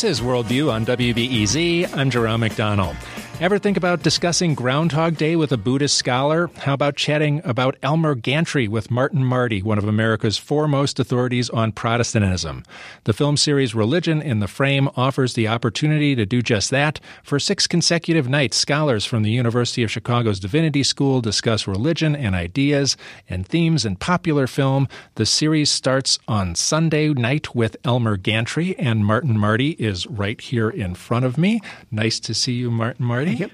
This 0.02 0.20
is 0.20 0.26
Worldview 0.26 0.72
on 0.72 0.84
WBEZ. 0.84 1.96
I'm 1.96 2.10
Jerome 2.10 2.42
McDonnell. 2.42 2.96
Ever 3.42 3.58
think 3.58 3.76
about 3.76 4.04
discussing 4.04 4.54
Groundhog 4.54 5.18
Day 5.18 5.36
with 5.36 5.52
a 5.52 5.58
Buddhist 5.58 5.98
scholar? 5.98 6.52
How 6.58 6.76
about 6.76 6.96
chatting 6.96 7.42
about 7.44 7.76
Elmer 7.82 8.14
Gantry 8.14 8.68
with 8.68 8.92
Martin 8.92 9.26
Marty, 9.26 9.64
one 9.64 9.80
of 9.80 9.84
America's 9.86 10.38
foremost 10.38 11.00
authorities 11.00 11.50
on 11.50 11.72
Protestantism? 11.72 12.64
The 13.06 13.14
film 13.14 13.38
series 13.38 13.74
Religion 13.74 14.22
in 14.22 14.42
the 14.42 14.48
Frame 14.48 14.90
offers 14.96 15.34
the 15.34 15.48
opportunity 15.48 16.14
to 16.14 16.24
do 16.24 16.44
just 16.44 16.70
that. 16.70 17.00
For 17.24 17.40
six 17.40 17.66
consecutive 17.66 18.30
nights, 18.30 18.58
scholars 18.58 19.06
from 19.06 19.24
the 19.24 19.32
University 19.32 19.82
of 19.82 19.90
Chicago's 19.90 20.40
Divinity 20.40 20.84
School 20.84 21.20
discuss 21.20 21.66
religion 21.66 22.16
and 22.16 22.36
ideas 22.36 22.96
and 23.28 23.48
themes 23.48 23.86
in 23.86 23.96
popular 23.96 24.46
film. 24.46 24.88
The 25.16 25.26
series 25.26 25.72
starts 25.72 26.20
on 26.28 26.54
Sunday 26.54 27.08
night 27.10 27.56
with 27.56 27.76
Elmer 27.84 28.18
Gantry, 28.18 28.78
and 28.78 29.04
Martin 29.04 29.40
Marty 29.40 29.72
is 29.80 30.06
right 30.06 30.40
here 30.40 30.70
in 30.70 30.94
front 30.94 31.26
of 31.26 31.40
me. 31.40 31.60
Nice 31.90 32.20
to 32.20 32.36
see 32.36 32.54
you, 32.54 32.70
Martin 32.70 33.04
Marty. 33.04 33.31
Yep. 33.34 33.52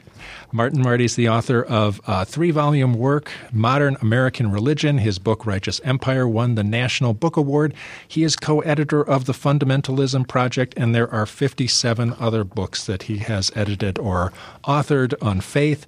Martin 0.51 0.81
Marty 0.81 1.03
is 1.03 1.15
the 1.15 1.27
author 1.27 1.61
of 1.61 1.99
uh, 2.07 2.19
a 2.21 2.25
three 2.25 2.51
volume 2.51 2.93
work, 2.93 3.31
Modern 3.51 3.97
American 4.01 4.51
Religion. 4.51 4.97
His 4.97 5.19
book, 5.19 5.45
Righteous 5.45 5.81
Empire, 5.83 6.27
won 6.27 6.55
the 6.55 6.63
National 6.63 7.13
Book 7.13 7.35
Award. 7.35 7.73
He 8.07 8.23
is 8.23 8.35
co 8.35 8.61
editor 8.61 9.01
of 9.01 9.25
the 9.25 9.33
Fundamentalism 9.33 10.27
Project, 10.27 10.73
and 10.77 10.95
there 10.95 11.11
are 11.13 11.25
57 11.25 12.15
other 12.19 12.43
books 12.43 12.85
that 12.85 13.03
he 13.03 13.17
has 13.17 13.51
edited 13.55 13.99
or 13.99 14.31
authored 14.63 15.13
on 15.21 15.41
faith. 15.41 15.85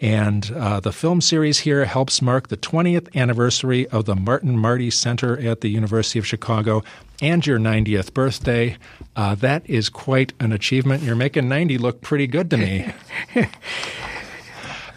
And 0.00 0.50
uh, 0.52 0.80
the 0.80 0.92
film 0.92 1.20
series 1.20 1.60
here 1.60 1.84
helps 1.84 2.20
mark 2.20 2.48
the 2.48 2.56
20th 2.56 3.14
anniversary 3.14 3.86
of 3.88 4.04
the 4.04 4.16
Martin 4.16 4.58
Marty 4.58 4.90
Center 4.90 5.38
at 5.38 5.60
the 5.60 5.68
University 5.68 6.18
of 6.18 6.26
Chicago 6.26 6.82
and 7.20 7.46
your 7.46 7.58
90th 7.58 8.12
birthday. 8.12 8.76
Uh, 9.14 9.34
that 9.36 9.68
is 9.68 9.88
quite 9.88 10.32
an 10.40 10.50
achievement. 10.50 11.02
You're 11.02 11.14
making 11.14 11.48
90 11.48 11.78
look 11.78 12.00
pretty 12.00 12.26
good 12.26 12.50
to 12.50 12.56
me. 12.56 12.92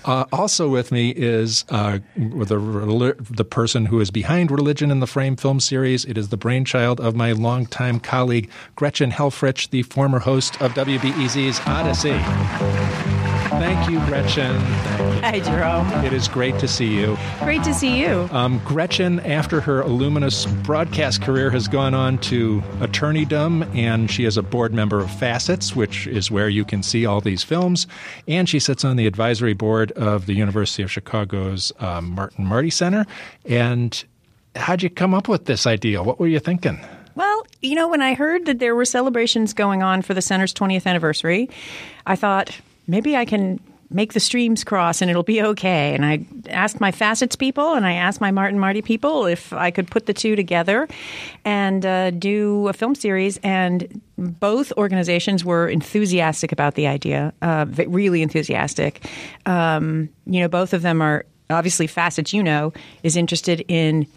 Uh, 0.06 0.24
also 0.32 0.70
with 0.70 0.92
me 0.92 1.10
is 1.10 1.66
uh, 1.70 1.98
the, 2.16 3.16
the 3.28 3.44
person 3.44 3.88
who 3.88 4.00
is 4.00 4.12
behind 4.12 4.52
Religion 4.52 4.92
in 4.92 5.00
the 5.00 5.08
Frame 5.08 5.36
film 5.36 5.60
series. 5.60 6.06
It 6.06 6.16
is 6.16 6.30
the 6.30 6.38
brainchild 6.38 7.02
of 7.02 7.16
my 7.16 7.32
longtime 7.32 8.00
colleague, 8.00 8.50
Gretchen 8.76 9.12
Helfrich, 9.12 9.72
the 9.72 9.82
former 9.82 10.20
host 10.20 10.62
of 10.62 10.74
WBEZ's 10.74 11.60
Odyssey. 11.66 13.35
Thank 13.50 13.90
you, 13.90 14.00
Gretchen. 14.08 14.56
Hi, 15.22 15.40
Jerome. 15.40 15.88
It 16.04 16.14
is 16.14 16.28
great 16.28 16.58
to 16.60 16.68
see 16.68 16.88
you. 16.88 17.16
Great 17.40 17.64
to 17.64 17.74
see 17.76 18.00
you. 18.00 18.28
Um, 18.32 18.60
Gretchen, 18.66 19.20
after 19.20 19.62
her 19.62 19.82
illuminous 19.84 20.46
broadcast 20.46 21.22
career, 21.22 21.52
has 21.52 21.68
gone 21.68 21.94
on 21.94 22.18
to 22.20 22.62
attorneydom, 22.80 23.74
and 23.76 24.10
she 24.10 24.26
is 24.26 24.36
a 24.36 24.42
board 24.42 24.74
member 24.74 25.00
of 25.00 25.12
Facets, 25.12 25.76
which 25.76 26.08
is 26.08 26.32
where 26.32 26.50
you 26.50 26.66
can 26.66 26.82
see 26.82 27.06
all 27.06 27.22
these 27.22 27.44
films. 27.44 27.86
And 28.28 28.50
she 28.50 28.60
sits 28.60 28.84
on 28.84 28.98
the 28.98 29.06
advisory 29.06 29.54
board 29.54 29.92
of 29.92 30.26
the 30.26 30.34
University 30.34 30.82
of 30.82 30.92
Chicago's 30.92 31.72
um, 31.80 32.12
Martin 32.12 32.46
Marty 32.46 32.72
Center. 32.72 33.06
And 33.46 34.04
how'd 34.56 34.82
you 34.82 34.90
come 34.90 35.14
up 35.14 35.28
with 35.28 35.46
this 35.46 35.68
idea? 35.68 36.02
What 36.02 36.20
were 36.20 36.28
you 36.28 36.40
thinking? 36.40 36.80
Well, 37.14 37.46
you 37.62 37.76
know, 37.76 37.88
when 37.88 38.02
I 38.02 38.16
heard 38.16 38.46
that 38.48 38.58
there 38.58 38.76
were 38.76 38.86
celebrations 38.86 39.54
going 39.54 39.84
on 39.84 40.02
for 40.02 40.14
the 40.16 40.22
center's 40.22 40.54
20th 40.54 40.86
anniversary, 40.86 41.50
I 42.06 42.16
thought 42.16 42.60
maybe 42.88 43.16
I 43.16 43.26
can 43.26 43.60
make 43.90 44.14
the 44.14 44.20
streams 44.20 44.64
cross 44.64 45.02
and 45.02 45.10
it'll 45.10 45.24
be 45.24 45.42
okay. 45.42 45.94
And 45.94 46.06
I 46.06 46.26
asked 46.50 46.82
my 46.82 46.92
Facets 46.92 47.36
people 47.36 47.74
and 47.74 47.86
I 47.86 47.94
asked 47.94 48.20
my 48.20 48.32
Martin 48.32 48.60
Marty 48.60 48.82
people 48.82 49.26
if 49.26 49.54
I 49.54 49.72
could 49.72 49.90
put 49.90 50.06
the 50.06 50.14
two 50.14 50.36
together 50.36 50.88
and 51.44 51.86
uh, 51.86 52.12
do 52.12 52.68
a 52.68 52.74
film 52.74 52.96
series. 52.96 53.38
And 53.38 54.02
both 54.18 54.72
organizations 54.74 55.46
were 55.46 55.68
enthusiastic 55.68 56.52
about 56.52 56.76
the 56.76 56.88
idea, 56.88 57.34
uh, 57.42 57.66
really 57.88 58.22
enthusiastic. 58.22 59.06
Um, 59.46 60.10
you 60.26 60.40
know, 60.40 60.48
both 60.48 60.74
of 60.74 60.82
them 60.82 61.02
are 61.02 61.26
obviously 61.50 61.88
Facets, 61.88 62.34
you 62.34 62.42
know, 62.42 62.74
is 63.04 63.16
interested 63.16 63.64
in 63.68 64.08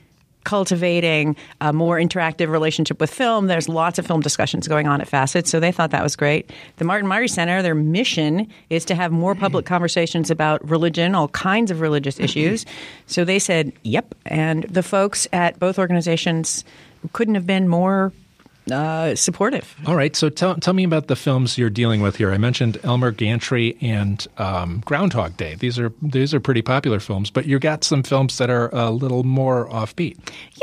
cultivating 0.49 1.37
a 1.61 1.75
more 1.75 1.99
interactive 1.99 2.49
relationship 2.49 2.99
with 3.01 3.13
film. 3.13 3.49
There's 3.49 3.69
lots 3.69 3.99
of 3.99 4.07
film 4.07 4.23
discussions 4.23 4.67
going 4.67 4.89
on 4.89 5.03
at 5.03 5.07
Facet, 5.07 5.47
so 5.47 5.61
they 5.61 5.71
thought 5.71 5.91
that 5.91 6.03
was 6.03 6.17
great. 6.17 6.51
The 6.79 6.87
Martin 6.87 7.07
Marty 7.07 7.29
Center, 7.29 7.61
their 7.61 7.75
mission 7.75 8.49
is 8.71 8.87
to 8.87 8.95
have 8.95 9.13
more 9.13 9.35
public 9.35 9.67
mm-hmm. 9.67 9.75
conversations 9.75 10.31
about 10.31 10.67
religion, 10.67 11.15
all 11.15 11.29
kinds 11.29 11.71
of 11.71 11.83
religious 11.83 12.15
mm-hmm. 12.15 12.25
issues. 12.25 12.65
So 13.07 13.27
they 13.27 13.39
said, 13.39 13.75
yep. 13.83 14.15
And 14.25 14.63
the 14.65 14.83
folks 14.83 15.29
at 15.35 15.59
both 15.59 15.79
organizations 15.79 16.65
couldn't 17.13 17.35
have 17.35 17.47
been 17.47 17.69
more 17.69 18.15
uh, 18.73 19.15
supportive. 19.15 19.75
All 19.87 19.97
right. 19.97 20.15
So 20.15 20.29
tell, 20.29 20.55
tell 20.57 20.75
me 20.75 20.85
about 20.85 21.09
the 21.09 21.17
films 21.17 21.59
you're 21.59 21.71
dealing 21.71 22.01
with 22.01 22.17
here. 22.17 22.33
I 22.33 22.39
mentioned 22.39 22.79
Elmer 22.83 23.11
Gantry 23.11 23.77
and 23.81 24.27
um, 24.39 24.83
Groundhog 24.85 25.37
Day. 25.37 25.55
These 25.57 25.79
are 25.79 25.93
these 26.03 26.35
are 26.35 26.41
pretty 26.41 26.63
popular 26.63 27.01
films, 27.01 27.31
but 27.31 27.47
you 27.47 27.59
got 27.59 27.85
some 27.85 28.03
films 28.03 28.39
that 28.39 28.51
are 28.51 28.69
a 28.75 28.91
little 28.91 29.25
more 29.25 29.69
offbeat. 29.69 30.17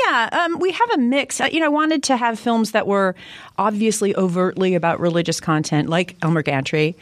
Yeah, 0.04 0.28
um, 0.32 0.58
we 0.58 0.72
have 0.72 0.90
a 0.92 0.98
mix. 0.98 1.40
Uh, 1.40 1.48
you 1.52 1.60
know, 1.60 1.66
I 1.66 1.70
wanted 1.70 2.02
to 2.04 2.16
have 2.16 2.38
films 2.38 2.72
that 2.72 2.86
were 2.86 3.14
obviously 3.58 4.14
overtly 4.16 4.74
about 4.74 5.00
religious 5.00 5.40
content, 5.40 5.88
like 5.88 6.16
Elmer 6.22 6.42
Gantry, 6.42 6.94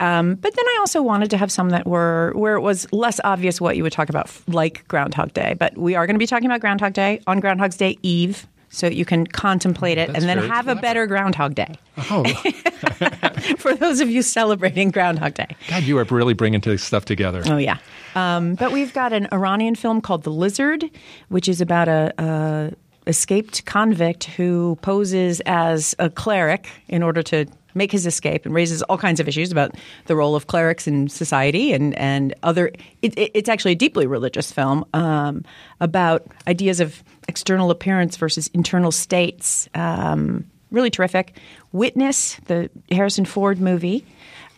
um, 0.00 0.34
but 0.36 0.54
then 0.54 0.64
I 0.66 0.76
also 0.80 1.02
wanted 1.02 1.30
to 1.30 1.36
have 1.36 1.52
some 1.52 1.70
that 1.70 1.86
were 1.86 2.32
where 2.34 2.56
it 2.56 2.60
was 2.60 2.90
less 2.92 3.20
obvious 3.24 3.60
what 3.60 3.76
you 3.76 3.82
would 3.82 3.92
talk 3.92 4.08
about, 4.08 4.30
like 4.48 4.86
Groundhog 4.88 5.32
Day. 5.34 5.54
But 5.54 5.76
we 5.76 5.94
are 5.94 6.06
going 6.06 6.14
to 6.14 6.18
be 6.18 6.26
talking 6.26 6.46
about 6.46 6.60
Groundhog 6.60 6.92
Day 6.92 7.20
on 7.26 7.40
Groundhog's 7.40 7.76
Day 7.76 7.98
Eve 8.02 8.46
so 8.70 8.86
you 8.86 9.04
can 9.04 9.26
contemplate 9.26 9.98
it 9.98 10.08
That's 10.08 10.18
and 10.20 10.28
then 10.28 10.38
have 10.38 10.64
clever. 10.66 10.78
a 10.78 10.82
better 10.82 11.06
Groundhog 11.06 11.54
Day. 11.54 11.74
Oh, 12.10 12.24
For 13.58 13.74
those 13.74 14.00
of 14.00 14.10
you 14.10 14.22
celebrating 14.22 14.90
Groundhog 14.90 15.34
Day. 15.34 15.56
God, 15.68 15.84
you 15.84 15.98
are 15.98 16.04
really 16.04 16.34
bringing 16.34 16.60
this 16.60 16.82
stuff 16.82 17.04
together. 17.04 17.42
Oh, 17.46 17.56
yeah. 17.56 17.78
Um, 18.14 18.54
but 18.54 18.72
we've 18.72 18.92
got 18.92 19.12
an 19.12 19.28
Iranian 19.32 19.74
film 19.74 20.00
called 20.00 20.22
The 20.22 20.30
Lizard, 20.30 20.84
which 21.28 21.48
is 21.48 21.60
about 21.60 21.88
a, 21.88 22.12
a 22.18 22.72
escaped 23.08 23.64
convict 23.64 24.24
who 24.24 24.78
poses 24.82 25.40
as 25.46 25.94
a 25.98 26.10
cleric 26.10 26.68
in 26.88 27.02
order 27.02 27.22
to 27.22 27.46
make 27.74 27.92
his 27.92 28.06
escape 28.06 28.44
and 28.46 28.54
raises 28.54 28.82
all 28.84 28.98
kinds 28.98 29.20
of 29.20 29.28
issues 29.28 29.52
about 29.52 29.74
the 30.06 30.16
role 30.16 30.34
of 30.34 30.46
clerics 30.46 30.86
in 30.86 31.08
society 31.08 31.72
and, 31.72 31.94
and 31.98 32.34
other. 32.42 32.68
It, 33.02 33.16
it, 33.18 33.30
it's 33.34 33.48
actually 33.48 33.72
a 33.72 33.76
deeply 33.76 34.06
religious 34.06 34.50
film 34.52 34.84
um, 34.94 35.44
about 35.80 36.26
ideas 36.46 36.80
of 36.80 37.02
external 37.28 37.70
appearance 37.70 38.16
versus 38.16 38.48
internal 38.54 38.90
states. 38.90 39.68
Um, 39.74 40.44
really 40.70 40.90
terrific. 40.90 41.36
Witness, 41.72 42.36
the 42.46 42.70
Harrison 42.90 43.24
Ford 43.24 43.60
movie. 43.60 44.04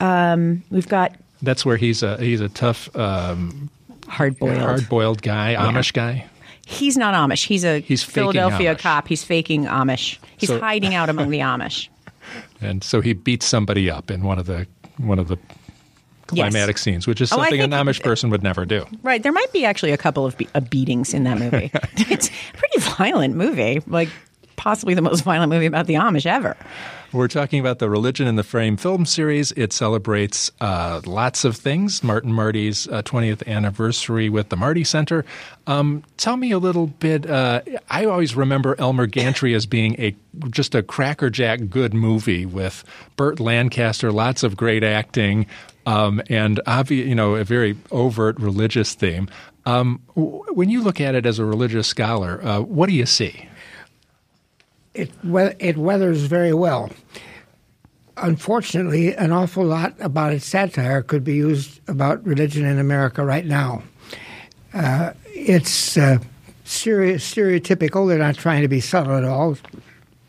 Um, 0.01 0.63
we've 0.71 0.89
got 0.89 1.15
That's 1.43 1.67
where 1.67 1.77
he's 1.77 2.03
a 2.03 2.17
he's 2.19 2.41
a 2.41 2.49
tough, 2.49 2.95
um, 2.97 3.69
Hard 4.09 4.39
Boiled. 4.39 4.59
hard 4.59 4.89
boiled 4.89 5.23
guy, 5.23 5.55
Amish 5.59 5.93
guy. 5.93 6.27
He's 6.67 6.97
not 6.97 7.15
Amish. 7.15 7.45
He's 7.47 7.65
a 7.65 7.81
He's 7.81 8.03
Philadelphia 8.05 8.75
Amish. 8.75 8.79
cop. 8.81 9.09
He's 9.09 9.25
faking 9.25 9.65
Amish. 9.67 10.19
He's 10.37 10.49
So- 10.49 10.61
hiding 10.61 10.95
out 10.95 11.09
among 11.11 11.31
the 11.31 11.41
Amish. 11.41 11.89
And 12.61 12.83
so 12.85 13.01
he 13.01 13.13
beats 13.13 13.47
somebody 13.47 13.91
up 13.91 14.11
in 14.11 14.23
one 14.23 14.39
of 14.39 14.47
the 14.47 14.67
one 14.99 15.19
of 15.19 15.29
the 15.29 15.39
Yes. 16.33 16.53
climatic 16.53 16.79
scenes, 16.79 17.09
which 17.09 17.21
is 17.21 17.33
Oh, 17.33 17.37
something 17.39 17.61
an 17.61 17.73
think- 17.73 17.89
Amish 17.89 18.03
person 18.05 18.31
would 18.31 18.43
never 18.45 18.65
do. 18.65 18.87
Right. 19.03 19.21
There 19.21 19.33
might 19.33 19.53
be 19.53 19.65
actually 19.65 19.91
a 19.91 19.97
couple 19.97 20.25
of 20.25 20.37
be- 20.39 20.47
uh, 20.55 20.61
beatings 20.61 21.13
in 21.13 21.25
that 21.25 21.39
movie. 21.39 21.73
it's 21.97 22.29
a 22.29 22.33
pretty 22.57 22.79
violent 22.97 23.35
movie. 23.35 23.83
Like 23.89 24.09
possibly 24.55 24.95
the 24.95 25.03
most 25.03 25.23
violent 25.25 25.51
movie 25.51 25.67
about 25.67 25.87
the 25.89 25.95
Amish 25.95 26.27
ever. 26.27 26.57
We're 27.13 27.27
talking 27.27 27.59
about 27.59 27.81
the 27.81 27.91
Religion 27.91 28.29
in 28.29 28.37
the 28.37 28.45
Frame 28.45 28.77
film 28.77 29.05
series. 29.05 29.51
It 29.53 29.73
celebrates 29.73 30.53
uh, 30.61 31.01
lots 31.05 31.45
of 31.45 31.57
things. 31.57 32.05
Martin 32.05 32.33
Marty's 32.33 32.87
uh, 32.87 33.03
20th 33.03 33.45
anniversary 33.49 34.29
with 34.29 34.49
the 34.51 34.57
Marty 34.57 34.85
Center. 34.85 35.25
Um, 35.67 36.05
tell 36.19 36.37
me 36.37 36.53
a 36.53 36.59
little 36.59 36.87
bit. 36.87 37.29
Uh, 37.29 37.63
I 37.89 38.05
always 38.05 38.37
remember 38.37 38.77
Elmer 38.79 39.07
Gantry 39.07 39.55
as 39.55 39.67
being 39.67 40.01
a 40.01 40.15
just 40.51 40.77
a 40.77 40.85
crackerjack 40.85 41.69
good 41.69 41.95
movie 41.95 42.47
with 42.47 42.85
Burt 43.17 43.41
Lancaster, 43.41 44.13
lots 44.13 44.45
of 44.45 44.57
great 44.57 44.85
acting, 44.85 45.47
um, 45.87 46.23
and 46.31 46.61
obvi- 46.69 47.05
you 47.05 47.17
know 47.17 47.35
a 47.35 47.43
very 47.43 47.77
overt 47.91 48.39
religious 48.39 48.95
theme. 48.95 49.29
Um, 49.67 50.01
when 50.15 50.71
you 50.71 50.81
look 50.81 51.01
at 51.01 51.17
it 51.17 51.27
as 51.27 51.41
a 51.41 51.45
religious 51.45 51.89
scholar, 51.89 52.41
uh, 52.45 52.61
what 52.61 52.89
do 52.89 52.95
you 52.95 53.05
see? 53.05 53.49
It 54.95 55.11
it 55.25 55.77
weathers 55.77 56.23
very 56.23 56.53
well. 56.53 56.91
Unfortunately, 58.17 59.15
an 59.15 59.33
awful 59.33 59.65
lot 59.65 59.95
about 60.01 60.33
its 60.33 60.45
satire 60.45 61.03
could 61.03 61.25
be 61.25 61.35
used 61.35 61.81
about 61.89 62.25
religion 62.27 62.67
in 62.67 62.79
America 62.79 63.25
right 63.25 63.47
now. 63.47 63.83
Uh, 64.75 65.13
it's 65.27 65.97
uh, 65.97 66.19
stere- 66.65 67.15
stereotypical. 67.15 68.09
They're 68.09 68.19
not 68.19 68.37
trying 68.37 68.63
to 68.63 68.69
be 68.69 68.81
subtle 68.81 69.17
at 69.17 69.25
all, 69.25 69.57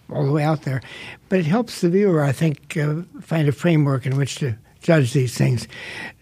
all 0.10 0.26
the 0.26 0.32
way 0.32 0.44
out 0.44 0.62
there. 0.62 0.82
But 1.28 1.40
it 1.40 1.46
helps 1.46 1.82
the 1.82 1.90
viewer, 1.90 2.24
I 2.24 2.32
think, 2.32 2.78
uh, 2.78 3.02
find 3.22 3.48
a 3.50 3.52
framework 3.52 4.06
in 4.06 4.16
which 4.16 4.36
to 4.36 4.56
judge 4.82 5.14
these 5.14 5.38
things. 5.38 5.68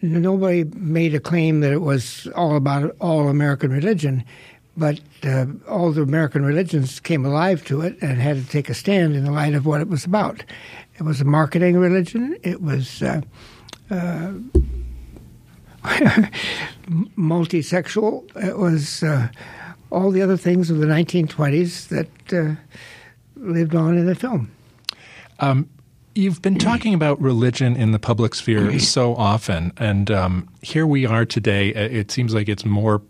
Nobody 0.02 0.64
made 0.64 1.16
a 1.16 1.20
claim 1.20 1.62
that 1.62 1.72
it 1.72 1.82
was 1.82 2.28
all 2.36 2.56
about 2.56 2.96
all 3.00 3.30
American 3.30 3.72
religion, 3.72 4.24
but 4.78 5.00
uh, 5.24 5.46
all 5.68 5.92
the 5.92 6.02
American 6.02 6.44
religions 6.46 7.00
came 7.00 7.26
alive 7.26 7.64
to 7.66 7.82
it 7.82 7.98
and 8.02 8.20
had 8.22 8.38
to 8.38 8.48
take 8.50 8.70
a 8.70 8.74
stand 8.74 9.16
in 9.16 9.24
the 9.24 9.32
light 9.32 9.54
of 9.54 9.66
what 9.66 9.82
it 9.82 9.88
was 9.88 10.06
about. 10.06 10.44
It 10.98 11.04
was 11.04 11.22
a 11.22 11.26
marketing 11.26 11.78
religion. 11.78 12.38
It 12.44 12.62
was 12.62 13.02
uh, 13.02 13.22
uh, 13.90 14.32
multisexual. 17.18 18.24
It 18.44 18.58
was 18.58 19.04
uh, 19.04 19.30
all 19.92 20.12
the 20.12 20.22
other 20.22 20.38
things 20.38 20.70
of 20.70 20.78
the 20.80 20.86
1920s 20.88 21.88
that 21.90 22.34
uh, 22.34 22.56
lived 23.36 23.76
on 23.76 23.98
in 23.98 24.06
the 24.06 24.16
film. 24.16 24.52
You've 26.16 26.42
been 26.42 26.58
talking 26.58 26.94
about 26.94 27.22
religion 27.22 27.76
in 27.78 27.92
the 27.92 28.00
public 28.00 28.36
sphere 28.36 28.78
so 28.80 29.16
often, 29.16 29.72
and 29.78 30.12
um, 30.12 30.50
here 30.62 30.86
we 30.86 31.06
are 31.06 31.24
today. 31.26 31.74
Uh, 31.74 31.82
It 31.84 32.12
seems 32.12 32.34
like 32.34 32.50
it's 32.50 32.66
more 32.66 33.02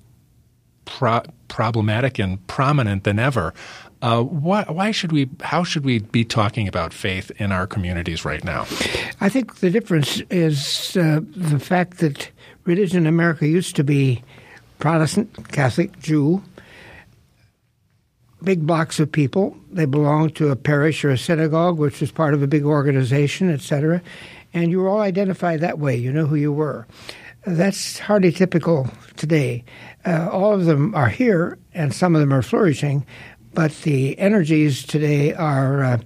pro- 0.86 1.24
problematic 1.50 2.20
and 2.20 2.46
prominent 2.48 3.04
than 3.04 3.20
ever. 3.20 3.54
Uh, 4.02 4.24
why, 4.24 4.64
why 4.64 4.92
should 4.92 5.12
we? 5.12 5.30
How 5.42 5.66
should 5.66 5.84
we 5.84 6.00
be 6.00 6.24
talking 6.24 6.70
about 6.70 6.94
faith 6.94 7.32
in 7.36 7.52
our 7.52 7.68
communities 7.68 8.24
right 8.24 8.44
now? 8.44 8.62
I 9.20 9.28
think 9.28 9.58
the 9.58 9.70
difference 9.70 10.22
is 10.30 10.96
uh, 10.96 11.20
the 11.36 11.60
fact 11.60 11.98
that 11.98 12.30
religion 12.64 13.00
in 13.00 13.08
America 13.08 13.46
used 13.46 13.76
to 13.76 13.84
be 13.84 14.24
Protestant, 14.80 15.50
Catholic, 15.50 16.00
Jew, 16.00 16.42
big 18.42 18.66
blocks 18.66 19.00
of 19.00 19.12
people. 19.12 19.58
They 19.70 19.86
belonged 19.86 20.36
to 20.38 20.50
a 20.50 20.56
parish 20.56 21.04
or 21.04 21.10
a 21.10 21.18
synagogue, 21.18 21.78
which 21.78 22.00
was 22.00 22.12
part 22.12 22.34
of 22.34 22.42
a 22.42 22.48
big 22.48 22.64
organization, 22.64 23.52
etc. 23.52 24.02
And 24.54 24.72
you 24.72 24.80
were 24.80 24.88
all 24.88 25.02
identified 25.02 25.60
that 25.60 25.80
way. 25.80 25.96
You 25.96 26.12
know 26.12 26.26
who 26.26 26.36
you 26.36 26.54
were. 26.54 26.88
That's 27.46 28.00
hardly 28.00 28.32
typical 28.32 28.90
today. 29.18 29.64
Uh, 30.06 30.30
all 30.32 30.54
of 30.54 30.66
them 30.66 30.96
are 30.96 31.10
here, 31.10 31.58
and 31.74 31.94
some 31.94 32.16
of 32.16 32.22
them 32.22 32.34
are 32.34 32.42
flourishing, 32.42 33.06
but 33.54 33.72
the 33.82 34.18
energies 34.18 34.86
today 34.86 35.34
are, 35.34 35.84
uh, 35.84 35.98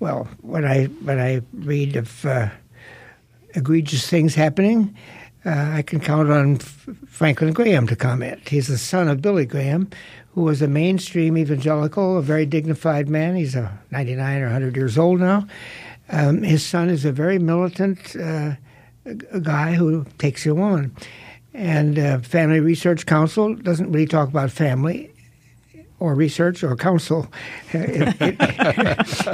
well, 0.00 0.28
when 0.40 0.64
I 0.64 0.86
when 0.86 1.20
I 1.20 1.42
read 1.52 1.96
of 1.96 2.24
uh, 2.26 2.48
egregious 3.54 4.08
things 4.08 4.34
happening, 4.34 4.96
uh, 5.44 5.72
I 5.74 5.82
can 5.82 6.00
count 6.00 6.30
on 6.30 6.56
F- 6.56 6.88
Franklin 7.06 7.52
Graham 7.52 7.86
to 7.88 7.96
comment. 7.96 8.48
He's 8.48 8.68
the 8.68 8.78
son 8.78 9.08
of 9.08 9.22
Billy 9.22 9.46
Graham, 9.46 9.88
who 10.34 10.42
was 10.42 10.62
a 10.62 10.68
mainstream 10.68 11.36
evangelical, 11.36 12.18
a 12.18 12.22
very 12.22 12.46
dignified 12.46 13.08
man. 13.08 13.36
He's 13.36 13.54
a 13.54 13.78
99 13.90 14.42
or 14.42 14.46
100 14.46 14.76
years 14.76 14.98
old 14.98 15.20
now. 15.20 15.46
Um, 16.08 16.42
his 16.42 16.64
son 16.64 16.90
is 16.90 17.04
a 17.04 17.12
very 17.12 17.38
militant 17.38 18.16
uh, 18.16 18.52
guy 19.40 19.74
who 19.74 20.04
takes 20.18 20.44
you 20.44 20.60
on. 20.60 20.94
And 21.54 21.98
uh, 21.98 22.18
Family 22.20 22.60
Research 22.60 23.06
Council 23.06 23.54
doesn't 23.54 23.90
really 23.92 24.06
talk 24.06 24.28
about 24.28 24.50
family 24.50 25.12
or 25.98 26.14
research 26.14 26.64
or 26.64 26.74
council. 26.74 27.30
it, 27.72 28.16
it, 28.20 28.36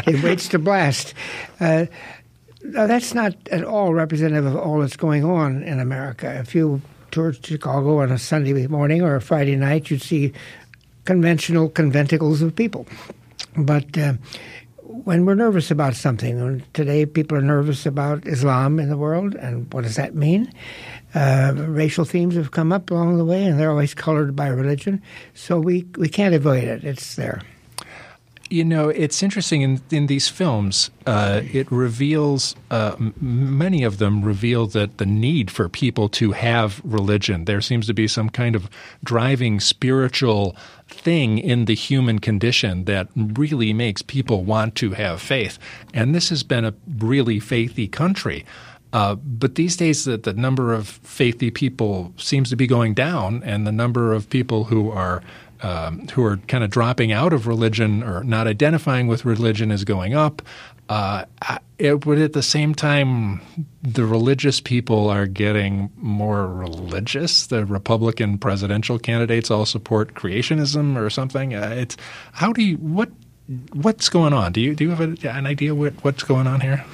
it, 0.07 0.23
waits 0.23 0.49
to 0.49 0.59
blast. 0.59 1.15
Uh, 1.61 1.87
that's 2.63 3.15
not 3.15 3.35
at 3.51 3.65
all 3.65 3.95
representative 3.95 4.47
of 4.47 4.57
all 4.57 4.81
that's 4.81 4.97
going 4.97 5.25
on 5.25 5.63
in 5.63 5.81
America. 5.81 6.39
If 6.41 6.55
you 6.55 6.83
toured 7.11 7.45
Chicago 7.45 8.01
on 8.01 8.13
a 8.13 8.19
Sunday 8.19 8.67
morning 8.67 9.03
or 9.03 9.17
a 9.17 9.21
Friday 9.21 9.57
night, 9.57 9.91
you'd 9.91 10.03
see 10.03 10.33
conventional 11.05 11.71
conventicles 11.71 12.43
of 12.43 12.55
people. 12.55 12.87
But 13.57 13.97
uh, 13.97 14.15
when 14.83 15.25
we're 15.25 15.35
nervous 15.35 15.71
about 15.71 15.95
something, 15.95 16.63
today 16.75 17.07
people 17.07 17.39
are 17.39 17.43
nervous 17.43 17.87
about 17.87 18.27
Islam 18.27 18.79
in 18.79 18.89
the 18.91 18.97
world, 18.97 19.35
and 19.37 19.73
what 19.73 19.85
does 19.85 19.97
that 19.97 20.15
mean? 20.15 20.53
Uh, 21.15 21.55
racial 21.57 22.05
themes 22.05 22.35
have 22.35 22.51
come 22.51 22.73
up 22.73 22.91
along 22.91 23.17
the 23.17 23.25
way, 23.25 23.45
and 23.45 23.59
they're 23.59 23.71
always 23.71 23.95
colored 23.95 24.37
by 24.37 24.47
religion. 24.49 25.03
So 25.35 25.59
we, 25.59 25.87
we 25.97 26.09
can't 26.09 26.35
avoid 26.35 26.65
it. 26.65 26.85
It's 26.85 27.15
there. 27.17 27.41
You 28.51 28.65
know, 28.65 28.89
it's 28.89 29.23
interesting 29.23 29.61
in, 29.61 29.83
in 29.91 30.07
these 30.07 30.29
films, 30.29 30.91
uh, 31.07 31.43
it 31.53 31.71
reveals, 31.71 32.57
uh, 32.71 32.97
many 33.21 33.83
of 33.85 33.99
them 33.99 34.23
reveal 34.23 34.67
that 34.69 34.97
the 34.97 35.05
need 35.05 35.51
for 35.51 35.69
people 35.69 36.09
to 36.11 36.33
have 36.33 36.81
religion. 36.83 37.45
There 37.45 37.61
seems 37.61 37.87
to 37.89 37.95
be 37.95 38.09
some 38.09 38.31
kind 38.31 38.57
of 38.57 38.71
driving 39.05 39.61
spiritual 39.61 40.57
thing 40.89 41.37
in 41.39 41.67
the 41.67 41.75
human 41.75 42.21
condition 42.21 42.85
that 42.85 43.09
really 43.15 43.75
makes 43.75 44.01
people 44.01 44.45
want 44.45 44.75
to 44.77 44.93
have 44.93 45.21
faith. 45.21 45.59
And 45.93 46.15
this 46.15 46.31
has 46.31 46.43
been 46.43 46.65
a 46.65 46.75
really 46.99 47.41
faithy 47.41 47.91
country. 47.93 48.47
Uh, 48.93 49.15
but 49.17 49.55
these 49.57 49.77
days, 49.77 50.05
the, 50.05 50.17
the 50.17 50.33
number 50.33 50.73
of 50.73 51.01
faithy 51.03 51.53
people 51.53 52.13
seems 52.17 52.49
to 52.51 52.57
be 52.57 52.67
going 52.67 52.95
down, 52.95 53.43
and 53.45 53.67
the 53.67 53.73
number 53.73 54.13
of 54.13 54.31
people 54.31 54.65
who 54.65 54.91
are 54.91 55.23
um, 55.61 56.07
who 56.09 56.25
are 56.25 56.37
kind 56.49 56.63
of 56.63 56.71
dropping 56.71 57.11
out 57.11 57.33
of 57.33 57.47
religion 57.47 58.03
or 58.03 58.23
not 58.23 58.47
identifying 58.47 59.09
with 59.09 59.25
religion 59.25 59.71
is 59.71 59.85
going 59.85 60.15
up. 60.15 60.41
Uh, 60.89 61.25
it, 61.79 62.01
but 62.01 62.19
at 62.19 62.33
the 62.33 62.43
same 62.43 62.75
time, 62.75 63.43
the 63.83 64.07
religious 64.07 64.61
people 64.61 65.11
are 65.11 65.27
getting 65.27 65.91
more 65.97 66.47
religious. 66.47 67.47
The 67.47 67.67
Republican 67.67 68.39
presidential 68.39 68.99
candidates 68.99 69.51
all 69.51 69.67
support 69.67 70.15
creationism 70.15 70.97
or 70.97 71.11
something. 71.11 71.55
Uh, 71.55 71.75
it's 71.77 71.97
how 72.33 72.53
do 72.53 72.63
you 72.63 72.77
what 72.77 73.11
what's 73.73 74.09
going 74.09 74.33
on? 74.33 74.53
Do 74.53 74.61
you 74.61 74.75
do 74.75 74.85
you 74.85 74.91
have 74.91 75.01
a, 75.01 75.29
an 75.29 75.47
idea 75.47 75.75
what, 75.75 75.95
what's 76.05 76.23
going 76.23 76.47
on 76.47 76.61
here? 76.61 76.85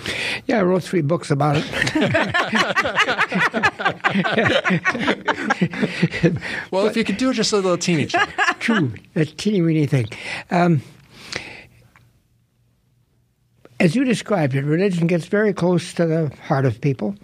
Yeah, 0.46 0.60
I 0.60 0.62
wrote 0.62 0.84
three 0.84 1.02
books 1.02 1.30
about 1.30 1.56
it. 1.56 1.64
well, 6.70 6.84
but, 6.84 6.90
if 6.90 6.96
you 6.96 7.04
could 7.04 7.16
do 7.16 7.30
it 7.30 7.34
just 7.34 7.52
a 7.52 7.56
little 7.56 7.76
teeny, 7.76 8.06
true, 8.60 8.92
a 9.16 9.24
teeny 9.24 9.62
weeny 9.62 9.86
thing. 9.86 10.06
Um, 10.50 10.82
as 13.80 13.96
you 13.96 14.04
described 14.04 14.54
it, 14.54 14.62
religion 14.62 15.08
gets 15.08 15.26
very 15.26 15.52
close 15.52 15.92
to 15.94 16.06
the 16.06 16.32
heart 16.46 16.64
of 16.64 16.80
people 16.80 17.16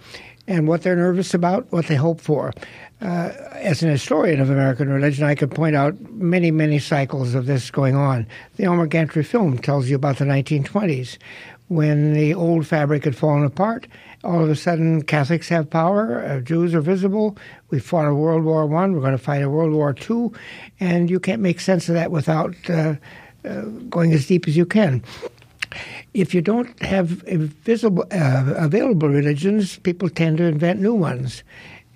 and 0.50 0.66
what 0.66 0.82
they're 0.82 0.96
nervous 0.96 1.32
about, 1.32 1.70
what 1.70 1.86
they 1.86 1.94
hope 1.94 2.20
for. 2.20 2.52
Uh, 3.00 3.30
as 3.54 3.84
an 3.84 3.88
historian 3.88 4.40
of 4.40 4.50
American 4.50 4.88
religion, 4.88 5.24
I 5.24 5.36
could 5.36 5.52
point 5.52 5.76
out 5.76 5.98
many, 6.10 6.50
many 6.50 6.80
cycles 6.80 7.36
of 7.36 7.46
this 7.46 7.70
going 7.70 7.94
on. 7.94 8.26
The 8.56 8.64
Elmer 8.64 8.88
Gantry 8.88 9.22
film 9.22 9.58
tells 9.58 9.88
you 9.88 9.94
about 9.94 10.18
the 10.18 10.24
1920s 10.24 11.18
when 11.68 12.14
the 12.14 12.34
old 12.34 12.66
fabric 12.66 13.04
had 13.04 13.14
fallen 13.14 13.44
apart. 13.44 13.86
All 14.24 14.42
of 14.42 14.50
a 14.50 14.56
sudden, 14.56 15.02
Catholics 15.02 15.48
have 15.50 15.70
power, 15.70 16.24
uh, 16.24 16.40
Jews 16.40 16.74
are 16.74 16.80
visible. 16.80 17.38
We 17.70 17.78
fought 17.78 18.08
a 18.08 18.14
World 18.14 18.42
War 18.42 18.66
One, 18.66 18.92
we're 18.92 19.00
going 19.00 19.12
to 19.12 19.18
fight 19.18 19.42
a 19.42 19.48
World 19.48 19.72
War 19.72 19.94
Two, 19.94 20.32
and 20.80 21.08
you 21.08 21.20
can't 21.20 21.40
make 21.40 21.60
sense 21.60 21.88
of 21.88 21.94
that 21.94 22.10
without 22.10 22.54
uh, 22.68 22.96
uh 23.44 23.62
going 23.88 24.12
as 24.12 24.26
deep 24.26 24.48
as 24.48 24.56
you 24.56 24.66
can 24.66 25.02
if 26.14 26.34
you 26.34 26.42
don't 26.42 26.80
have 26.82 27.06
visible, 27.08 28.04
uh, 28.10 28.54
available 28.56 29.08
religions, 29.08 29.78
people 29.78 30.08
tend 30.08 30.38
to 30.38 30.44
invent 30.44 30.80
new 30.80 30.94
ones. 30.94 31.42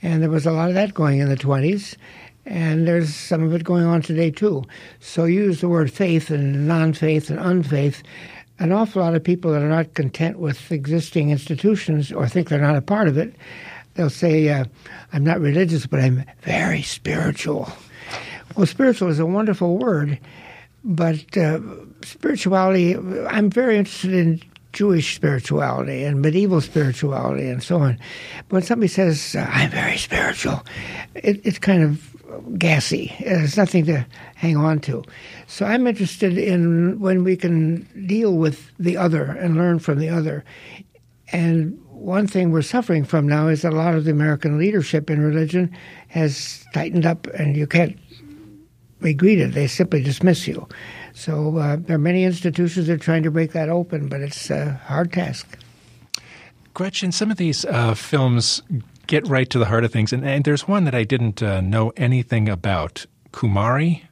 And 0.02 0.22
there 0.22 0.30
was 0.30 0.46
a 0.46 0.52
lot 0.52 0.68
of 0.68 0.74
that 0.74 0.94
going 0.94 1.18
in 1.18 1.28
the 1.28 1.36
20s. 1.36 1.96
And 2.46 2.86
there's 2.86 3.14
some 3.14 3.42
of 3.42 3.54
it 3.54 3.64
going 3.64 3.84
on 3.84 4.02
today, 4.02 4.30
too. 4.30 4.64
So 5.00 5.24
use 5.24 5.60
the 5.60 5.68
word 5.68 5.90
faith 5.90 6.30
and 6.30 6.68
non 6.68 6.92
faith 6.92 7.30
and 7.30 7.38
unfaith. 7.38 8.02
An 8.58 8.70
awful 8.70 9.02
lot 9.02 9.14
of 9.14 9.24
people 9.24 9.50
that 9.52 9.62
are 9.62 9.68
not 9.68 9.94
content 9.94 10.38
with 10.38 10.70
existing 10.70 11.30
institutions 11.30 12.12
or 12.12 12.28
think 12.28 12.48
they're 12.48 12.60
not 12.60 12.76
a 12.76 12.82
part 12.82 13.08
of 13.08 13.16
it, 13.16 13.34
they'll 13.94 14.10
say, 14.10 14.48
uh, 14.50 14.64
I'm 15.12 15.24
not 15.24 15.40
religious, 15.40 15.86
but 15.86 16.00
I'm 16.00 16.24
very 16.42 16.82
spiritual. 16.82 17.72
Well, 18.56 18.66
spiritual 18.66 19.08
is 19.08 19.18
a 19.18 19.26
wonderful 19.26 19.78
word, 19.78 20.18
but 20.85 21.37
uh, 21.37 21.61
spirituality, 22.03 22.95
I'm 23.28 23.51
very 23.51 23.78
interested 23.78 24.12
in 24.12 24.43
Jewish 24.72 25.14
spirituality 25.16 26.05
and 26.05 26.20
medieval 26.20 26.61
spirituality 26.61 27.49
and 27.49 27.62
so 27.62 27.78
on. 27.78 27.99
But 28.49 28.53
when 28.57 28.62
somebody 28.62 28.89
says, 28.89 29.35
uh, 29.35 29.49
I'm 29.51 29.70
very 29.70 29.97
spiritual, 29.97 30.64
it, 31.14 31.41
it's 31.45 31.59
kind 31.59 31.82
of 31.82 32.59
gassy. 32.59 33.14
There's 33.20 33.57
nothing 33.57 33.87
to 33.87 34.07
hang 34.35 34.57
on 34.57 34.80
to. 34.80 35.05
So 35.47 35.64
I'm 35.64 35.87
interested 35.87 36.37
in 36.37 37.01
when 37.01 37.24
we 37.24 37.37
can 37.37 37.89
deal 38.07 38.37
with 38.37 38.70
the 38.78 38.97
other 38.97 39.24
and 39.24 39.57
learn 39.57 39.78
from 39.78 39.99
the 39.99 40.09
other. 40.09 40.45
And 41.32 41.80
one 41.89 42.26
thing 42.26 42.51
we're 42.51 42.62
suffering 42.62 43.05
from 43.05 43.26
now 43.26 43.49
is 43.49 43.62
that 43.62 43.72
a 43.72 43.76
lot 43.76 43.95
of 43.95 44.05
the 44.05 44.11
American 44.11 44.59
leadership 44.59 45.09
in 45.09 45.20
religion 45.20 45.74
has 46.09 46.64
tightened 46.74 47.07
up, 47.07 47.26
and 47.28 47.57
you 47.57 47.66
can't 47.66 47.97
be 49.01 49.14
greeted. 49.14 49.53
They 49.53 49.66
simply 49.66 50.03
dismiss 50.03 50.47
you. 50.47 50.68
So 51.12 51.59
uh, 51.59 51.76
there 51.78 51.97
are 51.97 51.99
many 51.99 52.24
institutions 52.24 52.86
that 52.86 52.95
are 52.95 52.99
trying 52.99 53.22
to 53.22 53.30
break 53.30 53.53
that 53.53 53.68
open, 53.68 54.09
but 54.09 54.20
it's 54.20 54.51
a 54.51 54.80
hard 54.86 55.12
task. 55.12 55.59
Gretchen, 56.74 57.12
some 57.12 57.30
of 57.30 57.36
these 57.36 57.64
uh, 57.64 57.95
films 57.95 58.62
get 59.07 59.26
right 59.28 59.49
to 59.51 59.59
the 59.59 59.66
heart 59.66 59.84
of 59.84 59.92
things, 59.92 60.12
and, 60.12 60.24
and 60.24 60.45
there's 60.45 60.66
one 60.66 60.84
that 60.84 60.95
I 60.95 61.05
didn't 61.05 61.42
uh, 61.42 61.61
know 61.61 61.92
anything 61.97 62.49
about 62.49 63.07
Kumaré. 63.32 64.03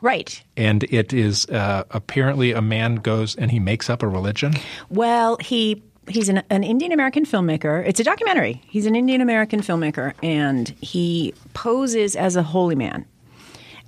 Right. 0.00 0.42
And 0.56 0.82
it 0.84 1.12
is 1.12 1.46
uh, 1.46 1.84
apparently 1.92 2.50
a 2.50 2.60
man 2.60 2.96
goes 2.96 3.36
and 3.36 3.52
he 3.52 3.60
makes 3.60 3.88
up 3.88 4.02
a 4.02 4.08
religion. 4.08 4.52
Well, 4.90 5.36
he 5.36 5.80
he's 6.08 6.28
an, 6.28 6.42
an 6.50 6.64
Indian 6.64 6.90
American 6.90 7.24
filmmaker. 7.24 7.86
It's 7.86 8.00
a 8.00 8.04
documentary. 8.04 8.60
He's 8.66 8.86
an 8.86 8.96
Indian 8.96 9.20
American 9.20 9.60
filmmaker, 9.60 10.14
and 10.20 10.68
he 10.80 11.34
poses 11.54 12.16
as 12.16 12.34
a 12.34 12.42
holy 12.42 12.74
man. 12.74 13.06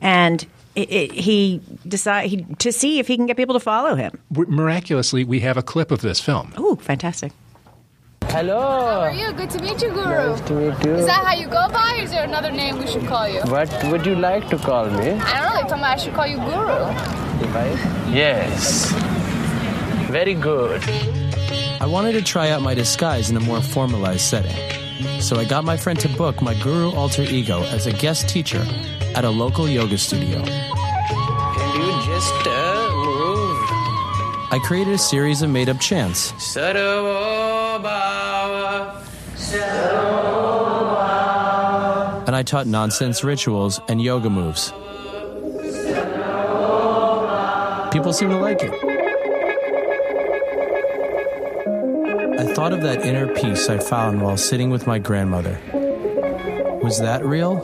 And 0.05 0.47
it, 0.77 0.93
it, 0.93 1.13
he 1.13 1.63
decide 1.89 2.29
he, 2.29 2.45
to 2.59 2.71
see 2.71 2.99
if 2.99 3.09
he 3.09 3.17
can 3.17 3.27
get 3.27 3.37
people 3.37 3.55
to 3.55 3.61
follow 3.61 3.95
him. 3.97 4.21
Miraculously, 4.31 5.25
we 5.25 5.41
have 5.41 5.57
a 5.57 5.63
clip 5.63 5.91
of 5.91 6.03
this 6.03 6.21
film. 6.21 6.53
Oh, 6.57 6.77
fantastic! 6.77 7.33
Hello. 8.25 8.61
How 8.61 9.01
are 9.01 9.13
you? 9.13 9.33
Good 9.33 9.51
to 9.51 9.63
meet 9.63 9.81
you, 9.81 9.91
Guru. 9.91 10.05
Nice 10.05 10.41
to 10.43 10.53
meet 10.53 10.85
you. 10.85 10.95
Is 10.95 11.07
that 11.07 11.25
how 11.25 11.35
you 11.35 11.47
go 11.47 11.69
by, 11.69 11.99
or 11.99 12.03
is 12.03 12.11
there 12.11 12.25
another 12.25 12.51
name 12.51 12.79
we 12.79 12.87
should 12.87 13.07
call 13.07 13.29
you? 13.29 13.41
What 13.43 13.71
would 13.85 14.05
you 14.05 14.17
like 14.17 14.49
to 14.51 14.59
call 14.59 14.91
me? 14.91 15.13
I 15.13 15.41
don't 15.41 15.55
know. 15.55 15.63
They 15.63 15.69
told 15.69 15.81
me 15.81 15.87
I 15.87 15.97
should 15.97 16.15
call 16.15 16.27
you 16.27 16.37
Guru. 16.37 16.93
Yes. 18.13 18.91
Very 20.11 20.35
good. 20.35 20.83
I 21.81 21.87
wanted 21.87 22.13
to 22.13 22.23
try 22.23 22.51
out 22.51 22.61
my 22.61 22.75
disguise 22.75 23.31
in 23.31 23.37
a 23.37 23.41
more 23.41 23.61
formalized 23.63 24.23
setting. 24.23 24.84
So 25.21 25.37
I 25.37 25.45
got 25.45 25.65
my 25.65 25.77
friend 25.77 25.99
to 26.01 26.09
book 26.09 26.41
my 26.41 26.55
guru 26.63 26.91
alter 26.93 27.23
ego 27.23 27.63
as 27.65 27.87
a 27.87 27.93
guest 27.93 28.29
teacher 28.29 28.65
at 29.15 29.25
a 29.25 29.31
local 29.31 29.69
yoga 29.69 29.99
studio. 29.99 30.39
And 30.39 31.83
you 31.83 31.91
just 32.07 32.47
uh, 32.47 32.91
move. 32.95 33.59
I 34.53 34.61
created 34.63 34.95
a 34.95 34.99
series 34.99 35.43
of 35.43 35.51
made 35.51 35.69
up 35.69 35.81
chants. 35.81 36.33
And 42.27 42.37
I 42.37 42.43
taught 42.45 42.67
nonsense 42.67 43.25
rituals 43.25 43.81
and 43.89 44.01
yoga 44.01 44.31
moves. 44.31 44.73
People 47.93 48.13
seem 48.13 48.31
to 48.31 48.37
like 48.37 48.63
it. 48.63 48.94
I 52.37 52.53
thought 52.53 52.73
of 52.73 52.83
that 52.83 53.05
inner 53.05 53.33
peace 53.33 53.69
I 53.69 53.79
found 53.79 54.21
while 54.21 54.37
sitting 54.37 54.71
with 54.71 54.87
my 54.87 54.99
grandmother. 54.99 55.61
Was 56.83 56.99
that 57.01 57.25
real? 57.25 57.57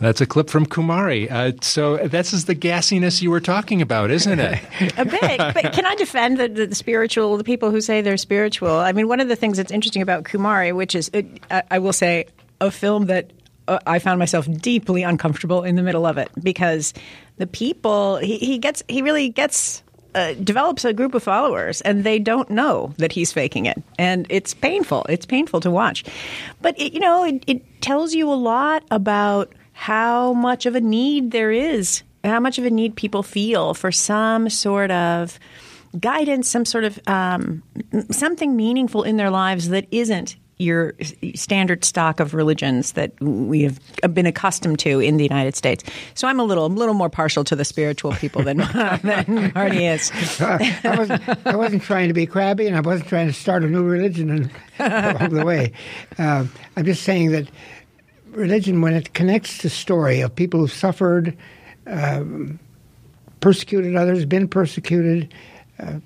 That's 0.00 0.20
a 0.20 0.26
clip 0.26 0.48
from 0.48 0.64
Kumaré. 0.64 1.28
Uh, 1.30 1.52
so 1.60 1.96
this 1.96 2.32
is 2.32 2.44
the 2.44 2.54
gassiness 2.54 3.20
you 3.20 3.32
were 3.32 3.40
talking 3.40 3.82
about, 3.82 4.12
isn't 4.12 4.38
it? 4.38 4.62
a 4.96 5.04
bit. 5.04 5.38
But 5.38 5.72
can 5.72 5.84
I 5.84 5.96
defend 5.96 6.38
the, 6.38 6.48
the, 6.48 6.66
the, 6.68 6.74
spiritual, 6.74 7.36
the 7.36 7.42
people 7.42 7.72
who 7.72 7.80
say 7.80 8.00
they're 8.00 8.16
spiritual? 8.16 8.70
I 8.70 8.92
mean, 8.92 9.08
one 9.08 9.18
of 9.18 9.26
the 9.26 9.36
things 9.36 9.56
that's 9.56 9.72
interesting 9.72 10.02
about 10.02 10.22
Kumaré, 10.22 10.72
which 10.72 10.94
is, 10.94 11.10
it, 11.12 11.26
I, 11.50 11.64
I 11.72 11.78
will 11.80 11.92
say, 11.92 12.26
a 12.60 12.70
film 12.70 13.06
that 13.06 13.32
uh, 13.66 13.80
I 13.86 13.98
found 13.98 14.20
myself 14.20 14.46
deeply 14.50 15.02
uncomfortable 15.02 15.64
in 15.64 15.74
the 15.74 15.82
middle 15.82 16.06
of 16.06 16.16
it 16.16 16.30
because 16.42 16.94
the 17.36 17.46
people 17.46 18.16
he, 18.16 18.38
he 18.38 18.58
gets 18.58 18.82
he 18.88 19.02
really 19.02 19.28
gets 19.28 19.82
uh, 20.18 20.34
develops 20.34 20.84
a 20.84 20.92
group 20.92 21.14
of 21.14 21.22
followers 21.22 21.80
and 21.82 22.04
they 22.04 22.18
don't 22.18 22.50
know 22.50 22.92
that 22.98 23.12
he's 23.12 23.32
faking 23.32 23.66
it. 23.66 23.82
And 23.98 24.26
it's 24.28 24.54
painful. 24.54 25.06
It's 25.08 25.26
painful 25.26 25.60
to 25.60 25.70
watch. 25.70 26.04
But 26.60 26.78
it, 26.78 26.92
you 26.92 27.00
know 27.00 27.24
it, 27.24 27.44
it 27.46 27.80
tells 27.80 28.14
you 28.14 28.30
a 28.30 28.34
lot 28.34 28.82
about 28.90 29.52
how 29.72 30.32
much 30.32 30.66
of 30.66 30.74
a 30.74 30.80
need 30.80 31.30
there 31.30 31.52
is 31.52 32.02
how 32.24 32.40
much 32.40 32.58
of 32.58 32.64
a 32.64 32.70
need 32.70 32.96
people 32.96 33.22
feel 33.22 33.74
for 33.74 33.92
some 33.92 34.50
sort 34.50 34.90
of 34.90 35.38
guidance 36.00 36.48
some 36.48 36.64
sort 36.64 36.84
of 36.84 36.98
um, 37.06 37.62
something 38.10 38.56
meaningful 38.56 39.04
in 39.04 39.16
their 39.16 39.30
lives 39.30 39.68
that 39.68 39.86
isn't 39.92 40.36
your 40.58 40.94
standard 41.34 41.84
stock 41.84 42.20
of 42.20 42.34
religions 42.34 42.92
that 42.92 43.18
we 43.20 43.62
have 43.62 43.78
been 44.12 44.26
accustomed 44.26 44.78
to 44.80 45.00
in 45.00 45.16
the 45.16 45.22
United 45.22 45.54
States. 45.54 45.84
So 46.14 46.26
I'm 46.26 46.40
a 46.40 46.44
little, 46.44 46.66
a 46.66 46.68
little 46.68 46.94
more 46.94 47.08
partial 47.08 47.44
to 47.44 47.56
the 47.56 47.64
spiritual 47.64 48.12
people 48.12 48.42
than, 48.42 48.58
than 49.02 49.52
Marty 49.54 49.86
is. 49.86 50.10
I, 50.40 50.96
wasn't, 50.98 51.46
I 51.46 51.56
wasn't 51.56 51.82
trying 51.82 52.08
to 52.08 52.14
be 52.14 52.26
crabby, 52.26 52.66
and 52.66 52.76
I 52.76 52.80
wasn't 52.80 53.08
trying 53.08 53.28
to 53.28 53.32
start 53.32 53.62
a 53.62 53.68
new 53.68 53.84
religion 53.84 54.50
along 54.78 55.34
the 55.34 55.44
way. 55.44 55.72
Uh, 56.18 56.46
I'm 56.76 56.84
just 56.84 57.04
saying 57.04 57.30
that 57.32 57.48
religion, 58.30 58.80
when 58.80 58.94
it 58.94 59.14
connects 59.14 59.58
to 59.58 59.70
story 59.70 60.20
of 60.20 60.34
people 60.34 60.60
who 60.60 60.68
suffered, 60.68 61.36
um, 61.86 62.58
persecuted 63.40 63.94
others, 63.94 64.24
been 64.24 64.48
persecuted. 64.48 65.32
Uh, 65.78 66.00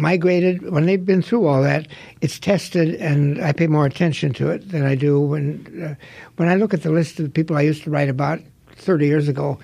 migrated 0.00 0.70
when 0.70 0.86
they've 0.86 1.04
been 1.04 1.22
through 1.22 1.46
all 1.46 1.62
that 1.62 1.86
it's 2.20 2.38
tested 2.38 2.94
and 2.96 3.42
i 3.42 3.52
pay 3.52 3.66
more 3.66 3.86
attention 3.86 4.32
to 4.32 4.48
it 4.48 4.70
than 4.70 4.84
i 4.84 4.94
do 4.94 5.20
when 5.20 5.84
uh, 5.84 5.94
when 6.36 6.48
i 6.48 6.54
look 6.54 6.72
at 6.72 6.82
the 6.82 6.90
list 6.90 7.18
of 7.18 7.24
the 7.24 7.30
people 7.30 7.56
i 7.56 7.60
used 7.60 7.82
to 7.82 7.90
write 7.90 8.08
about 8.08 8.40
30 8.76 9.06
years 9.06 9.28
ago 9.28 9.58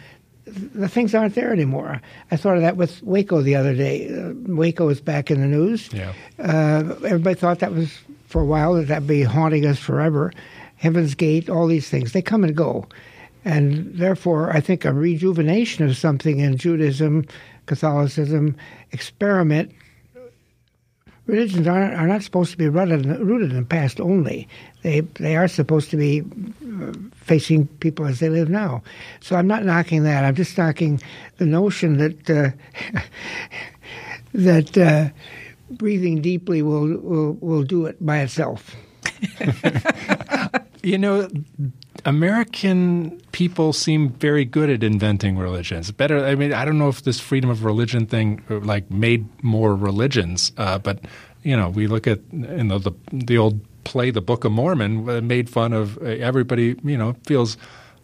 the 0.47 0.89
things 0.89 1.15
aren't 1.15 1.35
there 1.35 1.53
anymore. 1.53 2.01
I 2.31 2.37
thought 2.37 2.57
of 2.57 2.63
that 2.63 2.77
with 2.77 3.03
waco 3.03 3.43
the 3.43 3.57
other 3.57 3.75
day. 3.75 4.09
Uh, 4.09 4.33
waco 4.47 4.89
is 4.89 5.01
back 5.01 5.31
in 5.31 5.41
the 5.41 5.47
news. 5.47 5.93
Yeah. 5.93 6.13
Uh, 6.39 6.95
everybody 7.05 7.35
thought 7.35 7.59
that 7.59 7.73
was 7.73 7.99
for 8.29 8.43
a 8.43 8.45
while 8.45 8.75
that 8.75 8.87
that'd 8.87 9.09
be 9.09 9.23
haunting 9.23 9.67
us 9.67 9.79
forever. 9.79 10.33
Heaven's 10.77 11.15
gate 11.15 11.51
all 11.51 11.67
these 11.67 11.89
things 11.89 12.13
they 12.13 12.23
come 12.23 12.45
and 12.45 12.57
go. 12.57 12.87
And 13.45 13.95
therefore 13.95 14.51
i 14.51 14.61
think 14.61 14.85
a 14.85 14.93
rejuvenation 14.93 15.85
of 15.89 15.97
something 15.97 16.41
in 16.41 16.57
judaism 16.57 17.25
catholicism 17.67 18.57
experiment 18.91 19.71
religions 21.27 21.67
are, 21.67 21.93
are 21.93 22.07
not 22.07 22.23
supposed 22.23 22.51
to 22.53 22.57
be 22.57 22.69
rooted 22.69 23.05
in, 23.05 23.27
rooted 23.27 23.51
in 23.51 23.57
the 23.57 23.65
past 23.65 24.01
only. 24.01 24.49
They 24.83 25.01
they 25.01 25.37
are 25.37 25.49
supposed 25.49 25.91
to 25.91 25.97
be 25.97 26.23
uh, 26.23 26.93
facing 27.15 27.67
people 27.81 28.07
as 28.07 28.21
they 28.21 28.29
live 28.29 28.49
now. 28.49 28.83
So 29.21 29.37
I'm 29.37 29.47
not 29.47 29.65
knocking 29.65 30.05
that. 30.05 30.25
I'm 30.25 30.35
just 30.35 30.57
knocking 30.57 31.01
the 31.39 31.47
notion 31.47 31.99
that 31.99 32.31
uh, 32.31 32.51
that 34.35 34.79
uh, 34.79 35.09
breathing 35.71 36.23
deeply 36.23 36.63
will, 36.63 36.97
will 36.99 37.33
will 37.35 37.63
do 37.63 37.87
it 37.87 38.05
by 38.05 38.19
itself. 38.19 38.77
you 40.83 40.99
know, 40.99 41.29
American 42.05 43.21
people 43.37 43.75
seem 43.75 44.09
very 44.09 44.47
good 44.47 44.71
at 44.71 44.83
inventing 44.83 45.37
religions. 45.37 45.91
Better, 45.91 46.25
I 46.25 46.35
mean, 46.35 46.55
I 46.55 46.65
don't 46.65 46.79
know 46.79 46.89
if 46.89 47.03
this 47.03 47.21
freedom 47.21 47.51
of 47.51 47.67
religion 47.67 48.07
thing 48.07 48.43
like 48.49 48.91
made 48.91 49.27
more 49.45 49.77
religions, 49.77 50.53
uh, 50.57 50.79
but 50.79 51.01
you 51.43 51.55
know, 51.55 51.69
we 51.69 51.87
look 51.87 52.07
at 52.07 52.21
you 52.33 52.65
know 52.65 52.79
the 52.79 52.93
the 53.13 53.37
old 53.37 53.61
play, 53.85 54.11
The 54.11 54.23
Book 54.23 54.45
of 54.47 54.53
Mormon, 54.53 55.07
uh, 55.07 55.21
made 55.21 55.51
fun 55.51 55.75
of 55.75 55.99
uh, 55.99 56.05
everybody. 56.05 56.77
You 56.83 56.97
know, 56.97 57.15
feels. 57.27 57.59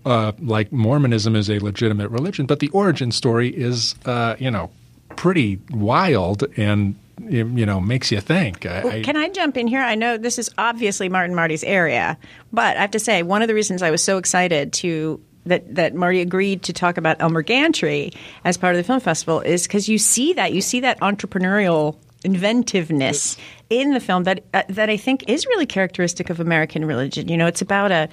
Uh, 0.04 0.32
like 0.40 0.72
Mormonism 0.72 1.36
is 1.36 1.48
a 1.48 1.60
legitimate 1.60 2.08
religion, 2.08 2.44
but 2.44 2.58
the 2.58 2.68
origin 2.70 3.12
story 3.12 3.50
is, 3.50 3.94
uh, 4.04 4.34
you 4.36 4.50
know, 4.50 4.68
pretty 5.14 5.60
wild 5.70 6.42
and 6.56 6.96
you 7.20 7.66
know 7.66 7.80
makes 7.80 8.10
you 8.10 8.20
think. 8.20 8.66
I, 8.66 9.02
Can 9.02 9.16
I 9.16 9.28
jump 9.28 9.56
in 9.56 9.66
here? 9.66 9.80
I 9.80 9.94
know 9.94 10.16
this 10.16 10.38
is 10.38 10.50
obviously 10.58 11.08
Martin 11.08 11.34
Marty's 11.34 11.64
area, 11.64 12.18
but 12.52 12.76
I 12.76 12.80
have 12.80 12.92
to 12.92 12.98
say 12.98 13.22
one 13.22 13.42
of 13.42 13.48
the 13.48 13.54
reasons 13.54 13.82
I 13.82 13.90
was 13.90 14.02
so 14.02 14.18
excited 14.18 14.72
to 14.74 15.20
that 15.46 15.74
that 15.74 15.94
Marty 15.94 16.20
agreed 16.20 16.62
to 16.64 16.72
talk 16.72 16.96
about 16.96 17.20
Elmer 17.20 17.42
Gantry 17.42 18.12
as 18.44 18.56
part 18.56 18.74
of 18.74 18.78
the 18.78 18.84
film 18.84 19.00
festival 19.00 19.40
is 19.40 19.66
because 19.66 19.88
you 19.88 19.98
see 19.98 20.32
that 20.34 20.52
you 20.52 20.60
see 20.60 20.80
that 20.80 21.00
entrepreneurial 21.00 21.96
inventiveness 22.24 23.36
in 23.68 23.92
the 23.92 24.00
film 24.00 24.24
that 24.24 24.44
uh, 24.54 24.62
that 24.68 24.88
I 24.90 24.96
think 24.96 25.24
is 25.28 25.46
really 25.46 25.66
characteristic 25.66 26.30
of 26.30 26.40
American 26.40 26.84
religion. 26.84 27.28
You 27.28 27.36
know, 27.36 27.46
it's 27.46 27.62
about 27.62 27.90
a 27.90 28.08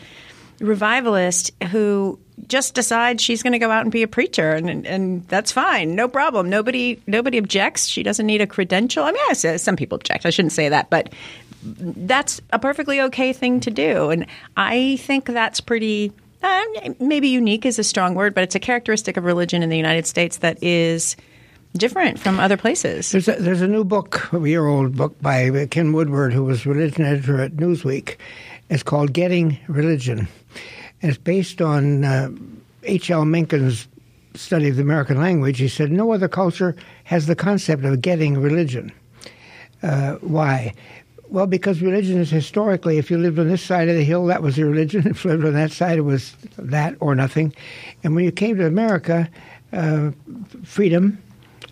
revivalist 0.59 1.51
who 1.69 2.19
just 2.47 2.73
decides 2.73 3.21
she's 3.21 3.43
going 3.43 3.53
to 3.53 3.59
go 3.59 3.69
out 3.69 3.83
and 3.83 3.91
be 3.91 4.03
a 4.03 4.07
preacher, 4.07 4.51
and 4.51 4.85
and 4.85 5.27
that's 5.27 5.51
fine, 5.51 5.95
no 5.95 6.07
problem. 6.07 6.49
Nobody 6.49 7.01
nobody 7.07 7.37
objects. 7.37 7.87
She 7.87 8.03
doesn't 8.03 8.25
need 8.25 8.41
a 8.41 8.47
credential. 8.47 9.03
I 9.03 9.11
mean, 9.11 9.21
I 9.29 9.33
some 9.33 9.75
people 9.75 9.97
object. 9.97 10.25
I 10.25 10.29
shouldn't 10.29 10.53
say 10.53 10.69
that, 10.69 10.89
but 10.89 11.13
that's 11.63 12.39
a 12.51 12.59
perfectly 12.59 13.01
okay 13.01 13.33
thing 13.33 13.59
to 13.61 13.71
do, 13.71 14.09
and 14.09 14.25
I 14.55 14.97
think 14.97 15.25
that's 15.25 15.61
pretty. 15.61 16.13
Uh, 16.41 16.63
maybe 17.01 17.27
unique 17.27 17.65
is 17.65 17.79
a 17.79 17.83
strong 17.83 18.15
word, 18.15 18.33
but 18.33 18.45
it's 18.45 18.55
a 18.55 18.61
characteristic 18.61 19.17
of 19.17 19.25
religion 19.25 19.61
in 19.61 19.67
the 19.67 19.75
United 19.75 20.07
States 20.07 20.37
that 20.37 20.63
is 20.63 21.17
different 21.75 22.17
from 22.17 22.39
other 22.39 22.57
places. 22.57 23.11
There's 23.11 23.27
a, 23.27 23.35
there's 23.35 23.61
a 23.61 23.67
new 23.67 23.83
book, 23.83 24.31
a 24.31 24.39
year 24.47 24.65
old 24.65 24.95
book 24.95 25.21
by 25.21 25.67
Ken 25.69 25.91
Woodward, 25.91 26.31
who 26.31 26.45
was 26.45 26.65
religion 26.65 27.03
editor 27.03 27.41
at 27.41 27.53
Newsweek. 27.53 28.15
It's 28.69 28.83
called 28.83 29.13
Getting 29.13 29.57
Religion. 29.67 30.27
And 31.01 31.09
it's 31.09 31.17
based 31.17 31.61
on 31.61 32.03
H.L. 32.83 33.21
Uh, 33.21 33.25
Mencken's 33.25 33.87
study 34.35 34.69
of 34.69 34.75
the 34.75 34.81
American 34.81 35.17
language. 35.17 35.57
He 35.57 35.67
said 35.67 35.91
no 35.91 36.13
other 36.13 36.27
culture 36.27 36.75
has 37.05 37.25
the 37.25 37.35
concept 37.35 37.83
of 37.83 38.01
getting 38.01 38.39
religion. 38.39 38.91
Uh, 39.81 40.15
why? 40.15 40.73
Well, 41.29 41.47
because 41.47 41.81
religion 41.81 42.19
is 42.19 42.29
historically, 42.29 42.97
if 42.97 43.09
you 43.11 43.17
lived 43.17 43.39
on 43.39 43.47
this 43.47 43.61
side 43.61 43.87
of 43.87 43.95
the 43.95 44.03
hill, 44.03 44.25
that 44.27 44.41
was 44.41 44.57
your 44.57 44.69
religion. 44.69 45.07
If 45.07 45.23
you 45.23 45.31
lived 45.31 45.45
on 45.45 45.53
that 45.53 45.71
side, 45.71 45.97
it 45.97 46.01
was 46.01 46.35
that 46.57 46.95
or 46.99 47.15
nothing. 47.15 47.53
And 48.03 48.15
when 48.15 48.23
you 48.23 48.31
came 48.31 48.57
to 48.57 48.65
America, 48.65 49.29
uh, 49.73 50.11
freedom, 50.63 51.21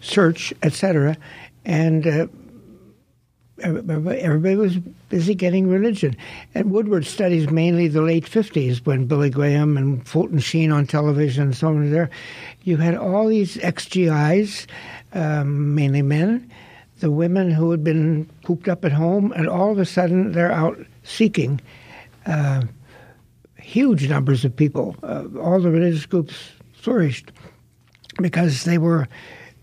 search, 0.02 0.54
etc., 0.64 1.18
and 1.66 2.08
uh, 2.08 2.28
everybody 3.60 4.55
was 4.55 4.78
busy 5.10 5.36
getting 5.36 5.68
religion. 5.68 6.16
And 6.53 6.72
Woodward 6.72 7.05
studies 7.05 7.49
mainly 7.49 7.88
the 7.88 8.01
late 8.01 8.26
50s 8.26 8.86
when 8.86 9.05
Billy 9.05 9.30
Graham 9.30 9.78
and 9.78 10.08
Fulton 10.08 10.39
Sheen 10.39 10.72
on 10.72 10.86
television 10.86 11.45
and 11.45 11.55
so 11.55 11.70
on 11.70 11.80
were 11.80 11.89
there. 11.89 12.10
You 12.64 12.78
had 12.78 12.95
all 12.95 13.28
these 13.28 13.58
ex-GIs, 13.60 14.68
um, 15.14 15.76
mainly 15.76 16.01
men, 16.01 16.51
the 16.99 17.12
women 17.12 17.51
who 17.51 17.72
had 17.72 17.84
been 17.84 18.30
cooped 18.43 18.68
up 18.68 18.86
at 18.86 18.91
home, 18.91 19.32
and 19.34 19.47
all 19.47 19.72
of 19.72 19.80
a 19.80 19.86
sudden 19.86 20.32
they're 20.32 20.51
out 20.51 20.78
seeking. 21.03 21.62
Uh, 22.26 22.64
huge 23.58 24.10
numbers 24.10 24.45
of 24.45 24.55
people. 24.55 24.95
Uh, 25.03 25.26
all 25.39 25.60
the 25.60 25.70
religious 25.70 26.05
groups 26.05 26.51
flourished 26.74 27.32
because 28.22 28.64
they 28.64 28.78
were. 28.78 29.08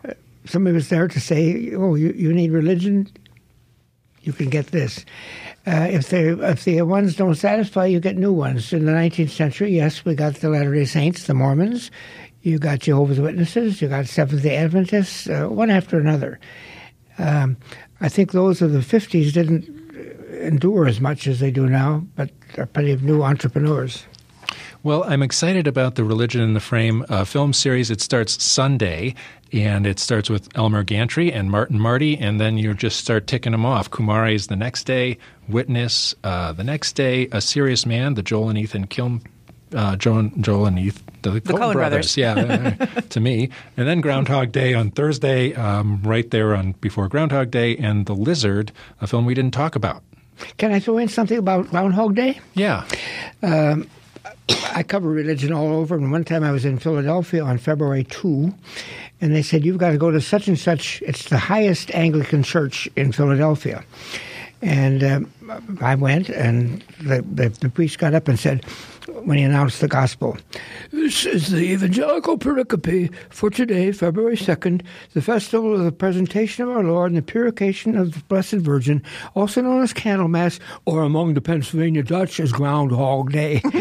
Uh, 0.07 0.13
somebody 0.45 0.75
was 0.75 0.89
there 0.89 1.09
to 1.09 1.21
say, 1.21 1.73
"Oh, 1.75 1.95
you, 1.95 2.13
you 2.13 2.33
need 2.33 2.51
religion 2.53 3.09
you 4.27 4.33
can 4.33 4.51
get 4.51 4.69
this. 4.69 5.05
Uh, 5.67 5.87
if 5.91 6.09
the 6.09 6.39
if 6.51 6.65
the 6.65 6.83
ones 6.83 7.17
don't 7.17 7.35
satisfy, 7.35 7.87
you 7.87 8.01
get 8.01 8.17
new 8.17 8.33
ones. 8.33 8.73
In 8.73 8.87
the 8.87 8.93
19th 8.93 9.31
century, 9.31 9.75
yes, 9.75 10.05
we 10.05 10.15
got 10.15 10.35
the 10.37 10.51
Latter 10.51 10.75
Day 10.75 10.85
Saints, 10.85 11.27
the 11.27 11.35
Mormons. 11.35 11.91
You 12.43 12.59
got 12.59 12.81
Jehovah's 12.81 13.21
Witnesses. 13.21 13.81
You 13.81 13.89
got 13.89 14.07
Seventh 14.07 14.43
Day 14.43 14.57
Adventists, 14.57 15.29
uh, 15.29 15.47
one 15.47 15.71
after 15.71 15.99
another. 15.99 16.39
Um, 17.19 17.57
I 18.01 18.09
think 18.09 18.33
those 18.33 18.61
of 18.61 18.73
the 18.73 18.81
50s 18.81 19.33
didn't 19.33 19.65
endure 20.43 20.87
as 20.87 21.01
much 21.01 21.27
as 21.27 21.41
they 21.41 21.51
do 21.51 21.67
now, 21.67 22.05
but 22.17 22.31
there 22.55 22.65
are 22.65 22.67
plenty 22.67 22.91
of 22.91 23.03
new 23.03 23.23
entrepreneurs. 23.23 24.05
Well, 24.85 25.03
I'm 25.05 25.23
excited 25.23 25.67
about 25.67 25.95
the 25.95 26.05
Religion 26.05 26.43
in 26.43 26.53
the 26.53 26.61
Frame 26.61 27.07
uh, 27.09 27.25
film 27.25 27.55
series. 27.55 27.91
It 27.91 28.03
starts 28.03 28.45
Sunday, 28.45 29.15
and 29.51 29.87
it 29.87 29.99
starts 29.99 30.29
with 30.29 30.47
Elmer 30.55 30.83
Gantry 30.85 31.33
and 31.33 31.51
Martin 31.51 31.81
Marty, 31.81 32.19
and 32.19 32.39
then 32.39 32.59
you 32.59 32.75
just 32.75 32.99
start 32.99 33.27
ticking 33.27 33.53
them 33.53 33.65
off. 33.65 33.91
Kumaré 33.91 34.35
is 34.35 34.49
the 34.49 34.57
next 34.57 34.85
day, 34.85 35.17
Witness 35.49 36.15
uh, 36.23 36.53
the 36.53 36.65
next 36.65 36.93
day, 36.97 37.29
A 37.33 37.41
Serious 37.41 37.87
Man, 37.87 38.13
the 38.13 38.23
Joel 38.23 38.51
and 38.51 38.59
Ethan 38.59 38.89
Kilm, 38.89 39.25
uh, 39.75 39.97
Joel, 39.97 40.31
Joel 40.39 40.67
and 40.67 40.79
Ethan, 40.79 41.03
the, 41.23 41.31
the 41.31 41.41
Coen 41.41 41.73
brothers. 41.73 42.15
brothers. 42.15 42.17
Yeah, 42.19 42.71
to 43.09 43.21
me. 43.21 43.49
And 43.79 43.89
then 43.89 44.03
Groundhog 44.03 44.53
Day 44.53 44.75
on 44.75 44.91
Thursday, 44.91 45.55
um, 45.55 46.03
right 46.03 46.31
there 46.31 46.55
on 46.55 46.73
before 46.73 47.09
Groundhog 47.09 47.51
Day, 47.51 47.75
and 47.79 48.05
The 48.05 48.15
Lizard, 48.15 48.71
a 49.01 49.07
film 49.07 49.25
we 49.25 49.33
didn't 49.33 49.55
talk 49.55 49.77
about. 49.77 50.03
Can 50.59 50.73
I 50.73 50.79
throw 50.79 50.99
in 50.99 51.09
something 51.09 51.39
about 51.39 51.71
Groundhog 51.71 52.15
Day? 52.17 52.39
Yeah. 52.53 52.85
Um, 53.43 53.89
I 54.49 54.83
cover 54.83 55.09
religion 55.09 55.53
all 55.53 55.73
over, 55.73 55.97
and 55.97 56.13
one 56.13 56.25
time 56.25 56.43
I 56.43 56.53
was 56.53 56.65
in 56.65 56.79
Philadelphia 56.79 57.43
on 57.43 57.59
February 57.59 58.05
2, 58.05 58.53
and 59.21 59.35
they 59.35 59.43
said, 59.43 59.65
You've 59.65 59.79
got 59.79 59.91
to 59.91 59.99
go 59.99 60.11
to 60.11 60.21
such 60.21 60.49
and 60.49 60.59
such. 60.59 61.03
It's 61.07 61.29
the 61.29 61.39
highest 61.39 61.91
Anglican 61.93 62.43
church 62.43 62.89
in 62.97 63.13
Philadelphia. 63.13 63.85
And 64.63 65.05
um, 65.05 65.31
I 65.81 65.95
went, 65.95 66.29
and 66.31 66.83
the, 67.01 67.23
the, 67.23 67.49
the 67.49 67.69
priest 67.69 67.99
got 67.99 68.15
up 68.15 68.29
and 68.29 68.39
said, 68.39 68.65
when 69.09 69.39
he 69.39 69.45
announced 69.45 69.81
the 69.81 69.89
gospel. 69.89 70.37
This 70.91 71.27
is 71.27 71.51
the 71.51 71.73
evangelical 71.73 72.39
pericope 72.39 73.15
for 73.31 73.51
today, 73.51 73.93
February 73.93 74.37
2nd, 74.37 74.83
the 75.13 75.23
festival 75.23 75.75
of 75.75 75.85
the 75.85 75.93
presentation 75.93 76.65
of 76.65 76.71
our 76.71 76.83
Lord 76.83 77.11
and 77.11 77.19
the 77.19 77.23
purification 77.23 77.97
of 77.97 78.15
the 78.15 78.21
Blessed 78.21 78.55
Virgin, 78.55 79.03
also 79.35 79.61
known 79.61 79.83
as 79.83 79.93
Candlemas, 79.93 80.59
or 80.87 81.03
among 81.03 81.35
the 81.35 81.41
Pennsylvania 81.41 82.03
Dutch 82.03 82.41
as 82.41 82.53
Groundhog 82.53 83.33
Day. 83.33 83.61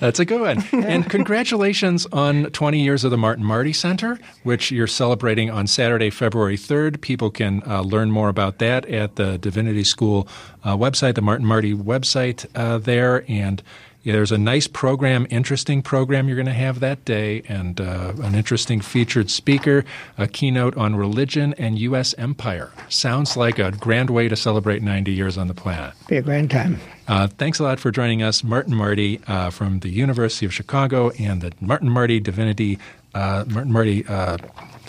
That's 0.00 0.18
a 0.18 0.24
good 0.24 0.40
one. 0.40 0.64
And 0.72 1.08
congratulations 1.08 2.06
on 2.12 2.44
20 2.46 2.80
years 2.80 3.04
of 3.04 3.10
the 3.10 3.18
Martin 3.18 3.44
Marty 3.44 3.72
Center, 3.72 4.18
which 4.42 4.70
you're 4.70 4.86
celebrating 4.86 5.50
on 5.50 5.66
Saturday, 5.66 6.10
February 6.10 6.56
3rd. 6.56 7.00
People 7.00 7.30
can 7.30 7.62
uh, 7.66 7.82
learn 7.82 7.99
more 8.08 8.28
about 8.28 8.58
that 8.58 8.86
at 8.86 9.16
the 9.16 9.36
Divinity 9.36 9.84
School 9.84 10.28
uh, 10.64 10.76
website, 10.76 11.14
the 11.16 11.22
Martin 11.22 11.46
Marty 11.46 11.74
website 11.74 12.46
uh, 12.54 12.78
there. 12.78 13.24
And 13.28 13.62
yeah, 14.02 14.14
there's 14.14 14.32
a 14.32 14.38
nice 14.38 14.66
program, 14.66 15.26
interesting 15.28 15.82
program 15.82 16.26
you're 16.26 16.36
going 16.36 16.46
to 16.46 16.52
have 16.52 16.80
that 16.80 17.04
day, 17.04 17.42
and 17.48 17.78
uh, 17.80 18.14
an 18.22 18.34
interesting 18.34 18.80
featured 18.80 19.28
speaker, 19.28 19.84
a 20.16 20.26
keynote 20.26 20.74
on 20.76 20.96
religion 20.96 21.54
and 21.58 21.78
U.S. 21.80 22.14
empire. 22.16 22.70
Sounds 22.88 23.36
like 23.36 23.58
a 23.58 23.72
grand 23.72 24.08
way 24.08 24.26
to 24.28 24.36
celebrate 24.36 24.82
90 24.82 25.12
years 25.12 25.36
on 25.36 25.48
the 25.48 25.54
planet. 25.54 25.92
Be 26.08 26.16
a 26.16 26.22
grand 26.22 26.50
time. 26.50 26.80
Uh, 27.08 27.26
thanks 27.26 27.58
a 27.58 27.62
lot 27.62 27.78
for 27.78 27.90
joining 27.90 28.22
us, 28.22 28.42
Martin 28.42 28.74
Marty 28.74 29.20
uh, 29.26 29.50
from 29.50 29.80
the 29.80 29.90
University 29.90 30.46
of 30.46 30.54
Chicago 30.54 31.10
and 31.18 31.42
the 31.42 31.52
Martin 31.60 31.90
Marty 31.90 32.20
Divinity. 32.20 32.78
Uh, 33.14 33.44
Martin 33.48 33.72
Marty, 33.72 34.06
uh, 34.06 34.36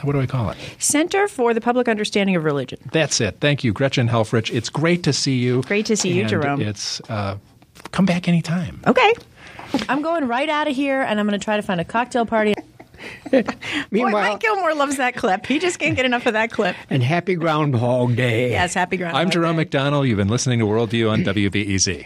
what 0.04 0.14
do 0.14 0.20
I 0.22 0.26
call 0.26 0.50
it? 0.52 0.58
Center 0.80 1.28
for 1.28 1.54
the 1.54 1.62
Public 1.62 1.88
Understanding 1.88 2.36
of 2.36 2.44
Religion. 2.44 2.80
That's 2.92 3.20
it. 3.22 3.38
Thank 3.40 3.64
you, 3.64 3.74
Gretchen 3.74 4.08
Helfrich. 4.10 4.54
It's 4.54 4.70
great 4.70 5.04
to 5.04 5.14
see 5.14 5.38
you. 5.38 5.62
Great 5.64 5.86
to 5.88 5.96
see 5.98 6.12
you, 6.14 6.26
Jerome. 6.26 6.62
It's 6.62 7.02
uh, 7.10 7.38
come 7.92 8.06
back 8.06 8.28
anytime. 8.28 8.82
Okay. 8.86 9.14
I'm 9.88 10.02
going 10.02 10.28
right 10.28 10.50
out 10.50 10.68
of 10.68 10.76
here, 10.76 11.02
and 11.02 11.20
I'm 11.20 11.28
going 11.28 11.40
to 11.40 11.44
try 11.44 11.56
to 11.56 11.64
find 11.64 11.80
a 11.80 11.86
cocktail 11.86 12.26
party. 12.26 12.54
Boy, 13.32 13.44
Meanwhile, 13.90 14.34
Mike 14.34 14.40
Gilmore 14.42 14.76
loves 14.76 14.98
that 14.98 15.16
clip. 15.16 15.46
He 15.48 15.58
just 15.60 15.80
can't 15.80 15.96
get 15.96 16.06
enough 16.06 16.26
of 16.28 16.34
that 16.34 16.52
clip. 16.52 16.76
and 16.90 17.02
happy 17.02 17.36
Groundhog 17.36 18.16
Day. 18.16 18.52
Yes, 18.52 18.74
happy 18.76 18.98
ground. 18.98 19.18
I'm 19.18 19.30
Jerome 19.32 19.58
McDonnell. 19.58 20.08
You've 20.08 20.18
been 20.18 20.28
listening 20.28 20.60
to 20.60 20.66
Worldview 20.66 21.10
on 21.10 21.24
WBEZ. 21.24 22.06